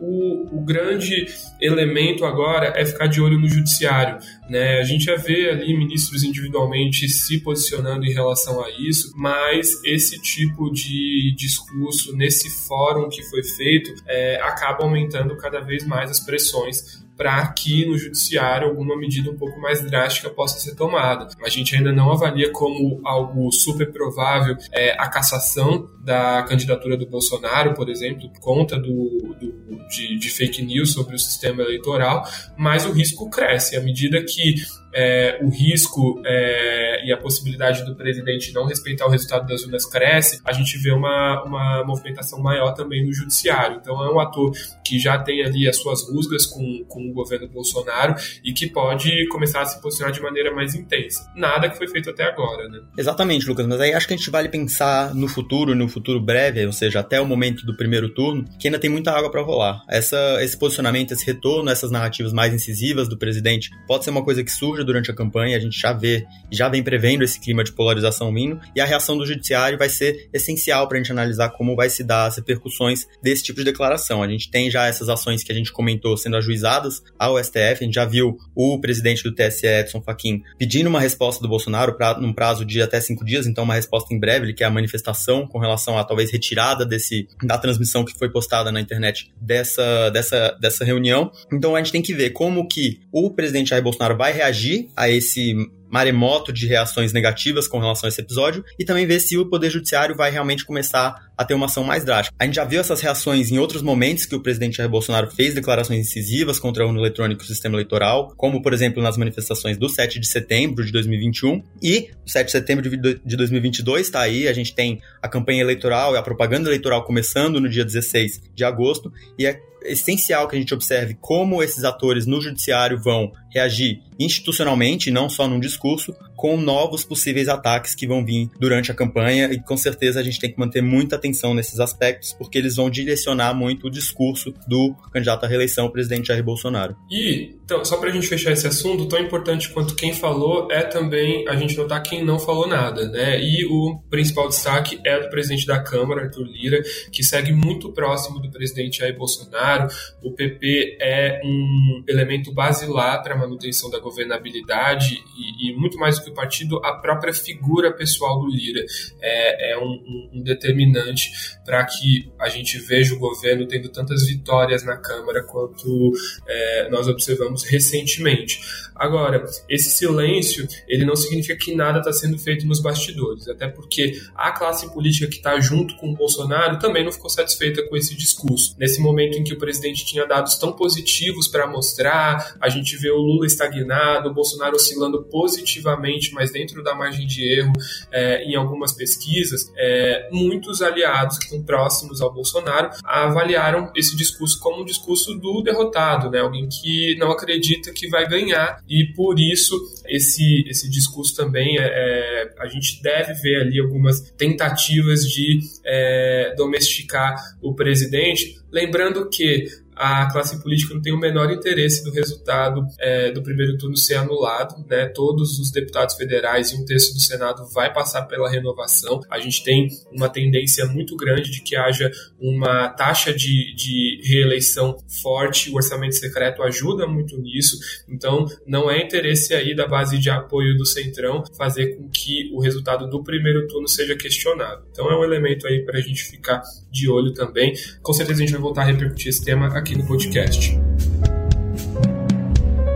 O, 0.00 0.58
o 0.58 0.64
grande 0.64 1.26
elemento 1.60 2.24
agora 2.24 2.77
é 2.78 2.84
ficar 2.84 3.06
de 3.06 3.20
olho 3.20 3.38
no 3.38 3.48
judiciário. 3.48 4.18
Né? 4.48 4.78
A 4.78 4.84
gente 4.84 5.04
já 5.04 5.16
vê 5.16 5.50
ali 5.50 5.76
ministros 5.76 6.22
individualmente 6.22 7.08
se 7.08 7.40
posicionando 7.40 8.06
em 8.06 8.12
relação 8.12 8.62
a 8.62 8.70
isso, 8.70 9.12
mas 9.16 9.82
esse 9.84 10.20
tipo 10.20 10.70
de 10.70 11.34
discurso 11.36 12.16
nesse 12.16 12.48
fórum 12.66 13.08
que 13.08 13.22
foi 13.24 13.42
feito 13.42 13.92
é, 14.06 14.40
acaba 14.42 14.84
aumentando 14.84 15.36
cada 15.36 15.60
vez 15.60 15.86
mais 15.86 16.10
as 16.10 16.20
pressões 16.20 17.06
para 17.18 17.44
que 17.48 17.84
no 17.84 17.98
judiciário 17.98 18.68
alguma 18.68 18.96
medida 18.96 19.28
um 19.28 19.36
pouco 19.36 19.60
mais 19.60 19.82
drástica 19.82 20.30
possa 20.30 20.60
ser 20.60 20.76
tomada. 20.76 21.26
A 21.44 21.48
gente 21.48 21.74
ainda 21.74 21.92
não 21.92 22.12
avalia 22.12 22.52
como 22.52 23.00
algo 23.04 23.50
super 23.50 23.90
provável 23.90 24.56
é, 24.72 24.92
a 24.92 25.08
cassação 25.08 25.90
da 25.98 26.44
candidatura 26.44 26.96
do 26.96 27.08
Bolsonaro, 27.08 27.74
por 27.74 27.88
exemplo, 27.88 28.30
por 28.30 28.40
conta 28.40 28.78
do, 28.78 29.34
do 29.38 29.68
de, 29.88 30.18
de, 30.18 30.30
fake 30.30 30.62
news 30.62 30.92
sobre 30.92 31.16
o 31.16 31.18
sistema 31.18 31.62
eleitoral, 31.62 32.24
mas 32.56 32.86
o 32.86 32.92
risco 32.92 33.28
cresce 33.28 33.76
à 33.76 33.80
medida 33.80 34.22
que 34.22 34.54
é, 34.98 35.38
o 35.40 35.48
risco 35.48 36.20
é, 36.26 37.06
e 37.06 37.12
a 37.12 37.16
possibilidade 37.16 37.84
do 37.84 37.94
presidente 37.94 38.52
não 38.52 38.66
respeitar 38.66 39.06
o 39.06 39.10
resultado 39.10 39.46
das 39.46 39.62
urnas 39.62 39.86
cresce, 39.86 40.40
a 40.44 40.52
gente 40.52 40.76
vê 40.76 40.90
uma, 40.90 41.44
uma 41.44 41.84
movimentação 41.84 42.40
maior 42.40 42.72
também 42.72 43.06
no 43.06 43.12
judiciário. 43.12 43.78
Então 43.80 44.02
é 44.02 44.12
um 44.12 44.18
ator 44.18 44.50
que 44.84 44.98
já 44.98 45.16
tem 45.16 45.44
ali 45.44 45.68
as 45.68 45.76
suas 45.76 46.02
rusgas 46.10 46.46
com, 46.46 46.84
com 46.88 47.08
o 47.08 47.12
governo 47.12 47.46
Bolsonaro 47.48 48.16
e 48.42 48.52
que 48.52 48.66
pode 48.66 49.28
começar 49.28 49.60
a 49.60 49.66
se 49.66 49.80
posicionar 49.80 50.12
de 50.12 50.20
maneira 50.20 50.52
mais 50.52 50.74
intensa. 50.74 51.30
Nada 51.36 51.68
que 51.68 51.76
foi 51.76 51.86
feito 51.86 52.10
até 52.10 52.24
agora, 52.24 52.68
né? 52.68 52.80
Exatamente, 52.96 53.46
Lucas, 53.46 53.68
mas 53.68 53.80
aí 53.80 53.94
acho 53.94 54.08
que 54.08 54.14
a 54.14 54.16
gente 54.16 54.30
vale 54.30 54.48
pensar 54.48 55.14
no 55.14 55.28
futuro, 55.28 55.76
no 55.76 55.88
futuro 55.88 56.20
breve, 56.20 56.66
ou 56.66 56.72
seja, 56.72 56.98
até 56.98 57.20
o 57.20 57.26
momento 57.26 57.64
do 57.64 57.76
primeiro 57.76 58.08
turno, 58.08 58.44
que 58.58 58.66
ainda 58.66 58.80
tem 58.80 58.90
muita 58.90 59.12
água 59.12 59.30
para 59.30 59.42
rolar. 59.42 59.84
Essa, 59.88 60.42
esse 60.42 60.58
posicionamento, 60.58 61.12
esse 61.12 61.24
retorno, 61.24 61.70
essas 61.70 61.92
narrativas 61.92 62.32
mais 62.32 62.52
incisivas 62.52 63.08
do 63.08 63.16
presidente 63.16 63.70
pode 63.86 64.02
ser 64.02 64.10
uma 64.10 64.24
coisa 64.24 64.42
que 64.42 64.50
surja 64.50 64.87
durante 64.88 65.10
a 65.10 65.14
campanha, 65.14 65.56
a 65.56 65.60
gente 65.60 65.78
já 65.78 65.92
vê, 65.92 66.26
já 66.50 66.68
vem 66.68 66.82
prevendo 66.82 67.22
esse 67.22 67.38
clima 67.38 67.62
de 67.62 67.72
polarização 67.72 68.32
vindo, 68.32 68.58
e 68.74 68.80
a 68.80 68.86
reação 68.86 69.16
do 69.16 69.26
judiciário 69.26 69.78
vai 69.78 69.88
ser 69.88 70.28
essencial 70.32 70.88
para 70.88 70.98
a 70.98 71.02
gente 71.02 71.12
analisar 71.12 71.50
como 71.50 71.76
vai 71.76 71.90
se 71.90 72.02
dar 72.02 72.26
as 72.26 72.36
repercussões 72.36 73.06
desse 73.22 73.42
tipo 73.44 73.58
de 73.58 73.64
declaração. 73.64 74.22
A 74.22 74.28
gente 74.28 74.50
tem 74.50 74.70
já 74.70 74.86
essas 74.86 75.08
ações 75.08 75.44
que 75.44 75.52
a 75.52 75.54
gente 75.54 75.72
comentou 75.72 76.16
sendo 76.16 76.36
ajuizadas 76.36 77.02
ao 77.18 77.42
STF, 77.42 77.58
a 77.58 77.84
gente 77.84 77.94
já 77.94 78.04
viu 78.04 78.38
o 78.54 78.80
presidente 78.80 79.22
do 79.22 79.34
TSE, 79.34 79.66
Edson 79.66 80.00
Fachin, 80.00 80.42
pedindo 80.58 80.88
uma 80.88 81.00
resposta 81.00 81.42
do 81.42 81.48
Bolsonaro 81.48 81.96
pra, 81.96 82.18
num 82.18 82.32
prazo 82.32 82.64
de 82.64 82.80
até 82.80 83.00
cinco 83.00 83.24
dias, 83.24 83.46
então 83.46 83.64
uma 83.64 83.74
resposta 83.74 84.14
em 84.14 84.18
breve, 84.18 84.46
ele 84.46 84.54
quer 84.54 84.64
a 84.64 84.70
manifestação 84.70 85.46
com 85.46 85.58
relação 85.58 85.98
a 85.98 86.04
talvez 86.04 86.30
retirada 86.30 86.86
desse, 86.86 87.28
da 87.42 87.58
transmissão 87.58 88.04
que 88.04 88.16
foi 88.18 88.30
postada 88.30 88.72
na 88.72 88.80
internet 88.80 89.30
dessa, 89.40 90.10
dessa, 90.10 90.56
dessa 90.60 90.84
reunião. 90.84 91.30
Então 91.52 91.76
a 91.76 91.78
gente 91.78 91.92
tem 91.92 92.02
que 92.02 92.14
ver 92.14 92.30
como 92.30 92.66
que 92.66 93.00
o 93.12 93.30
presidente 93.30 93.70
Jair 93.70 93.82
Bolsonaro 93.82 94.16
vai 94.16 94.32
reagir 94.32 94.67
a 94.96 95.08
esse 95.08 95.54
maremoto 95.90 96.52
de 96.52 96.66
reações 96.66 97.12
negativas 97.12 97.66
com 97.66 97.78
relação 97.78 98.06
a 98.06 98.08
esse 98.08 98.20
episódio 98.20 98.64
e 98.78 98.84
também 98.84 99.06
ver 99.06 99.20
se 99.20 99.36
o 99.38 99.46
Poder 99.46 99.70
Judiciário 99.70 100.16
vai 100.16 100.30
realmente 100.30 100.64
começar 100.64 101.28
a 101.36 101.44
ter 101.44 101.54
uma 101.54 101.66
ação 101.66 101.84
mais 101.84 102.04
drástica. 102.04 102.36
A 102.38 102.44
gente 102.44 102.56
já 102.56 102.64
viu 102.64 102.80
essas 102.80 103.00
reações 103.00 103.50
em 103.50 103.58
outros 103.58 103.80
momentos 103.80 104.26
que 104.26 104.34
o 104.34 104.40
presidente 104.40 104.78
Jair 104.78 104.90
Bolsonaro 104.90 105.30
fez 105.30 105.54
declarações 105.54 106.00
incisivas 106.00 106.58
contra 106.58 106.82
a 106.82 106.86
urna 106.86 106.98
eletrônica 106.98 107.42
e 107.42 107.44
o 107.44 107.48
sistema 107.48 107.76
eleitoral, 107.76 108.32
como, 108.36 108.60
por 108.60 108.72
exemplo, 108.72 109.02
nas 109.02 109.16
manifestações 109.16 109.76
do 109.76 109.88
7 109.88 110.18
de 110.18 110.26
setembro 110.26 110.84
de 110.84 110.92
2021 110.92 111.62
e 111.82 112.10
o 112.26 112.30
7 112.30 112.46
de 112.46 112.52
setembro 112.52 112.90
de 113.24 113.36
2022 113.36 114.06
está 114.06 114.20
aí, 114.20 114.48
a 114.48 114.52
gente 114.52 114.74
tem 114.74 115.00
a 115.22 115.28
campanha 115.28 115.62
eleitoral 115.62 116.14
e 116.14 116.18
a 116.18 116.22
propaganda 116.22 116.68
eleitoral 116.68 117.04
começando 117.04 117.60
no 117.60 117.68
dia 117.68 117.84
16 117.84 118.42
de 118.54 118.64
agosto 118.64 119.12
e 119.38 119.46
é 119.46 119.60
essencial 119.84 120.48
que 120.48 120.56
a 120.56 120.58
gente 120.58 120.74
observe 120.74 121.16
como 121.20 121.62
esses 121.62 121.84
atores 121.84 122.26
no 122.26 122.40
judiciário 122.40 123.00
vão 123.00 123.32
reagir 123.50 124.00
institucionalmente, 124.18 125.10
não 125.10 125.28
só 125.28 125.46
num 125.46 125.60
discurso, 125.60 125.77
discurso 125.78 126.16
com 126.38 126.56
novos 126.56 127.04
possíveis 127.04 127.48
ataques 127.48 127.96
que 127.96 128.06
vão 128.06 128.24
vir 128.24 128.48
durante 128.60 128.92
a 128.92 128.94
campanha 128.94 129.50
e 129.52 129.60
com 129.60 129.76
certeza 129.76 130.20
a 130.20 130.22
gente 130.22 130.38
tem 130.38 130.52
que 130.52 130.58
manter 130.58 130.80
muita 130.80 131.16
atenção 131.16 131.52
nesses 131.52 131.80
aspectos 131.80 132.32
porque 132.32 132.56
eles 132.56 132.76
vão 132.76 132.88
direcionar 132.88 133.52
muito 133.52 133.88
o 133.88 133.90
discurso 133.90 134.54
do 134.68 134.94
candidato 135.12 135.44
à 135.44 135.48
reeleição, 135.48 135.90
presidente 135.90 136.28
Jair 136.28 136.44
Bolsonaro. 136.44 136.96
E, 137.10 137.56
então, 137.64 137.84
só 137.84 137.96
para 137.96 138.10
a 138.10 138.12
gente 138.12 138.28
fechar 138.28 138.52
esse 138.52 138.68
assunto, 138.68 139.08
tão 139.08 139.18
importante 139.18 139.68
quanto 139.70 139.96
quem 139.96 140.14
falou 140.14 140.70
é 140.70 140.82
também 140.82 141.46
a 141.48 141.56
gente 141.56 141.76
notar 141.76 142.02
quem 142.04 142.24
não 142.24 142.38
falou 142.38 142.68
nada, 142.68 143.08
né? 143.08 143.42
E 143.42 143.66
o 143.66 143.98
principal 144.08 144.48
destaque 144.48 145.00
é 145.04 145.18
do 145.20 145.28
presidente 145.28 145.66
da 145.66 145.82
Câmara, 145.82 146.22
Arthur 146.22 146.44
Lira, 146.44 146.80
que 147.10 147.24
segue 147.24 147.52
muito 147.52 147.92
próximo 147.92 148.40
do 148.40 148.48
presidente 148.50 148.98
Jair 148.98 149.16
Bolsonaro. 149.16 149.88
O 150.22 150.30
PP 150.30 150.98
é 151.00 151.40
um 151.44 152.04
elemento 152.06 152.52
basilar 152.52 153.22
para 153.24 153.34
a 153.34 153.38
manutenção 153.38 153.90
da 153.90 153.98
governabilidade 153.98 155.20
e, 155.36 155.70
e, 155.70 155.76
muito 155.76 155.98
mais 155.98 156.18
do 156.18 156.24
que 156.24 156.27
o 156.28 156.34
partido, 156.34 156.78
a 156.84 156.94
própria 156.94 157.32
figura 157.32 157.92
pessoal 157.92 158.40
do 158.40 158.48
Lira 158.48 158.84
é, 159.20 159.72
é 159.72 159.78
um, 159.78 160.30
um, 160.32 160.42
determinante 160.42 161.30
para 161.64 161.84
que 161.84 162.30
a 162.38 162.48
gente 162.48 162.78
veja 162.78 163.14
o 163.14 163.18
governo 163.18 163.66
tendo 163.66 163.88
tantas 163.88 164.26
vitórias 164.26 164.84
na 164.84 164.96
Câmara 164.96 165.42
quanto 165.42 166.12
é, 166.46 166.88
nós 166.90 167.08
observamos 167.08 167.64
recentemente. 167.64 168.60
Agora, 168.98 169.44
esse 169.68 169.90
silêncio, 169.90 170.66
ele 170.88 171.04
não 171.04 171.14
significa 171.14 171.56
que 171.56 171.74
nada 171.74 172.00
está 172.00 172.12
sendo 172.12 172.36
feito 172.36 172.66
nos 172.66 172.80
bastidores, 172.80 173.48
até 173.48 173.68
porque 173.68 174.20
a 174.34 174.50
classe 174.50 174.92
política 174.92 175.28
que 175.28 175.36
está 175.36 175.58
junto 175.60 175.96
com 175.96 176.10
o 176.10 176.16
Bolsonaro 176.16 176.80
também 176.80 177.04
não 177.04 177.12
ficou 177.12 177.30
satisfeita 177.30 177.86
com 177.88 177.96
esse 177.96 178.16
discurso. 178.16 178.74
Nesse 178.76 179.00
momento 179.00 179.38
em 179.38 179.44
que 179.44 179.54
o 179.54 179.58
presidente 179.58 180.04
tinha 180.04 180.26
dados 180.26 180.58
tão 180.58 180.72
positivos 180.72 181.46
para 181.46 181.66
mostrar, 181.66 182.56
a 182.60 182.68
gente 182.68 182.96
vê 182.96 183.10
o 183.10 183.18
Lula 183.18 183.46
estagnado, 183.46 184.30
o 184.30 184.34
Bolsonaro 184.34 184.74
oscilando 184.74 185.22
positivamente, 185.24 186.17
mas 186.32 186.52
dentro 186.52 186.82
da 186.82 186.94
margem 186.94 187.26
de 187.26 187.42
erro 187.42 187.72
é, 188.10 188.44
em 188.44 188.54
algumas 188.54 188.92
pesquisas, 188.92 189.72
é, 189.76 190.28
muitos 190.32 190.82
aliados 190.82 191.38
que 191.38 191.44
estão 191.44 191.62
próximos 191.62 192.20
ao 192.20 192.32
Bolsonaro 192.32 192.90
avaliaram 193.04 193.90
esse 193.94 194.16
discurso 194.16 194.58
como 194.60 194.82
um 194.82 194.84
discurso 194.84 195.34
do 195.34 195.62
derrotado, 195.62 196.30
né? 196.30 196.40
alguém 196.40 196.68
que 196.68 197.16
não 197.18 197.30
acredita 197.30 197.92
que 197.92 198.08
vai 198.08 198.26
ganhar 198.28 198.82
e 198.88 199.12
por 199.14 199.38
isso 199.38 199.74
esse, 200.06 200.64
esse 200.68 200.88
discurso 200.90 201.34
também 201.36 201.78
é, 201.78 201.84
é, 201.84 202.54
a 202.58 202.66
gente 202.66 203.02
deve 203.02 203.34
ver 203.34 203.60
ali 203.60 203.80
algumas 203.80 204.20
tentativas 204.32 205.28
de 205.28 205.60
é, 205.84 206.54
domesticar 206.56 207.34
o 207.62 207.74
presidente, 207.74 208.60
lembrando 208.70 209.28
que 209.28 209.66
a 209.98 210.30
classe 210.30 210.62
política 210.62 210.94
não 210.94 211.02
tem 211.02 211.12
o 211.12 211.18
menor 211.18 211.50
interesse 211.50 212.04
do 212.04 212.12
resultado 212.12 212.86
é, 213.00 213.32
do 213.32 213.42
primeiro 213.42 213.76
turno 213.76 213.96
ser 213.96 214.14
anulado, 214.14 214.76
né? 214.88 215.06
Todos 215.06 215.58
os 215.58 215.72
deputados 215.72 216.14
federais 216.14 216.70
e 216.70 216.76
um 216.76 216.84
terço 216.84 217.12
do 217.12 217.20
Senado 217.20 217.66
vai 217.72 217.92
passar 217.92 218.22
pela 218.22 218.48
renovação. 218.48 219.20
A 219.28 219.40
gente 219.40 219.64
tem 219.64 219.88
uma 220.12 220.28
tendência 220.28 220.86
muito 220.86 221.16
grande 221.16 221.50
de 221.50 221.62
que 221.62 221.74
haja 221.74 222.10
uma 222.38 222.88
taxa 222.90 223.34
de, 223.34 223.74
de 223.74 224.20
reeleição 224.24 224.96
forte, 225.20 225.70
o 225.70 225.74
orçamento 225.74 226.14
secreto 226.14 226.62
ajuda 226.62 227.04
muito 227.06 227.36
nisso, 227.36 227.76
então 228.08 228.46
não 228.66 228.88
é 228.88 229.02
interesse 229.02 229.52
aí 229.52 229.74
da 229.74 229.86
base 229.86 230.16
de 230.18 230.30
apoio 230.30 230.76
do 230.76 230.86
Centrão 230.86 231.42
fazer 231.56 231.96
com 231.96 232.08
que 232.08 232.50
o 232.54 232.60
resultado 232.60 233.08
do 233.08 233.22
primeiro 233.24 233.66
turno 233.66 233.88
seja 233.88 234.14
questionado. 234.14 234.84
Então 234.92 235.10
é 235.10 235.18
um 235.18 235.24
elemento 235.24 235.66
aí 235.66 235.84
para 235.84 235.98
a 235.98 236.00
gente 236.00 236.22
ficar 236.22 236.62
de 236.90 237.10
olho 237.10 237.32
também. 237.32 237.74
Com 238.00 238.12
certeza 238.12 238.38
a 238.38 238.46
gente 238.46 238.52
vai 238.52 238.60
voltar 238.60 238.82
a 238.82 238.84
repercutir 238.84 239.28
esse 239.28 239.44
tema 239.44 239.66
aqui 239.66 239.87
no 239.96 240.06
podcast. 240.06 240.78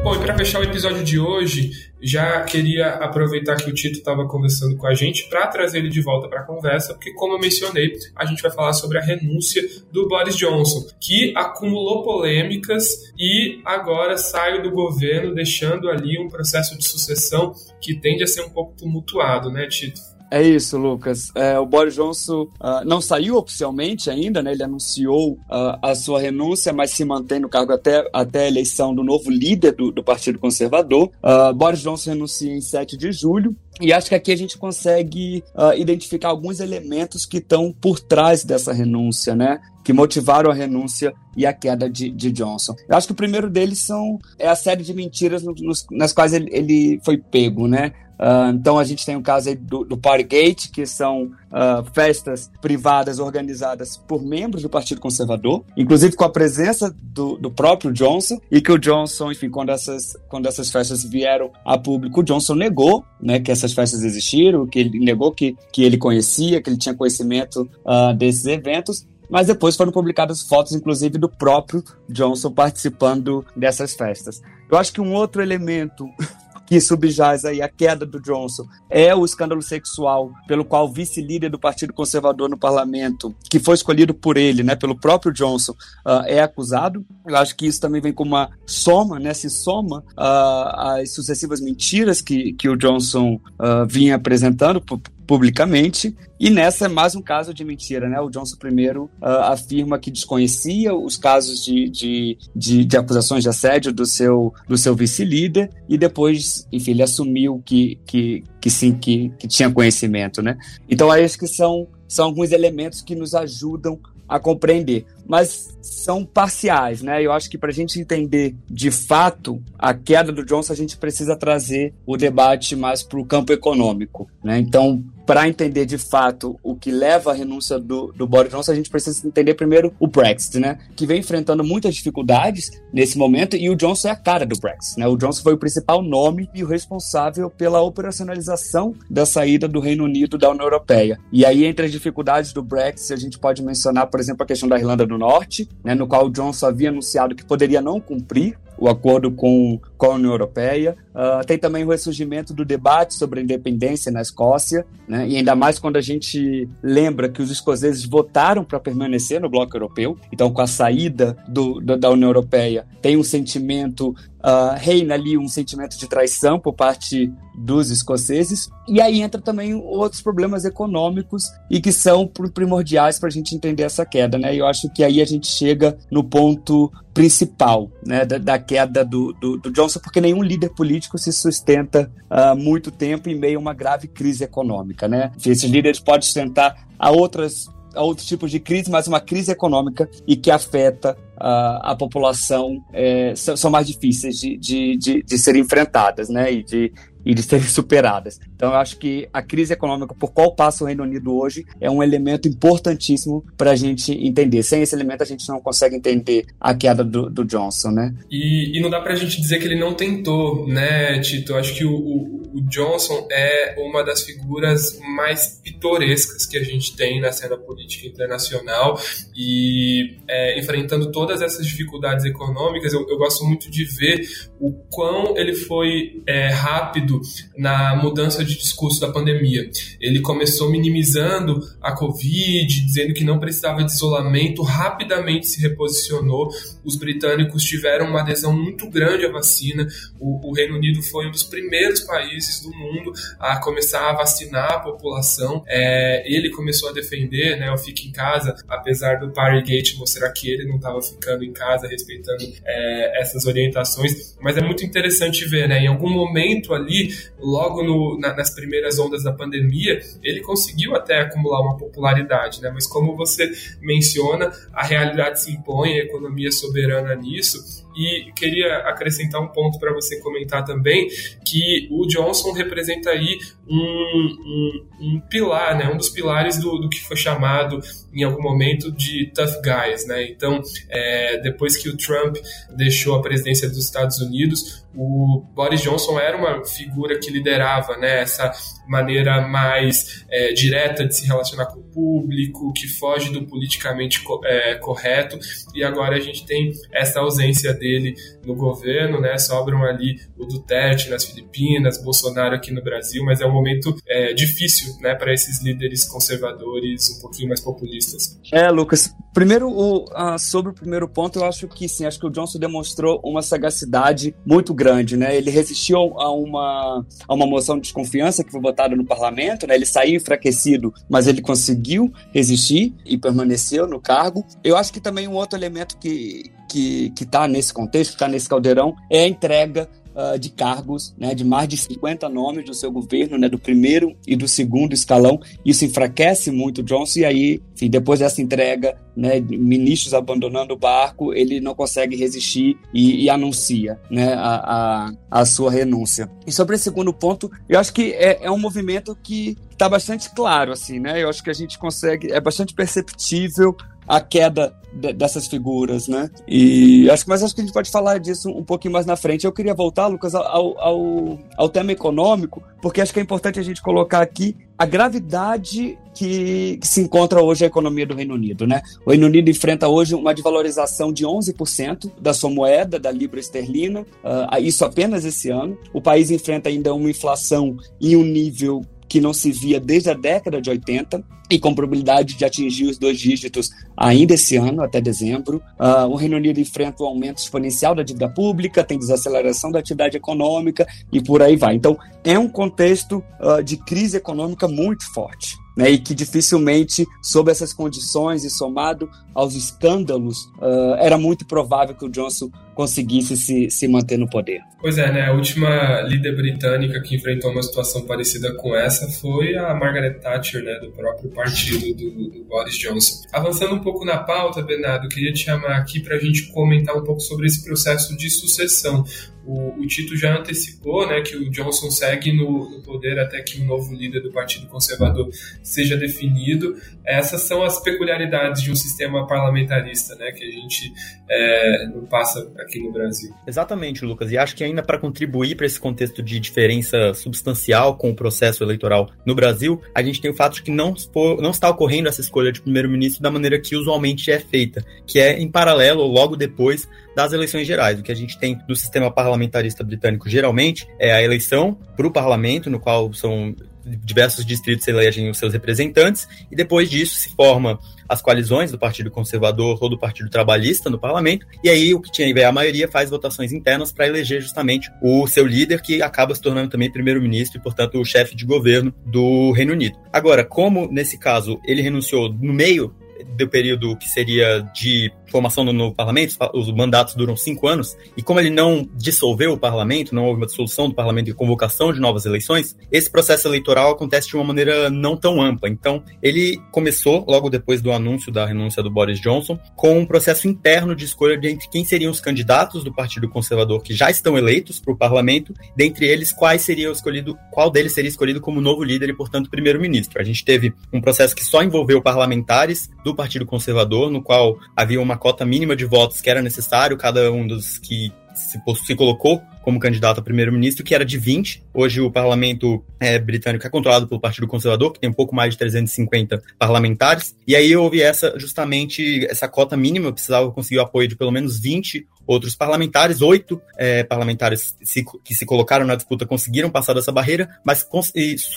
Bom, 0.03 0.17
e 0.17 0.19
para 0.19 0.37
fechar 0.37 0.61
o 0.61 0.65
episódio 0.65 1.05
de 1.05 1.19
hoje, 1.21 1.93
já 2.03 2.43
queria 2.43 2.89
aproveitar 2.95 3.55
que 3.55 3.71
o 3.71 3.73
Tito 3.73 3.99
estava 3.99 4.27
conversando 4.27 4.77
com 4.77 4.85
a 4.89 4.95
gente 4.95 5.29
para 5.29 5.47
trazer 5.47 5.79
ele 5.79 5.89
de 5.89 6.01
volta 6.01 6.29
para 6.29 6.41
a 6.41 6.43
conversa, 6.43 6.93
porque, 6.93 7.13
como 7.13 7.35
eu 7.35 7.39
mencionei, 7.39 7.93
a 8.17 8.27
gente 8.27 8.43
vai 8.43 8.51
falar 8.51 8.73
sobre 8.73 8.99
a 8.99 9.01
renúncia 9.01 9.63
do 9.93 10.09
Boris 10.09 10.37
Johnson, 10.37 10.85
que 11.01 11.33
acumulou 11.37 12.03
polêmicas 12.03 13.13
e 13.17 13.61
agora 13.65 14.19
sai 14.19 14.61
do 14.61 14.73
governo, 14.73 15.33
deixando 15.33 15.89
ali 15.89 16.19
um 16.19 16.29
processo 16.29 16.77
de 16.77 16.85
sucessão 16.85 17.55
que 17.81 17.95
tende 17.95 18.25
a 18.25 18.27
ser 18.27 18.43
um 18.43 18.51
pouco 18.51 18.75
tumultuado, 18.77 19.53
né, 19.53 19.69
Tito? 19.69 20.01
É 20.33 20.43
isso, 20.43 20.79
Lucas. 20.79 21.31
É, 21.35 21.59
o 21.59 21.67
Boris 21.67 21.95
Johnson 21.95 22.45
uh, 22.59 22.83
não 22.87 23.03
saiu 23.03 23.37
oficialmente 23.37 24.09
ainda, 24.09 24.43
né? 24.43 24.53
Ele 24.53 24.63
anunciou 24.63 25.33
uh, 25.33 25.79
a 25.83 25.95
sua 25.95 26.23
renúncia, 26.23 26.73
mas 26.73 26.93
se 26.93 27.05
mantém 27.05 27.39
no 27.39 27.51
cargo 27.51 27.71
até, 27.75 28.09
até 28.15 28.45
a 28.45 28.49
eleição 28.49 28.95
do 28.95 29.05
novo 29.05 29.31
líder 29.31 29.73
do, 29.73 29.93
do 29.93 30.03
Partido 30.03 30.39
Conservador. 30.39 31.11
Uh, 31.23 31.53
Boris 31.53 31.81
Johnson 31.81 32.13
renuncia 32.13 32.51
em 32.51 32.63
7 32.63 32.97
de 32.97 33.13
julho. 33.13 33.55
E 33.79 33.93
acho 33.93 34.09
que 34.09 34.15
aqui 34.15 34.33
a 34.33 34.37
gente 34.37 34.57
consegue 34.57 35.43
identificar 35.77 36.29
alguns 36.29 36.61
elementos 36.61 37.25
que 37.25 37.39
estão 37.39 37.73
por 37.73 37.99
trás 37.99 38.45
dessa 38.45 38.73
renúncia, 38.73 39.35
né? 39.35 39.61
Que 39.83 39.93
motivaram 39.93 40.51
a 40.51 40.55
renúncia 40.55 41.13
e 41.37 41.47
a 41.47 41.53
queda 41.53 41.89
de, 41.89 42.11
de, 42.11 42.31
Johnson. 42.31 42.75
Eu 42.89 42.97
acho 42.97 43.07
que 43.07 43.13
o 43.13 43.17
primeiro 43.17 43.49
deles 43.49 43.79
são 43.79 44.19
é 44.39 44.49
a 44.49 44.55
série 44.55 44.83
de 44.83 44.95
mentiras 44.95 45.43
nos, 45.43 45.87
nas 45.91 46.13
quais 46.13 46.33
ele, 46.33 46.49
ele 46.53 47.01
foi 47.05 47.17
pego, 47.17 47.67
né? 47.67 47.93
Uh, 48.23 48.55
então 48.55 48.79
a 48.79 48.85
gente 48.85 49.05
tem 49.05 49.17
o 49.17 49.23
caso 49.23 49.53
do, 49.57 49.85
do 49.85 49.97
Partygate, 49.99 50.71
que 50.71 50.87
são 50.87 51.25
uh, 51.25 51.85
festas 51.93 52.49
privadas 52.61 53.19
organizadas 53.19 53.97
por 53.97 54.23
membros 54.23 54.63
do 54.63 54.69
Partido 54.69 55.01
Conservador, 55.01 55.65
inclusive 55.77 56.15
com 56.15 56.23
a 56.23 56.31
presença 56.31 56.95
do, 57.03 57.37
do, 57.37 57.51
próprio 57.51 57.93
Johnson, 57.93 58.39
e 58.49 58.61
que 58.61 58.71
o 58.71 58.79
Johnson, 58.79 59.33
enfim, 59.33 59.51
quando 59.51 59.71
essas, 59.71 60.17
quando 60.29 60.47
essas 60.47 60.71
festas 60.71 61.03
vieram 61.03 61.51
a 61.65 61.77
público, 61.77 62.21
o 62.21 62.23
Johnson 62.23 62.55
negou 62.55 63.05
né, 63.21 63.41
que 63.41 63.51
essas 63.51 63.73
festas 63.73 64.05
existiram, 64.05 64.69
que 64.69 64.79
ele 64.79 65.01
negou 65.01 65.33
que, 65.33 65.57
que 65.73 65.83
ele 65.83 65.99
conhecia, 65.99 66.63
que 66.63 66.71
ele 66.71 66.79
tinha 66.79 66.95
conhecimento 66.95 67.69
uh, 67.85 68.15
desses 68.15 68.47
eventos, 68.47 69.05
mas 69.33 69.47
depois 69.47 69.75
foram 69.75 69.91
publicadas 69.91 70.43
fotos, 70.43 70.73
inclusive, 70.73 71.17
do 71.17 71.27
próprio 71.27 71.83
Johnson 72.07 72.53
participando 72.53 73.43
dessas 73.57 73.95
festas. 73.95 74.43
Eu 74.71 74.77
acho 74.77 74.93
que 74.93 75.01
um 75.01 75.15
outro 75.15 75.41
elemento 75.41 76.07
que 76.67 76.81
subjaz 76.81 77.45
aí 77.45 77.61
a 77.61 77.69
queda 77.69 78.07
do 78.07 78.21
Johnson 78.21 78.67
é 78.89 79.15
o 79.15 79.25
escândalo 79.25 79.61
sexual 79.61 80.33
pelo 80.47 80.65
qual 80.65 80.87
o 80.87 80.93
vice-líder 80.93 81.51
do 81.51 81.59
Partido 81.59 81.93
Conservador 81.93 82.49
no 82.49 82.59
parlamento, 82.59 83.35
que 83.51 83.59
foi 83.59 83.75
escolhido 83.75 84.15
por 84.15 84.37
ele, 84.37 84.63
né, 84.63 84.75
pelo 84.75 84.99
próprio 84.99 85.33
Johnson, 85.33 85.73
uh, 85.73 86.25
é 86.27 86.41
acusado. 86.41 87.05
Eu 87.27 87.37
acho 87.37 87.57
que 87.57 87.67
isso 87.67 87.81
também 87.81 88.01
vem 88.01 88.13
com 88.13 88.25
uma 88.25 88.51
soma, 88.67 89.19
né, 89.19 89.35
se 89.35 89.49
soma 89.51 90.05
uh, 90.11 91.01
às 91.01 91.13
sucessivas 91.15 91.61
mentiras 91.61 92.21
que, 92.21 92.53
que 92.53 92.69
o 92.69 92.77
Johnson 92.77 93.35
uh, 93.35 93.87
vinha 93.87 94.17
apresentando 94.17 94.81
publicamente. 95.27 96.15
E 96.39 96.51
nessa 96.51 96.87
é 96.87 96.89
mais 96.89 97.15
um 97.15 97.23
caso 97.23 97.55
de 97.55 97.65
mentira, 97.65 98.09
né? 98.09 98.21
O 98.21 98.29
Johnson 98.29 98.57
primeiro 98.57 99.05
uh, 99.21 99.45
afirma 99.45 99.99
que 99.99 100.11
desconhecia 100.11 100.95
os 100.95 101.17
casos 101.17 101.65
de, 101.65 101.89
de, 101.89 102.39
de, 102.55 102.85
de, 102.85 102.97
acusações 102.97 103.43
de 103.43 103.49
assédio 103.49 103.93
do 103.93 104.05
seu, 104.05 104.53
do 104.69 104.77
seu 104.77 104.95
vice-líder 104.95 105.71
e 105.89 105.97
depois, 105.97 106.67
enfim, 106.73 106.93
ele 106.93 107.03
assumiu 107.03 107.63
que, 107.65 107.99
que, 108.07 108.43
que 108.61 108.71
sim, 108.71 108.93
que, 108.95 109.33
que 109.39 109.47
tinha 109.47 109.71
conhecimento, 109.71 110.43
né? 110.43 110.59
Então, 110.89 111.11
acho 111.11 111.39
que 111.39 111.47
são, 111.47 111.87
são 112.09 112.27
alguns 112.27 112.51
elementos 112.51 113.03
que 113.03 113.15
nos 113.15 113.35
ajudam 113.35 113.99
a 114.29 114.41
compreender. 114.41 115.05
Mas 115.27 115.77
são 115.83 116.25
parciais, 116.25 117.03
né? 117.03 117.23
Eu 117.23 117.33
acho 117.33 117.51
que 117.51 117.59
para 117.59 117.71
a 117.71 117.75
gente 117.75 118.01
entender 118.01 118.55
de 118.69 118.91
fato 118.91 119.63
a 119.79 119.93
queda 119.93 120.33
do 120.33 120.45
Johnson, 120.45 120.73
a 120.73 120.77
gente 120.77 120.97
precisa 120.97 121.37
trazer 121.37 121.95
o 122.07 122.17
debate 122.17 122.77
mais 122.77 123.03
para 123.03 123.19
o 123.19 123.25
campo 123.25 123.53
econômico, 123.53 124.29
né? 124.43 124.59
Então, 124.59 125.05
para 125.27 125.49
entender 125.49 125.87
de 125.87 125.99
fato 125.99 126.59
o 126.63 126.75
que 126.75 126.91
leva 126.91 127.31
à 127.31 127.35
renúncia 127.35 127.79
do, 127.79 128.13
do 128.13 128.27
Boris 128.27 128.53
Johnson, 128.53 128.73
a 128.73 128.75
gente 128.75 128.91
precisa 128.91 129.27
entender 129.27 129.55
primeiro 129.55 129.95
o 129.99 130.07
Brexit, 130.07 130.59
né? 130.59 130.79
Que 130.97 131.07
vem 131.07 131.21
enfrentando 131.21 131.65
muitas 131.65 131.95
dificuldades 131.95 132.71
nesse 132.93 133.17
momento 133.17 133.57
e 133.57 133.71
o 133.71 133.77
Johnson 133.77 134.09
é 134.09 134.11
a 134.11 134.17
cara 134.17 134.45
do 134.45 134.59
Brexit, 134.59 134.99
né? 134.99 135.07
O 135.07 135.17
Johnson 135.17 135.43
foi 135.43 135.55
o 135.55 135.59
principal 135.59 136.03
nome 136.03 136.49
e 136.55 136.63
o 136.65 136.67
responsável 136.67 137.49
pela 137.51 137.81
operacionalização 137.81 138.95
da 139.09 139.25
saída 139.25 139.69
do 139.69 139.81
Reino 139.81 140.05
Unido 140.05 140.37
da 140.37 140.51
União 140.51 140.65
Europeia. 140.65 141.19
E 141.33 141.45
aí, 141.45 141.65
entre 141.65 141.87
as 141.87 141.93
dificuldades 141.93 142.53
do 142.53 142.63
Brexit, 142.63 143.13
a 143.13 143.17
gente 143.17 143.39
pode 143.39 143.63
mencionar, 143.63 144.09
por 144.09 144.21
exemplo, 144.21 144.43
a 144.43 144.47
questão 144.47 144.69
da 144.69 144.79
Irlanda 144.79 145.07
do 145.07 145.12
Norte, 145.19 145.69
né? 145.85 145.95
No 145.95 146.07
qual 146.07 146.27
o 146.27 146.31
Johnson 146.31 146.67
havia 146.67 146.89
anunciado 146.89 147.35
que 147.35 147.45
poderia 147.45 147.81
não 147.81 148.01
cumprir 148.01 148.59
o 148.79 148.89
acordo 148.89 149.31
com, 149.31 149.79
com 149.97 150.07
a 150.07 150.15
União 150.15 150.33
Europeia. 150.33 150.97
Uh, 151.15 151.45
tem 151.47 151.59
também 151.59 151.85
o 151.85 151.91
ressurgimento 151.91 152.55
do 152.55 152.65
debate 152.65 153.15
sobre 153.15 153.41
a 153.41 153.43
independência 153.43 154.11
na 154.11 154.21
Escócia, 154.21 154.85
né? 155.07 155.29
e 155.29 155.37
ainda 155.37 155.55
mais 155.55 155.79
quando 155.79 155.97
a 155.97 156.01
gente 156.01 156.69
lembra 156.83 157.29
que 157.29 157.43
os 157.43 157.51
escoceses 157.51 158.05
votaram 158.05 158.65
para 158.65 158.81
permanecer 158.81 159.41
no 159.41 159.49
bloco 159.49 159.77
europeu. 159.77 160.17
Então, 160.33 160.51
com 160.51 160.61
a 160.61 160.67
saída 160.67 161.37
do, 161.47 161.81
do, 161.81 161.97
da 161.97 162.11
União 162.11 162.29
Europeia, 162.29 162.87
tem 163.01 163.17
um 163.17 163.25
sentimento 163.25 164.15
Uh, 164.43 164.75
reina 164.77 165.15
ali 165.15 165.39
um 165.39 165.47
sentimento 165.47 165.97
de 165.97 166.09
traição 166.09 166.59
por 166.59 166.73
parte 166.73 167.33
dos 167.55 167.91
escoceses. 167.91 168.69
E 168.89 169.01
aí 169.01 169.23
entra 169.23 169.41
também 169.41 169.73
outros 169.73 170.21
problemas 170.21 170.65
econômicos 170.65 171.45
e 171.71 171.81
que 171.81 171.93
são 171.93 172.27
primordiais 172.27 173.21
para 173.21 173.29
a 173.29 173.31
gente 173.31 173.55
entender 173.55 173.85
essa 173.85 174.05
queda, 174.05 174.39
né? 174.39 174.53
Eu 174.53 174.67
acho 174.67 174.93
que 174.93 175.05
aí 175.05 175.23
a 175.23 175.25
gente 175.25 175.47
chega 175.47 175.97
no 176.11 176.25
ponto 176.25 176.91
principal 177.15 177.91
né, 178.05 178.25
da, 178.25 178.39
da 178.39 178.59
queda 178.73 179.05
do, 179.05 179.35
do, 179.35 179.59
do, 179.59 179.71
Johnson, 179.71 180.01
porque 180.01 180.19
nenhum 180.19 180.43
líder 180.43 180.71
político 180.71 181.19
se 181.19 181.31
sustenta 181.31 182.11
uh, 182.31 182.57
muito 182.57 182.91
tempo 182.91 183.29
em 183.29 183.35
meio 183.35 183.59
a 183.59 183.61
uma 183.61 183.75
grave 183.75 184.09
crise 184.09 184.45
econômica, 184.45 185.07
né? 185.07 185.31
Esses 185.45 185.65
líderes 185.65 186.01
podem 186.01 186.23
sustentar 186.23 186.75
a 186.99 187.11
outras 187.11 187.67
a 187.95 188.03
outros 188.03 188.27
tipos 188.27 188.51
de 188.51 188.59
crise, 188.59 188.91
mas 188.91 189.07
uma 189.07 189.21
crise 189.21 189.53
econômica 189.53 190.09
e 190.27 190.35
que 190.35 190.51
afeta 190.51 191.13
uh, 191.37 191.83
a 191.83 191.95
população 191.95 192.83
é, 192.91 193.35
são, 193.37 193.55
são, 193.55 193.71
mais 193.71 193.87
difíceis 193.87 194.39
de, 194.39 194.57
de, 194.57 194.97
de, 194.97 195.23
de 195.23 195.39
serem 195.39 195.61
enfrentadas, 195.61 196.31
né? 196.31 196.51
E 196.51 196.63
de, 196.63 196.91
e 197.23 197.35
de 197.35 197.43
serem 197.43 197.67
superadas. 197.69 198.41
Então, 198.63 198.75
eu 198.75 198.79
acho 198.79 198.97
que 198.97 199.29
a 199.33 199.43
crise 199.43 199.73
econômica 199.73 200.15
por 200.15 200.33
qual 200.33 200.55
passa 200.55 200.85
o 200.85 200.87
Reino 200.87 201.03
Unido 201.03 201.37
hoje 201.37 201.67
é 201.81 201.91
um 201.91 202.01
elemento 202.01 202.47
importantíssimo 202.47 203.45
para 203.57 203.73
a 203.73 203.75
gente 203.75 204.13
entender. 204.13 204.63
Sem 204.63 204.83
esse 204.83 204.95
elemento, 204.95 205.21
a 205.21 205.27
gente 205.27 205.49
não 205.49 205.61
consegue 205.61 205.97
entender 205.97 206.47
a 206.61 206.73
queda 206.73 207.03
do, 207.03 207.29
do 207.29 207.45
Johnson, 207.45 207.91
né? 207.91 208.15
E, 208.31 208.79
e 208.79 208.81
não 208.81 208.89
dá 208.89 209.01
para 209.01 209.15
a 209.15 209.17
gente 209.17 209.41
dizer 209.41 209.59
que 209.59 209.65
ele 209.65 209.81
não 209.81 209.95
tentou, 209.95 210.69
né, 210.69 211.19
Tito? 211.19 211.51
Eu 211.51 211.57
acho 211.57 211.75
que 211.75 211.85
o, 211.85 211.93
o, 211.93 212.43
o, 212.55 212.61
Johnson 212.69 213.27
é 213.33 213.75
uma 213.79 214.05
das 214.05 214.23
figuras 214.23 214.97
mais 215.17 215.61
pitorescas 215.61 216.47
que 216.47 216.57
a 216.57 216.63
gente 216.63 216.95
tem 216.95 217.21
na 217.21 217.33
cena 217.33 217.57
política 217.57 218.07
internacional 218.07 218.97
e 219.35 220.19
é, 220.29 220.57
enfrentando 220.61 221.11
todas 221.11 221.43
essas 221.43 221.67
dificuldades 221.67 222.25
econômicas, 222.25 222.93
eu, 222.93 223.05
eu, 223.09 223.19
gosto 223.19 223.45
muito 223.45 223.69
de 223.69 223.85
ver 223.85 224.21
o 224.61 224.73
quão 224.89 225.37
ele 225.37 225.53
foi 225.53 226.23
é, 226.29 226.47
rápido 226.49 227.21
na 227.57 227.97
mudança 227.97 228.45
de 228.45 228.52
discurso 228.57 229.01
da 229.01 229.11
pandemia. 229.11 229.69
Ele 230.01 230.21
começou 230.21 230.71
minimizando 230.71 231.61
a 231.81 231.93
Covid, 231.93 232.85
dizendo 232.85 233.15
que 233.15 233.25
não 233.25 233.39
precisava 233.39 233.85
de 233.85 233.93
isolamento, 233.93 234.63
rapidamente 234.63 235.47
se 235.47 235.61
reposicionou. 235.61 236.49
Os 236.85 236.97
britânicos 236.97 237.65
tiveram 237.65 238.07
uma 238.07 238.21
adesão 238.21 238.53
muito 238.53 238.89
grande 238.89 239.27
à 239.27 239.31
vacina. 239.31 239.87
O, 240.19 240.51
o 240.51 240.53
Reino 240.53 240.77
Unido 240.77 241.03
foi 241.03 241.27
um 241.27 241.31
dos 241.31 241.43
primeiros 241.43 242.01
países 242.01 242.61
do 242.61 242.71
mundo 242.71 243.13
a 243.39 243.57
começar 243.59 244.11
a 244.11 244.13
vacinar 244.13 244.73
a 244.73 244.81
população. 244.81 245.63
É, 245.67 246.23
ele 246.27 246.51
começou 246.51 246.89
a 246.89 246.93
defender, 246.93 247.59
né, 247.59 247.71
o 247.71 247.79
fique 247.79 248.09
em 248.09 248.13
casa, 248.13 248.55
apesar 248.69 249.17
do 249.17 249.33
Partygate 249.33 249.97
mostrar 249.97 250.31
que 250.33 250.51
ele 250.51 250.65
não 250.67 250.77
estava 250.77 251.01
ficando 251.01 251.45
em 251.45 251.53
casa, 251.53 251.89
respeitando 251.89 252.45
é, 252.65 253.21
essas 253.21 253.47
orientações. 253.47 254.37
Mas 254.41 254.57
é 254.57 254.63
muito 254.63 254.85
interessante 254.85 255.45
ver, 255.45 255.69
né, 255.69 255.81
em 255.81 255.87
algum 255.87 256.11
momento 256.11 256.75
ali 256.75 257.15
logo 257.39 257.83
no, 257.83 258.19
na, 258.19 258.42
nas 258.43 258.51
primeiras 258.51 258.99
ondas 258.99 259.23
da 259.23 259.33
pandemia, 259.33 260.01
ele 260.23 260.41
conseguiu 260.41 260.97
até 260.97 261.21
acumular 261.21 261.61
uma 261.61 261.77
popularidade, 261.77 262.61
né? 262.61 262.71
Mas 262.75 262.87
como 262.87 263.17
você 263.17 263.51
menciona, 263.81 264.53
a 264.73 264.85
realidade 264.85 265.43
se 265.43 265.53
impõe, 265.53 266.01
a 266.01 266.05
economia 266.05 266.51
soberana 266.51 267.15
nisso, 267.15 267.87
e 267.97 268.33
queria 268.33 268.79
acrescentar 268.89 269.41
um 269.41 269.49
ponto 269.49 269.79
para 269.79 269.93
você 269.93 270.21
comentar 270.21 270.65
também, 270.65 271.09
que 271.47 271.89
o 271.91 272.07
Johnson 272.07 272.53
representa 272.53 273.11
aí 273.11 273.39
um, 273.69 273.77
um, 273.79 274.87
um 275.01 275.21
pilar, 275.21 275.77
né? 275.77 275.89
um 275.89 275.97
dos 275.97 276.09
pilares 276.09 276.59
do, 276.59 276.79
do, 276.79 276.89
que 276.89 277.01
foi 277.01 277.17
chamado 277.17 277.81
em 278.13 278.23
algum 278.23 278.43
momento 278.43 278.91
de 278.91 279.31
tough 279.35 279.61
guys. 279.63 280.07
Né? 280.07 280.25
Então, 280.25 280.61
é, 280.89 281.39
depois 281.39 281.77
que 281.77 281.89
o 281.89 281.97
Trump 281.97 282.37
deixou 282.77 283.17
a 283.17 283.23
presidência 283.23 283.69
dos 283.69 283.85
Estados 283.85 284.19
Unidos, 284.19 284.85
o 284.95 285.43
Boris 285.55 285.81
Johnson 285.81 286.19
era 286.19 286.37
uma 286.37 286.65
figura 286.65 287.19
que 287.19 287.31
liderava 287.31 287.97
né, 287.97 288.21
essa 288.21 288.53
maneira 288.87 289.41
mais 289.47 290.25
é, 290.31 290.53
direta 290.53 291.07
de 291.07 291.15
se 291.17 291.27
relacionar 291.27 291.67
com 291.67 291.81
o 291.81 291.83
público, 291.83 292.73
que 292.73 292.89
foge 292.89 293.31
do 293.31 293.47
politicamente 293.47 294.23
co 294.23 294.41
é, 294.45 294.75
correto, 294.77 295.39
e 295.75 295.85
agora 295.85 296.17
a 296.17 296.21
gente 296.21 296.45
tem 296.47 296.73
essa 296.93 297.21
ausência 297.21 297.73
dele 297.73 298.15
no 298.45 298.55
governo, 298.55 299.21
né? 299.21 299.39
Sobram 299.39 299.85
ali 299.85 300.21
o 300.37 300.45
Duterte 300.45 301.11
nas 301.11 301.25
Filipinas, 301.25 302.03
Bolsonaro 302.03 302.55
aqui 302.55 302.73
no 302.73 302.83
Brasil, 302.83 303.25
mas 303.25 303.41
é 303.41 303.47
um 303.47 303.53
momento 303.53 303.97
é, 304.07 304.33
difícil, 304.33 304.95
né, 305.01 305.15
para 305.15 305.33
esses 305.33 305.63
líderes 305.63 306.05
conservadores 306.05 307.17
um 307.17 307.21
pouquinho 307.21 307.49
mais 307.49 307.61
populistas. 307.61 308.39
É, 308.53 308.71
Lucas. 308.71 309.15
Primeiro, 309.33 309.71
o, 309.71 310.05
uh, 310.05 310.39
sobre 310.39 310.73
o 310.73 310.75
primeiro 310.75 311.09
ponto, 311.09 311.39
eu 311.39 311.47
acho 311.47 311.67
que 311.67 311.89
sim, 311.89 312.05
acho 312.05 312.19
que 312.19 312.27
o 312.27 312.31
Johnson 312.31 312.59
demonstrou 312.59 313.19
uma 313.25 313.41
sagacidade 313.41 314.35
muito 314.45 314.75
grande, 314.75 315.17
né? 315.17 315.35
Ele 315.35 315.51
resistiu 315.51 315.99
a 316.21 316.31
uma, 316.31 317.07
a 317.27 317.35
uma 317.35 317.47
moção 317.47 317.77
de 317.77 317.83
desconfiança 317.83 318.45
que 318.45 318.51
foi 318.51 318.61
votada 318.73 318.97
no 318.97 319.05
parlamento, 319.05 319.67
né? 319.67 319.75
Ele 319.75 319.87
saiu 319.87 320.17
enfraquecido, 320.17 320.93
mas 321.09 321.27
ele 321.27 321.41
conseguiu 321.41 322.13
resistir 322.33 322.95
e 323.05 323.17
permaneceu 323.17 323.87
no 323.87 324.01
cargo. 324.01 324.45
Eu 324.65 324.77
acho 324.77 324.93
que 324.93 325.01
também 325.01 325.29
um 325.29 325.35
outro 325.35 325.59
elemento 325.59 325.97
que, 325.99 326.51
que, 326.69 327.11
que 327.11 327.25
tá 327.25 327.47
nesse 327.47 327.73
contexto, 327.73 328.13
está 328.13 328.27
nesse 328.27 328.49
caldeirão, 328.49 328.97
é 329.11 329.25
a 329.25 329.29
entrega 329.29 329.89
uh, 330.15 330.39
de 330.39 330.51
cargos, 330.51 331.15
né, 331.19 331.35
de 331.35 331.45
mais 331.45 331.69
de 331.69 331.77
50 331.77 332.29
nomes 332.29 332.65
do 332.65 332.75
seu 332.75 332.91
governo, 332.91 333.39
né, 333.39 333.49
do 333.49 333.59
primeiro 333.59 334.17
e 334.27 334.37
do 334.37 334.49
segundo 334.49 334.93
escalão. 334.93 335.41
Isso 335.65 335.85
enfraquece 335.85 336.51
muito 336.51 336.83
Johnson 336.83 337.21
e 337.21 337.25
aí, 337.25 337.63
enfim, 337.75 337.91
depois 337.91 338.21
dessa 338.21 338.41
entrega, 338.41 338.97
né, 339.17 339.41
ministros 339.41 340.15
abandonando 340.15 340.75
o 340.75 340.79
barco, 340.79 341.35
ele 341.35 341.61
não 341.61 341.75
consegue 341.75 342.17
resistir 342.17 342.79
e, 342.93 343.25
e 343.25 343.31
anuncia 343.31 344.01
né, 344.11 344.33
a, 344.35 345.11
a, 345.31 345.41
a, 345.41 345.45
sua 345.45 345.71
renúncia. 345.71 346.31
E 346.47 346.53
sobre 346.53 346.77
esse 346.77 346.85
segundo 346.85 347.13
ponto, 347.13 347.51
eu 347.69 347.79
acho 347.79 347.93
que 347.93 348.13
é, 348.13 348.45
é 348.45 348.51
um 348.51 348.59
movimento 348.59 349.17
que 349.23 349.57
está 349.71 349.89
bastante 349.89 350.31
claro, 350.31 350.73
assim, 350.73 351.01
né? 351.01 351.23
Eu 351.23 351.29
acho 351.29 351.43
que 351.43 351.51
a 351.51 351.55
gente 351.55 351.79
consegue, 351.79 352.33
é 352.33 352.41
bastante 352.41 352.73
perceptível 352.73 353.77
a 354.07 354.21
queda 354.21 354.75
de, 354.93 355.13
dessas 355.13 355.47
figuras, 355.47 356.07
né? 356.09 356.31
E 356.47 357.09
acho 357.11 357.25
mas 357.27 357.43
acho 357.43 357.55
que 357.55 357.61
a 357.61 357.65
gente 357.65 357.73
pode 357.73 357.91
falar 357.91 358.19
disso 358.19 358.51
um 358.51 358.65
pouquinho 358.65 358.93
mais 358.93 359.07
na 359.07 359.17
frente. 359.17 359.45
Eu 359.45 359.53
queria 359.53 359.75
voltar, 359.75 360.07
Lucas, 360.07 360.35
ao, 360.35 360.79
ao, 360.79 361.39
ao 361.57 361.69
tema 361.69 361.93
econômico, 361.93 362.63
porque 362.81 363.01
acho 363.01 363.13
que 363.13 363.21
é 363.21 363.23
importante 363.23 363.59
a 363.59 363.63
gente 363.63 363.81
colocar 363.81 364.21
aqui 364.21 364.57
a 364.77 364.85
gravidade 364.85 365.97
que, 366.13 366.77
que, 366.79 366.87
se 366.87 367.01
encontra 367.01 367.41
hoje 367.41 367.65
a 367.65 367.69
economia 367.69 368.07
do 368.07 368.15
Reino 368.15 368.35
Unido, 368.35 368.67
né? 368.67 368.83
O 369.07 369.11
Reino 369.11 369.27
Unido 369.27 369.49
enfrenta 369.49 369.89
hoje 369.89 370.15
uma 370.15 370.35
desvalorização 370.35 371.13
de 371.13 371.25
11% 371.25 372.11
da 372.21 372.35
sua 372.35 372.51
moeda, 372.51 372.99
da 372.99 373.11
libra 373.11 373.39
esterlina, 373.39 374.01
uh, 374.01 374.59
isso 374.61 374.85
apenas 374.85 375.25
esse 375.25 375.51
ano. 375.51 375.79
O 375.93 376.03
país 376.03 376.31
enfrenta 376.31 376.69
ainda 376.69 376.93
uma 376.93 377.09
inflação 377.09 377.77
em 378.01 378.17
um 378.17 378.25
nível 378.25 378.83
que 379.13 379.21
não 379.21 379.35
se 379.35 379.53
via 379.53 379.79
desde 379.79 380.09
a 380.09 380.15
década 380.15 380.59
de 380.59 380.71
80 380.71 381.23
e 381.51 381.59
com 381.59 381.75
probabilidade 381.75 382.35
de 382.35 382.47
atingir 382.47 382.87
os 382.87 382.97
dois 382.97 383.21
dígitos 383.21 383.71
ainda 383.95 384.33
esse 384.33 384.57
ano, 384.57 384.83
até 384.83 385.03
dezembro. 385.03 385.63
Uh, 385.79 386.09
o 386.09 386.17
Reino 386.17 386.39
Unido 386.39 386.59
enfrenta 386.59 387.03
um 387.03 387.07
aumento 387.07 387.37
exponencial 387.37 387.95
da 387.95 388.03
dívida 388.03 388.31
pública, 388.31 388.83
tem 388.83 388.99
desaceleração 388.99 389.71
da 389.71 389.81
atividade 389.81 390.17
econômica 390.17 390.89
e 391.13 391.21
por 391.21 391.43
aí 391.43 391.57
vai. 391.57 391.75
Então, 391.75 391.99
é 392.25 392.39
um 392.39 392.49
contexto 392.49 393.23
uh, 393.39 393.63
de 393.63 393.77
crise 393.77 394.17
econômica 394.17 394.67
muito 394.67 395.05
forte 395.13 395.59
né, 395.77 395.91
e 395.91 395.99
que 395.99 396.15
dificilmente, 396.15 397.07
sob 397.23 397.51
essas 397.51 397.73
condições 397.73 398.45
e 398.45 398.51
somado 398.51 399.11
aos 399.35 399.55
escândalos, 399.55 400.45
uh, 400.59 400.95
era 400.99 401.17
muito 401.17 401.47
provável 401.47 401.95
que 401.95 402.05
o 402.05 402.09
Johnson 402.09 402.51
conseguisse 402.75 403.37
se, 403.37 403.71
se 403.71 403.89
manter 403.89 404.19
no 404.19 404.29
poder. 404.29 404.61
Pois 404.81 404.99
é, 404.99 405.13
né? 405.13 405.27
A 405.27 405.33
última 405.33 406.01
líder 406.03 406.35
britânica 406.35 407.01
que 407.01 407.15
enfrentou 407.15 407.53
uma 407.53 407.63
situação 407.63 408.05
parecida 408.05 408.53
com 408.55 408.75
essa 408.75 409.09
foi 409.21 409.55
a 409.57 409.73
Margaret 409.75 410.15
Thatcher, 410.15 410.63
né, 410.65 410.79
do 410.81 410.91
próprio 410.91 411.31
partido 411.31 411.95
do, 411.95 412.31
do 412.31 412.45
Boris 412.45 412.77
Johnson. 412.77 413.23
Avançando 413.33 413.75
um 413.75 413.81
pouco 413.81 414.05
na 414.05 414.19
pauta, 414.19 414.61
Bernardo, 414.61 415.09
queria 415.09 415.33
te 415.33 415.45
chamar 415.45 415.77
aqui 415.77 416.01
para 416.01 416.17
a 416.17 416.19
gente 416.19 416.51
comentar 416.53 416.97
um 416.97 417.05
pouco 417.05 417.21
sobre 417.21 417.47
esse 417.47 417.65
processo 417.65 418.17
de 418.17 418.29
sucessão. 418.29 419.05
O, 419.45 419.81
o, 419.83 419.87
Tito 419.87 420.17
já 420.17 420.39
antecipou 420.39 421.07
né, 421.07 421.21
que 421.21 421.37
o 421.37 421.51
Johnson 421.51 421.91
segue 421.91 422.33
no, 422.33 422.71
no, 422.71 422.83
poder 422.83 423.19
até 423.19 423.43
que 423.43 423.61
um 423.61 423.65
novo 423.65 423.93
líder 423.93 424.21
do 424.21 424.31
Partido 424.31 424.69
Conservador 424.69 425.29
seja 425.63 425.97
definido. 425.97 426.77
Essas 427.05 427.43
são 427.43 427.63
as 427.63 427.83
peculiaridades 427.83 428.63
de 428.63 428.71
um 428.71 428.77
sistema 428.77 429.27
parlamentarista 429.27 430.15
né, 430.15 430.31
que 430.31 430.45
a 430.45 430.51
gente 430.51 430.93
é, 431.29 431.87
não 431.89 432.07
passa 432.07 432.53
aqui 432.63 432.81
no 432.81 432.93
Brasil. 432.93 433.33
Exatamente, 433.47 434.05
Lucas. 434.05 434.31
E 434.31 434.39
acho 434.39 434.57
que 434.57 434.65
ainda 434.65 434.83
para 434.83 434.99
contribuir 434.99 435.57
para 435.57 435.67
esse 435.67 435.79
contexto 435.79 436.23
de 436.23 436.39
diferença 436.41 437.15
substancial 437.15 437.97
com 437.97 438.11
o 438.11 438.15
processo 438.15 438.63
eleitoral 438.63 439.11
no 439.27 439.35
Brasil, 439.35 439.81
a 439.95 440.03
gente 440.03 440.21
tem 440.21 440.31
o 440.31 440.35
fato 440.35 440.55
de 440.55 440.63
que 440.63 440.71
não, 440.71 440.95
não 441.41 441.51
está 441.51 441.69
ocorrendo 441.69 442.09
essa 442.09 442.21
escolha 442.21 442.53
de 442.53 442.61
primeiro-ministro 442.61 443.23
da 443.23 443.31
maneira 443.31 443.61
que 443.61 443.77
usualmente 443.77 444.31
é 444.31 444.39
feita, 444.39 444.85
que 445.07 445.19
é 445.19 445.41
em 445.41 445.51
paralelo 445.51 446.01
ou 446.01 446.11
logo 446.11 446.37
depois 446.37 446.89
das 447.15 447.33
eleições 447.33 447.67
gerais. 447.67 448.01
O 448.01 448.03
que 448.03 448.13
a 448.13 448.17
gente 448.17 448.39
tem 448.39 448.59
no 448.69 448.75
sistema 448.75 449.11
parlamentarista 449.11 449.85
britânico 449.85 450.29
geralmente 450.29 450.87
é 450.99 451.13
a 451.13 451.23
eleição 451.23 451.79
para 451.97 452.07
o 452.07 452.11
parlamento, 452.11 452.71
no 452.71 452.81
qual 452.81 453.13
são 453.13 453.55
diversos 453.85 454.45
distritos 454.45 454.87
elegem 454.87 455.31
os 455.31 455.39
seus 455.39 455.53
representantes, 455.53 456.29
e 456.51 456.57
depois 456.57 456.91
disso 456.91 457.15
se 457.15 457.35
forma 457.35 457.79
as 458.09 458.21
coalizões 458.21 458.71
do 458.71 458.79
Partido 458.79 459.11
Conservador 459.11 459.79
ou 459.81 459.89
do 459.89 459.99
Partido 459.99 460.29
Trabalhista 460.29 460.91
no 460.91 460.99
parlamento, 460.99 461.47
e 461.65 461.69
aí 461.69 461.95
o 461.95 462.01
que 462.01 462.13
tinha 462.13 462.49
a 462.49 462.53
maioria 462.53 462.89
faz 462.89 463.11
votações 463.11 463.53
internas 463.53 463.93
para 463.93 464.07
eleger 464.07 464.41
justamente 464.41 464.91
o 465.01 465.27
seu 465.27 465.47
líder, 465.47 465.81
que 465.81 466.03
acaba 466.03 466.35
se 466.35 466.41
tornando 466.41 466.71
também 466.71 466.91
primeiro-ministro 466.91 467.59
e, 467.59 467.63
portanto, 467.63 468.01
o 468.01 468.05
chefe 468.05 468.35
de 468.37 468.45
governo 468.45 468.93
do 469.07 469.53
Reino 469.53 469.73
Unido. 469.73 469.97
Agora, 470.13 470.45
como 470.45 470.91
nesse 470.91 471.19
caso 471.19 471.61
ele 471.65 471.83
renunciou 471.83 472.33
no 472.33 472.53
meio 472.53 472.95
do 473.37 473.49
período 473.49 473.97
que 473.97 474.09
seria 474.09 474.61
de 474.75 475.13
formação 475.33 475.65
no, 475.65 475.73
no 475.73 475.93
parlamento, 475.93 476.37
os 476.55 476.71
mandatos 476.73 477.15
duram 477.15 477.37
cinco 477.37 477.67
anos, 477.67 477.97
e 478.17 478.23
como 478.23 478.39
ele 478.39 478.51
não 478.51 478.89
dissolveu 478.95 479.53
o 479.53 479.59
parlamento, 479.59 480.15
não 480.15 480.27
houve 480.27 480.41
uma 480.41 480.47
dissolução 480.47 480.89
do 480.89 480.95
parlamento 480.95 481.31
e 481.31 481.35
convocação 481.35 481.93
de 481.93 481.99
novas 481.99 482.27
eleições, 482.27 482.77
esse 482.91 483.11
processo 483.11 483.49
eleitoral 483.49 483.93
acontece 483.93 484.29
de 484.29 484.37
uma 484.37 484.45
maneira 484.45 484.91
não 484.91 485.17
tão 485.17 485.41
ampla. 485.41 485.69
Então, 485.69 486.03
ele 486.23 486.61
começou, 486.71 487.25
logo 487.27 487.49
depois 487.49 487.81
do 487.81 487.91
anúncio 487.91 488.31
da 488.31 488.47
renúncia 488.47 488.83
do 488.83 488.91
Boris 488.91 489.21
Johnson, 489.21 489.59
com 489.75 489.99
um 489.99 490.07
processo 490.07 490.47
interno 490.47 490.95
de 490.95 491.05
escolha 491.05 491.37
de 491.37 491.49
entre 491.49 491.69
quem 491.69 491.85
seriam 491.85 492.13
os 492.13 492.21
candidatos 492.21 492.85
do 492.85 492.93
Partido 492.93 493.29
Conservador 493.29 493.83
que 493.83 493.95
já 493.95 494.11
estão 494.11 494.37
eleitos 494.37 494.79
para 494.79 494.93
o 494.93 494.97
parlamento, 494.97 495.55
dentre 495.75 496.07
eles, 496.07 496.33
quais 496.33 496.63
seria 496.63 496.91
escolhido, 496.91 497.37
qual 497.51 497.71
deles 497.71 497.93
seria 497.93 498.09
escolhido 498.09 498.41
como 498.41 498.61
novo 498.61 498.85
líder 498.85 499.09
e, 499.09 499.17
portanto, 499.17 499.51
primeiro-ministro. 499.51 500.21
A 500.21 500.25
gente 500.25 500.45
teve 500.45 500.75
um 500.93 501.01
processo 501.01 501.35
que 501.35 501.45
só 501.45 501.63
envolveu 501.63 502.03
parlamentares 502.03 502.91
do 503.05 503.15
Partido 503.15 503.47
Conservador, 503.47 504.11
no 504.11 504.23
qual 504.23 504.59
havia 504.77 505.01
uma 505.01 505.17
cota 505.23 505.45
mínima 505.45 505.77
de 505.77 505.85
votos 505.85 506.21
que 506.21 506.29
era 506.29 506.43
necessário, 506.43 506.97
cada 506.97 507.31
um 507.31 507.47
dos 507.47 507.79
que 507.79 508.13
se, 508.35 508.61
se 508.85 508.97
colocou 508.97 509.41
como 509.63 509.79
candidato 509.79 510.19
a 510.19 510.23
primeiro-ministro, 510.23 510.85
que 510.85 510.97
era 510.97 511.05
de 511.05 511.17
20. 511.17 511.63
Hoje 511.73 512.01
o 512.01 512.11
parlamento 512.11 512.85
é, 512.99 513.21
britânico 513.21 513.65
é 513.65 513.71
controlado 513.71 514.09
pelo 514.09 514.21
Partido 514.21 514.49
Conservador, 514.49 514.93
que 514.93 514.99
tem 514.99 515.09
um 515.09 515.13
pouco 515.13 515.33
mais 515.33 515.55
de 515.55 515.59
350 515.59 516.43
parlamentares. 516.59 517.37
E 517.47 517.55
aí 517.55 517.77
houve 517.77 518.03
essa 518.03 518.37
justamente 518.37 519.25
essa 519.27 519.47
cota 519.47 519.77
mínima, 519.77 520.13
precisava 520.13 520.51
conseguir 520.51 520.81
o 520.81 520.83
apoio 520.83 521.07
de 521.07 521.15
pelo 521.15 521.31
menos 521.31 521.61
20 521.61 522.05
outros 522.33 522.55
parlamentares, 522.55 523.21
oito 523.23 523.61
é, 523.77 524.03
parlamentares 524.05 524.77
se, 524.83 525.05
que 525.25 525.35
se 525.35 525.45
colocaram 525.45 525.87
na 525.87 525.95
disputa 525.95 526.27
conseguiram 526.27 526.71
passar 526.71 526.95
dessa 526.95 527.13
barreira, 527.13 527.49
mas 527.65 527.87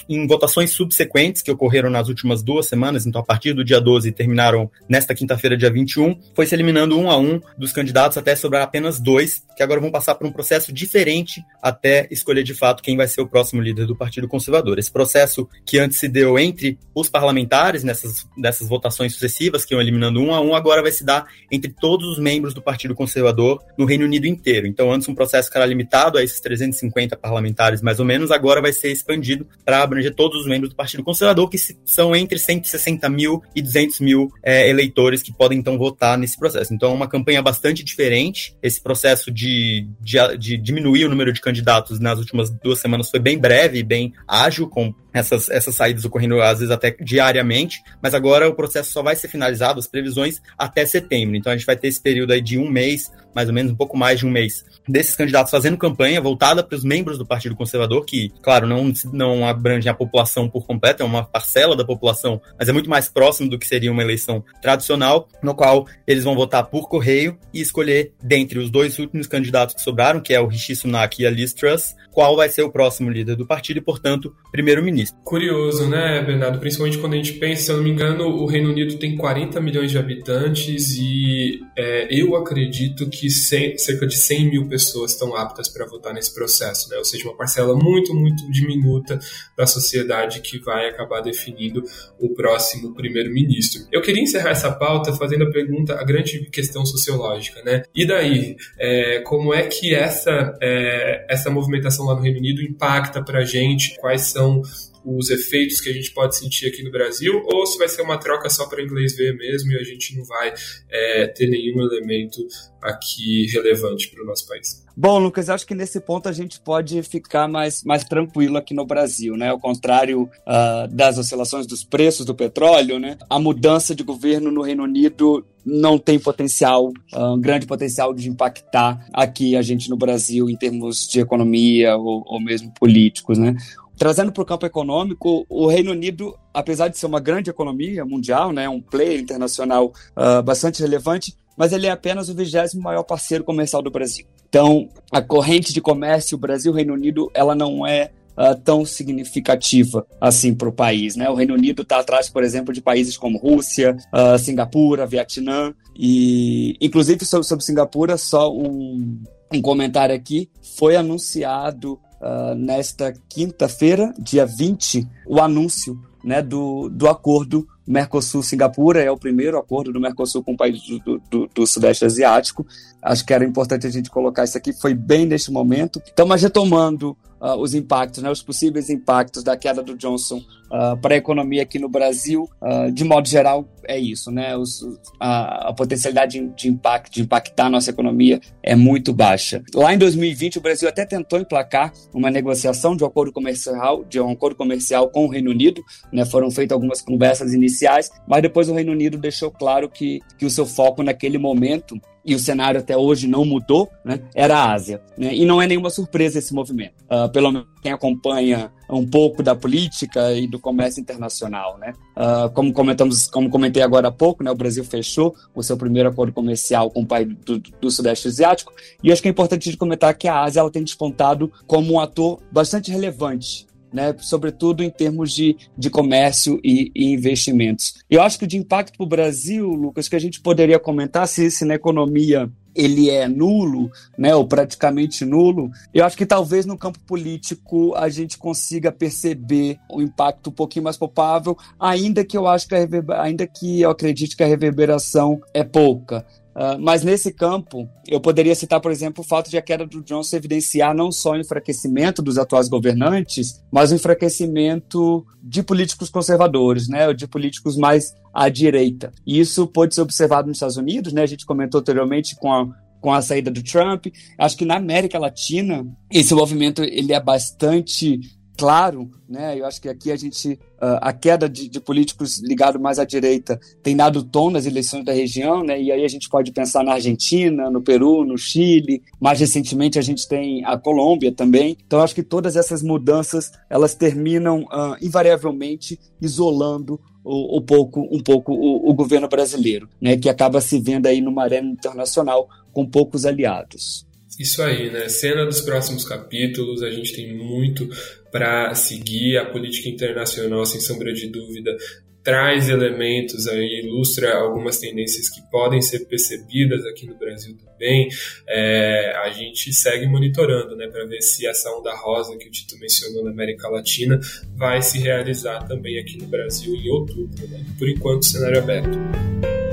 em 0.10 0.28
votações 0.28 0.72
subsequentes 0.72 1.42
que 1.42 1.52
ocorreram 1.52 1.90
nas 1.90 2.08
últimas 2.08 2.42
duas 2.42 2.68
semanas, 2.68 3.06
então 3.06 3.22
a 3.22 3.24
partir 3.24 3.54
do 3.54 3.64
dia 3.64 3.80
12 3.80 4.10
e 4.10 4.12
terminaram 4.12 4.70
nesta 4.88 5.14
quinta-feira, 5.14 5.58
dia 5.58 5.72
21, 5.72 6.20
foi 6.34 6.46
se 6.46 6.56
eliminando 6.56 6.98
um 6.98 7.10
a 7.10 7.18
um 7.18 7.40
dos 7.58 7.72
candidatos 7.72 8.18
até 8.18 8.36
sobrar 8.36 8.64
apenas 8.64 9.00
dois, 9.00 9.44
que 9.56 9.64
agora 9.64 9.80
vão 9.80 9.92
passar 9.92 10.16
por 10.16 10.28
um 10.28 10.32
processo 10.32 10.72
diferente 10.72 11.44
até 11.62 12.08
escolher 12.12 12.44
de 12.44 12.54
fato 12.54 12.84
quem 12.84 12.98
vai 12.98 13.08
ser 13.08 13.22
o 13.22 13.28
próximo 13.28 13.62
líder 13.62 13.86
do 13.86 13.96
Partido 13.96 14.28
Conservador. 14.28 14.80
Esse 14.80 14.92
processo 14.92 15.48
que 15.66 15.78
antes 15.80 15.98
se 15.98 16.08
deu 16.08 16.38
entre 16.38 16.78
os 16.94 17.10
parlamentares, 17.10 17.84
nessas, 17.84 18.28
nessas 18.38 18.68
votações 18.68 19.14
sucessivas, 19.14 19.66
que 19.66 19.74
iam 19.74 19.82
eliminando 19.82 20.20
um 20.22 20.34
a 20.34 20.42
um, 20.42 20.56
agora 20.56 20.82
vai 20.82 20.92
se 20.92 21.04
dar 21.04 21.26
entre 21.52 21.72
todos 21.72 22.08
os 22.08 22.20
membros 22.20 22.54
do 22.54 22.62
Partido 22.62 22.96
Conservador 22.96 23.64
no 23.78 23.86
Reino 23.86 24.06
Unido 24.06 24.26
inteiro. 24.26 24.68
Então, 24.68 24.92
antes 24.92 25.08
um 25.08 25.16
processo 25.16 25.52
que 25.52 25.58
era 25.58 25.66
limitado 25.66 26.18
a 26.18 26.24
esses 26.24 26.40
350 26.40 27.18
parlamentares, 27.18 27.82
mais 27.82 28.00
ou 28.00 28.06
menos, 28.06 28.32
agora 28.32 28.62
vai 28.62 28.72
ser 28.72 28.92
expandido 28.92 29.48
para 29.64 29.82
abranger 29.82 30.14
todos 30.14 30.42
os 30.42 30.48
membros 30.48 30.70
do 30.70 30.76
Partido 30.76 31.04
Conservador, 31.04 31.50
que 31.50 31.58
são 31.84 32.16
entre 32.16 32.38
160 32.38 33.10
mil 33.10 33.42
e 33.56 33.62
200 33.62 34.00
mil 34.00 34.32
é, 34.44 34.70
eleitores 34.70 35.22
que 35.22 35.34
podem 35.34 35.60
então 35.60 35.78
votar 35.78 36.18
nesse 36.18 36.38
processo. 36.38 36.74
Então, 36.74 36.92
é 36.92 36.94
uma 36.94 37.08
campanha 37.08 37.42
bastante 37.42 37.84
diferente. 37.84 38.56
Esse 38.62 38.82
processo 38.82 39.32
de, 39.32 39.88
de, 40.00 40.38
de 40.38 40.58
diminuir 40.58 41.06
o 41.06 41.10
número 41.10 41.34
de 41.34 41.42
candidatos 41.42 42.00
nas 42.00 42.20
últimas 42.20 42.50
duas 42.50 42.80
semanas 42.80 43.10
foi 43.10 43.20
bem 43.20 43.38
breve 43.38 43.80
e 43.80 43.84
bem 43.84 44.14
ágil, 44.28 44.70
com 44.70 44.94
essas, 45.16 45.50
essas 45.50 45.74
saídas 45.74 46.04
ocorrendo 46.04 46.42
às 46.42 46.60
vezes 46.60 46.72
até 46.72 46.92
diariamente, 46.92 47.82
mas 48.02 48.14
agora 48.14 48.50
o 48.50 48.54
processo 48.54 48.92
só 48.92 49.02
vai 49.02 49.16
ser 49.16 49.30
finalizado, 49.30 49.80
as 49.80 49.88
previsões, 49.88 50.42
até 50.58 50.86
setembro. 50.86 51.38
Então 51.38 51.54
a 51.54 51.56
gente 51.56 51.66
vai 51.66 51.78
ter 51.78 51.88
esse 51.88 52.02
período 52.02 52.34
aí 52.34 52.42
de 52.42 52.58
um 52.58 52.70
mês, 52.70 53.10
mais 53.34 53.48
ou 53.48 53.54
menos 53.54 53.72
um 53.72 53.76
pouco 53.76 53.98
mais 53.98 54.20
de 54.20 54.26
um 54.26 54.30
mês, 54.30 54.66
desses 54.88 55.16
candidatos 55.16 55.52
fazendo 55.52 55.78
campanha 55.78 56.20
voltada 56.20 56.62
para 56.62 56.76
os 56.76 56.84
membros 56.84 57.18
do 57.18 57.26
Partido 57.26 57.56
Conservador, 57.56 58.04
que, 58.04 58.30
claro, 58.42 58.68
não, 58.68 58.92
não 59.14 59.48
abrange 59.48 59.88
a 59.88 59.94
população 59.94 60.50
por 60.50 60.66
completo, 60.66 61.02
é 61.02 61.06
uma 61.06 61.24
parcela 61.24 61.76
da 61.76 61.86
população, 61.86 62.42
mas 62.60 62.68
é 62.68 62.74
muito 62.74 62.90
mais 62.90 63.08
próximo 63.08 63.50
do 63.50 63.58
que 63.58 63.68
seria 63.68 63.92
uma 63.92 64.04
eleição 64.04 64.44
tradicional, 64.62 65.30
no 65.42 65.56
qual 65.56 65.88
eles 66.06 66.26
vão 66.26 66.36
votar 66.36 66.66
por 66.66 66.90
correio 66.90 67.38
e 67.54 67.62
escolher, 67.62 68.12
dentre 68.22 68.60
os 68.60 68.70
dois 68.70 69.00
últimos 69.00 69.28
candidatos 69.28 69.76
que 69.76 69.82
sobraram, 69.82 70.20
que 70.20 70.34
é 70.34 70.42
o 70.42 70.48
Rishi 70.48 70.76
Sunak 70.76 71.22
e 71.22 71.26
a 71.26 71.30
Liz 71.30 71.54
Truss, 71.54 71.96
qual 72.12 72.36
vai 72.36 72.50
ser 72.50 72.64
o 72.64 72.72
próximo 72.72 73.10
líder 73.10 73.36
do 73.36 73.46
partido 73.46 73.78
e, 73.78 73.82
portanto, 73.82 74.36
primeiro-ministro. 74.52 75.05
Curioso, 75.24 75.90
né, 75.90 76.22
Bernardo? 76.22 76.60
Principalmente 76.60 76.98
quando 76.98 77.14
a 77.14 77.18
gente 77.18 77.34
pensa, 77.34 77.64
se 77.64 77.72
eu 77.72 77.78
não 77.78 77.84
me 77.84 77.90
engano, 77.90 78.28
o 78.28 78.46
Reino 78.46 78.70
Unido 78.70 78.98
tem 78.98 79.18
40 79.18 79.60
milhões 79.60 79.92
de 79.92 79.98
habitantes 79.98 80.98
e 80.98 81.60
é, 81.78 82.08
eu 82.12 82.36
acredito 82.36 83.10
que 83.10 83.30
100, 83.30 83.78
cerca 83.78 84.06
de 84.06 84.16
100 84.16 84.50
mil 84.52 84.68
pessoas 84.68 85.12
estão 85.12 85.36
aptas 85.36 85.68
para 85.68 85.86
votar 85.86 86.14
nesse 86.14 86.34
processo, 86.34 86.90
né? 86.90 86.98
Ou 86.98 87.06
seja, 87.06 87.26
uma 87.26 87.36
parcela 87.36 87.76
muito, 87.76 88.14
muito 88.14 88.50
diminuta 88.52 89.20
da 89.58 89.66
sociedade 89.66 90.42
que 90.42 90.60
vai 90.60 90.90
acabar 90.90 91.22
definindo 91.22 91.84
o 92.20 92.34
próximo 92.34 92.94
primeiro-ministro. 92.94 93.82
Eu 93.92 94.02
queria 94.02 94.22
encerrar 94.22 94.52
essa 94.52 94.72
pauta 94.72 95.12
fazendo 95.14 95.46
a 95.46 95.52
pergunta, 95.52 96.00
a 96.00 96.04
grande 96.04 96.50
questão 96.52 96.86
sociológica, 96.86 97.62
né? 97.64 97.84
E 97.96 98.06
daí, 98.06 98.56
é, 98.78 99.22
como 99.22 99.54
é 99.54 99.64
que 99.64 99.94
essa, 99.94 100.56
é, 100.62 101.26
essa 101.30 101.50
movimentação 101.50 102.06
lá 102.06 102.16
no 102.16 102.22
Reino 102.22 102.38
Unido 102.38 102.62
impacta 102.62 103.24
para 103.24 103.40
a 103.40 103.46
gente? 103.46 103.96
Quais 103.98 104.22
são 104.22 104.62
os 105.06 105.30
efeitos 105.30 105.80
que 105.80 105.90
a 105.90 105.94
gente 105.94 106.12
pode 106.12 106.36
sentir 106.36 106.68
aqui 106.68 106.84
no 106.84 106.92
Brasil, 106.92 107.42
ou 107.46 107.66
se 107.66 107.78
vai 107.78 107.88
ser 107.88 108.02
uma 108.02 108.18
troca 108.18 108.50
só 108.50 108.68
para 108.68 108.82
inglês 108.82 109.16
ver 109.16 109.36
mesmo 109.36 109.72
e 109.72 109.76
a 109.76 109.84
gente 109.84 110.16
não 110.18 110.26
vai 110.26 110.54
é, 110.90 111.28
ter 111.28 111.48
nenhum 111.48 111.82
elemento 111.82 112.46
aqui 112.82 113.48
relevante 113.52 114.10
para 114.10 114.24
o 114.24 114.26
nosso 114.26 114.48
país. 114.48 114.84
Bom, 114.98 115.20
Lucas, 115.20 115.50
acho 115.50 115.68
que 115.68 115.76
nesse 115.76 116.00
ponto 116.00 116.30
a 116.30 116.32
gente 116.32 116.60
pode 116.62 117.04
ficar 117.04 117.50
mais, 117.50 117.84
mais 117.84 118.06
tranquilo 118.06 118.58
aqui 118.58 118.74
no 118.74 118.86
Brasil, 118.86 119.36
né? 119.36 119.50
Ao 119.50 119.60
contrário 119.60 120.24
uh, 120.24 120.88
das 120.90 121.18
oscilações 121.18 121.68
dos 121.68 121.84
preços 121.84 122.26
do 122.26 122.34
petróleo, 122.34 122.98
né? 122.98 123.18
A 123.30 123.38
mudança 123.38 123.94
de 123.94 124.04
governo 124.04 124.52
no 124.52 124.62
Reino 124.62 124.84
Unido 124.84 125.46
não 125.66 125.98
tem 125.98 126.20
potencial, 126.20 126.94
um 127.14 127.42
grande 127.42 127.66
potencial 127.66 128.14
de 128.14 128.30
impactar 128.30 129.06
aqui 129.12 129.58
a 129.58 129.62
gente 129.62 129.90
no 129.90 129.98
Brasil 129.98 130.48
em 130.50 130.56
termos 130.56 131.08
de 131.08 131.20
economia 131.20 131.98
ou, 131.98 132.24
ou 132.26 132.40
mesmo 132.40 132.72
políticos, 132.80 133.38
né? 133.38 133.56
Trazendo 133.98 134.32
para 134.32 134.44
o 134.44 134.46
campo 134.46 134.66
econômico, 134.66 135.46
o 135.50 135.68
Reino 135.68 135.92
Unido, 135.92 136.38
apesar 136.54 136.90
de 136.90 136.98
ser 136.98 137.06
uma 137.06 137.20
grande 137.20 137.50
economia 137.50 138.04
mundial, 138.06 138.52
né, 138.52 138.68
um 138.68 138.82
player 138.82 139.20
internacional 139.20 139.94
uh, 140.18 140.44
bastante 140.44 140.82
relevante, 140.82 141.34
mas 141.58 141.72
ele 141.72 141.88
é 141.88 141.92
apenas 141.92 142.28
o 142.28 142.36
vigésimo 142.36 142.84
maior 142.84 143.04
parceiro 143.04 143.44
comercial 143.44 143.82
do 143.82 143.90
Brasil. 143.90 144.26
Então, 144.50 144.90
a 145.12 145.22
corrente 145.22 145.74
de 145.74 145.82
comércio 145.82 146.38
Brasil-Reino 146.38 146.94
Unido, 146.94 147.32
ela 147.34 147.56
não 147.56 147.86
é 147.86 148.12
Uh, 148.38 148.54
tão 148.54 148.84
significativa 148.84 150.06
assim 150.20 150.54
para 150.54 150.68
o 150.68 150.72
país. 150.74 151.16
Né? 151.16 151.30
O 151.30 151.36
Reino 151.36 151.54
Unido 151.54 151.84
está 151.84 152.02
atrás, 152.02 152.30
por 152.30 152.44
exemplo, 152.44 152.74
de 152.74 152.82
países 152.82 153.16
como 153.16 153.38
Rússia, 153.38 153.96
uh, 154.14 154.38
Singapura, 154.38 155.08
Vietnã 155.08 155.74
e, 155.98 156.76
inclusive, 156.82 157.24
sobre, 157.24 157.48
sobre 157.48 157.64
Singapura, 157.64 158.18
só 158.18 158.54
um, 158.54 159.24
um 159.54 159.62
comentário 159.62 160.14
aqui. 160.14 160.50
Foi 160.78 160.98
anunciado 160.98 161.98
uh, 162.26 162.56
nesta 162.56 163.14
quinta-feira, 163.30 164.14
dia 164.18 164.46
20, 164.46 165.08
o 165.28 165.40
anúncio 165.40 166.00
né, 166.24 166.42
do, 166.42 166.90
do 166.90 167.08
acordo 167.08 167.68
Mercosul-Singapura, 167.88 169.00
é 169.00 169.12
o 169.12 169.18
primeiro 169.18 169.60
acordo 169.60 169.94
do 169.94 170.00
Mercosul 170.00 170.44
com 170.44 170.54
o 170.54 170.58
país 170.58 170.82
do, 171.06 171.22
do, 171.30 171.48
do, 171.54 171.68
Sudeste 171.68 172.04
Asiático. 172.04 172.66
Acho 173.00 173.24
que 173.24 173.32
era 173.32 173.46
importante 173.46 173.86
a 173.86 173.92
gente 173.92 174.10
colocar 174.10 174.44
isso 174.44 174.58
aqui, 174.58 174.74
foi 174.74 174.96
bem 174.96 175.28
neste 175.28 175.52
momento. 175.52 176.02
Então, 176.12 176.26
mas 176.26 176.42
retomando 176.42 177.16
uh, 177.46 177.56
os 177.60 177.76
impactos, 177.76 178.24
né, 178.24 178.32
os 178.32 178.42
possíveis 178.42 178.90
impactos 178.90 179.44
da 179.44 179.56
queda 179.56 179.84
do 179.84 179.96
Johnson 179.96 180.38
uh, 180.38 180.98
para 181.00 181.14
a 181.14 181.18
economia 181.18 181.62
aqui 181.62 181.78
no 181.78 181.88
Brasil, 181.88 182.50
uh, 182.62 182.92
de 182.92 183.04
modo 183.04 183.28
geral, 183.28 183.68
é 183.88 184.00
isso, 184.00 184.32
né? 184.32 184.58
Os, 184.58 184.82
a, 185.20 185.70
a, 185.70 185.74
potencialidade 185.74 186.42
de, 186.56 186.68
impacto, 186.68 187.14
de 187.14 187.22
impactar 187.22 187.68
a 187.68 187.70
nossa 187.70 187.92
economia 187.92 188.42
é 188.64 188.76
muito 188.76 189.14
baixa. 189.14 189.62
Lá 189.76 189.94
em 189.94 189.98
2020, 189.98 190.58
o 190.58 190.62
Brasil 190.62 190.90
até 190.90 191.06
tentou 191.06 191.40
emplacar 191.40 191.94
uma 192.12 192.32
negociação 192.32 192.96
de 192.96 193.04
um 193.04 193.08
acordo 193.08 193.32
comercial, 193.32 194.04
de 194.04 194.20
um 194.20 194.32
acordo 194.32 194.56
comercial 194.56 195.10
com 195.10 195.26
o 195.26 195.30
Reino 195.30 195.52
Unido, 195.52 195.84
né? 196.12 196.26
Foram 196.26 196.50
feitas 196.50 196.74
algumas 196.74 197.00
conversas 197.00 197.54
iniciais, 197.54 198.10
mas 198.28 198.42
depois 198.42 198.70
o 198.70 198.74
Reino 198.74 198.92
Unido 198.92 199.20
deixou 199.20 199.52
claro 199.52 199.88
que, 199.88 200.20
que 200.38 200.46
o 200.46 200.50
seu 200.50 200.66
foco 200.66 201.04
naquele 201.04 201.38
momento 201.38 201.96
e 202.26 202.34
o 202.34 202.40
cenário 202.40 202.80
até 202.80 202.98
hoje 202.98 203.28
não 203.28 203.46
mudou, 203.46 203.90
né, 204.04 204.22
era 204.34 204.58
a 204.58 204.74
Ásia. 204.74 205.02
Né, 205.18 205.34
e 205.36 205.46
não 205.46 205.62
é 205.62 205.68
nenhuma 205.68 205.90
surpresa 205.90 206.40
esse 206.40 206.54
movimento, 206.54 206.96
uh, 207.04 207.30
pelo 207.32 207.52
menos 207.52 207.68
quem 207.82 207.92
acompanha 207.92 208.72
um 208.90 209.06
pouco 209.06 209.44
da 209.44 209.56
política 209.56 210.34
e 210.34 210.48
do 210.48 210.60
comércio 210.60 211.00
internacional. 211.00 211.78
Né? 211.78 211.94
Uh, 212.16 212.50
como 212.52 212.74
comentamos, 212.74 213.28
como 213.28 213.50
comentei 213.50 213.84
agora 213.84 214.08
há 214.08 214.12
pouco, 214.12 214.44
né, 214.44 214.50
o 214.50 214.56
Brasil 214.56 214.84
fechou 214.84 215.36
o 215.54 215.62
seu 215.62 215.78
primeiro 215.78 216.10
acordo 216.10 216.34
comercial 216.34 216.90
com 216.90 217.02
o 217.02 217.06
país 217.06 217.28
do, 217.46 217.60
do 217.60 217.92
Sudeste 217.92 218.28
Asiático, 218.28 218.74
e 219.04 219.12
acho 219.12 219.22
que 219.22 219.28
é 219.28 219.32
importante 219.32 219.70
de 219.70 219.78
comentar 219.78 220.16
que 220.16 220.28
a 220.28 220.42
Ásia 220.42 220.62
ela 220.62 220.72
tem 220.72 220.84
despontado 220.84 221.52
como 221.68 221.94
um 221.94 222.00
ator 222.00 222.40
bastante 222.52 222.92
relevante 222.92 223.68
né, 223.96 224.14
sobretudo 224.20 224.84
em 224.84 224.90
termos 224.90 225.32
de, 225.32 225.56
de 225.78 225.90
comércio 225.90 226.60
e, 226.62 226.92
e 226.94 227.14
investimentos. 227.14 227.94
Eu 228.10 228.22
acho 228.22 228.38
que 228.38 228.46
de 228.46 228.58
impacto 228.58 228.98
para 228.98 229.06
o 229.06 229.08
Brasil, 229.08 229.70
Lucas, 229.70 230.10
que 230.10 230.18
a 230.18 230.20
gente 230.20 230.42
poderia 230.42 230.78
comentar 230.78 231.26
se, 231.30 231.50
se 231.50 231.64
na 231.64 231.76
economia 231.76 232.52
ele 232.76 233.10
é 233.10 233.26
nulo, 233.26 233.90
né, 234.18 234.36
ou 234.36 234.46
praticamente 234.46 235.24
nulo, 235.24 235.72
eu 235.94 236.04
acho 236.04 236.18
que 236.18 236.26
talvez 236.26 236.66
no 236.66 236.78
campo 236.78 237.00
político 237.08 237.96
a 237.96 238.10
gente 238.10 238.38
consiga 238.38 238.92
perceber 238.92 239.78
o 239.90 240.02
impacto 240.02 240.50
um 240.50 240.54
pouquinho 240.54 240.84
mais 240.84 240.98
palpável, 240.98 241.58
ainda 241.80 242.26
que 242.26 242.38
eu 242.38 242.46
acho 242.46 242.68
que 242.68 242.76
a 242.76 243.22
ainda 243.22 243.48
que 243.48 243.80
eu 243.80 243.90
acredite 243.90 244.36
que 244.36 244.44
a 244.44 244.48
reverberação 244.48 245.40
é 245.54 245.64
pouca. 245.64 246.26
Uh, 246.56 246.80
mas 246.80 247.04
nesse 247.04 247.34
campo, 247.34 247.90
eu 248.08 248.22
poderia 248.22 248.56
citar, 248.56 248.80
por 248.80 248.90
exemplo, 248.90 249.22
o 249.22 249.28
fato 249.28 249.50
de 249.50 249.58
a 249.58 249.62
queda 249.62 249.86
do 249.86 250.02
Johnson 250.02 250.38
evidenciar 250.38 250.96
não 250.96 251.12
só 251.12 251.32
o 251.32 251.38
enfraquecimento 251.38 252.22
dos 252.22 252.38
atuais 252.38 252.70
governantes, 252.70 253.62
mas 253.70 253.92
o 253.92 253.96
enfraquecimento 253.96 255.26
de 255.44 255.62
políticos 255.62 256.10
conservadores, 256.10 256.88
né, 256.88 257.14
de 257.14 257.28
políticos 257.28 257.76
mais 257.76 258.16
à 258.34 258.48
direita. 258.48 259.12
E 259.28 259.38
isso 259.38 259.68
pode 259.68 259.94
ser 259.94 260.02
observado 260.02 260.48
nos 260.48 260.56
Estados 260.56 260.78
Unidos, 260.78 261.12
né, 261.12 261.24
a 261.24 261.28
gente 261.28 261.46
comentou 261.46 261.82
anteriormente 261.82 262.38
com 262.38 262.54
a, 262.54 262.70
com 263.02 263.12
a 263.12 263.22
saída 263.22 263.52
do 263.52 263.62
Trump. 263.62 264.08
Acho 264.38 264.56
que 264.56 264.66
na 264.66 264.78
América 264.78 265.20
Latina 265.20 265.86
esse 266.10 266.34
movimento 266.34 266.82
ele 266.84 267.12
é 267.12 267.20
bastante 267.20 268.22
claro, 268.58 269.10
né? 269.28 269.60
Eu 269.60 269.66
acho 269.66 269.82
que 269.82 269.90
aqui 269.90 270.12
a 270.12 270.16
gente 270.16 270.54
uh, 270.54 271.00
a 271.02 271.14
queda 271.14 271.48
de, 271.48 271.68
de, 271.68 271.80
políticos 271.80 272.42
ligados 272.42 272.82
mais 272.82 273.00
à 273.00 273.06
direita 273.06 273.60
tem 273.84 273.96
dado 273.96 274.24
tom 274.24 274.50
nas 274.50 274.66
eleições 274.66 275.04
da 275.04 275.12
região, 275.12 275.64
né? 275.64 275.82
E 275.82 275.92
aí 275.92 276.04
a 276.04 276.08
gente 276.08 276.30
pode 276.30 276.52
pensar 276.52 276.84
na 276.84 276.94
Argentina, 276.94 277.70
no 277.70 277.82
Peru, 277.82 278.26
no 278.26 278.38
Chile. 278.38 279.04
Mais 279.20 279.40
recentemente 279.40 280.00
a 280.00 280.02
gente 280.02 280.28
tem 280.28 280.64
a 280.66 280.78
Colômbia 280.78 281.32
também. 281.32 281.78
Então 281.86 282.02
acho 282.02 282.16
que 282.16 282.24
todas 282.24 282.56
essas 282.56 282.82
mudanças 282.82 283.52
elas 283.70 283.94
terminam 283.96 284.62
uh, 284.64 284.96
invariavelmente 285.02 286.00
isolando 286.22 287.00
o, 287.24 287.58
o 287.58 287.62
pouco, 287.62 288.08
um 288.12 288.22
pouco 288.22 288.54
o, 288.54 288.90
o, 288.90 288.94
governo 288.94 289.28
brasileiro, 289.28 289.90
né? 290.00 290.16
Que 290.16 290.30
acaba 290.30 290.62
se 290.62 290.80
vendo 290.80 291.08
aí 291.08 291.20
numa 291.20 291.44
arena 291.44 291.70
internacional 291.70 292.48
com 292.72 292.86
poucos 292.86 293.26
aliados. 293.26 294.06
Isso 294.40 294.62
aí, 294.62 294.92
né? 294.92 295.08
Cena 295.08 295.46
dos 295.46 295.62
próximos 295.62 296.04
capítulos, 296.04 296.84
a 296.84 296.92
gente 296.92 297.16
tem 297.16 297.36
muito 297.36 297.90
para 298.36 298.76
seguir. 298.76 299.38
A 299.38 299.46
política 299.46 299.88
internacional, 299.88 300.66
sem 300.66 300.82
sombra 300.82 301.14
de 301.14 301.28
dúvida, 301.28 301.74
traz 302.22 302.68
elementos 302.68 303.48
aí, 303.48 303.82
ilustra 303.82 304.36
algumas 304.36 304.78
tendências 304.78 305.30
que 305.30 305.40
podem 305.50 305.82
ser 305.82 306.00
percebidas 306.00 306.86
aqui 306.86 307.08
no 307.08 307.16
Brasil 307.16 307.56
também. 307.64 308.10
É, 308.46 309.16
a 309.24 309.30
gente 309.30 309.72
segue 309.72 310.06
monitorando, 310.06 310.76
né, 310.76 310.86
para 310.88 311.06
ver 311.06 311.22
se 311.22 311.48
essa 311.48 311.70
onda 311.70 311.96
rosa 311.96 312.38
que 312.38 312.50
o 312.50 312.52
Tito 312.52 312.78
mencionou 312.78 313.24
na 313.24 313.32
América 313.32 313.70
Latina 313.70 314.20
vai 314.58 314.82
se 314.82 315.00
realizar 315.00 315.66
também 315.66 315.98
aqui 315.98 316.18
no 316.18 316.28
Brasil 316.28 316.76
em 316.76 316.90
outubro. 316.90 317.48
Né? 317.48 317.64
Por 317.80 317.88
enquanto, 317.88 318.26
cenário 318.26 318.60
aberto. 318.60 319.65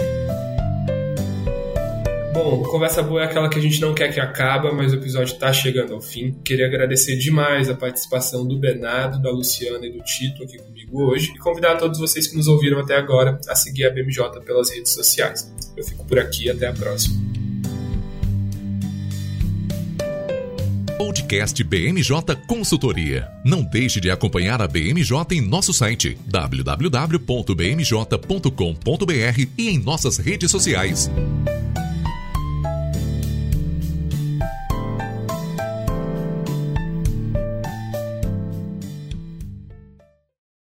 Bom, 2.32 2.62
conversa 2.62 3.02
boa 3.02 3.20
é 3.20 3.24
aquela 3.26 3.46
que 3.46 3.58
a 3.58 3.62
gente 3.62 3.78
não 3.78 3.94
quer 3.94 4.10
que 4.10 4.18
acabe, 4.18 4.72
mas 4.72 4.90
o 4.92 4.96
episódio 4.96 5.34
está 5.34 5.52
chegando 5.52 5.92
ao 5.92 6.00
fim. 6.00 6.32
Queria 6.42 6.66
agradecer 6.66 7.16
demais 7.16 7.68
a 7.68 7.74
participação 7.74 8.48
do 8.48 8.58
Bernardo, 8.58 9.20
da 9.20 9.30
Luciana 9.30 9.84
e 9.84 9.92
do 9.92 10.02
Tito 10.02 10.42
aqui 10.42 10.56
comigo 10.56 11.02
hoje 11.02 11.30
e 11.34 11.38
convidar 11.38 11.76
todos 11.76 11.98
vocês 11.98 12.26
que 12.26 12.34
nos 12.34 12.48
ouviram 12.48 12.78
até 12.78 12.96
agora 12.96 13.38
a 13.46 13.54
seguir 13.54 13.84
a 13.84 13.90
BMJ 13.90 14.40
pelas 14.46 14.70
redes 14.70 14.92
sociais. 14.92 15.52
Eu 15.76 15.84
fico 15.84 16.06
por 16.06 16.18
aqui, 16.18 16.48
até 16.48 16.68
a 16.68 16.72
próxima. 16.72 17.20
Podcast 20.96 21.62
BMJ 21.62 22.36
Consultoria. 22.46 23.28
Não 23.44 23.62
deixe 23.62 24.00
de 24.00 24.10
acompanhar 24.10 24.62
a 24.62 24.66
BMJ 24.66 25.12
em 25.32 25.42
nosso 25.42 25.74
site 25.74 26.16
www.bmj.com.br 26.24 27.18
e 29.58 29.68
em 29.68 29.78
nossas 29.78 30.16
redes 30.16 30.50
sociais. 30.50 31.10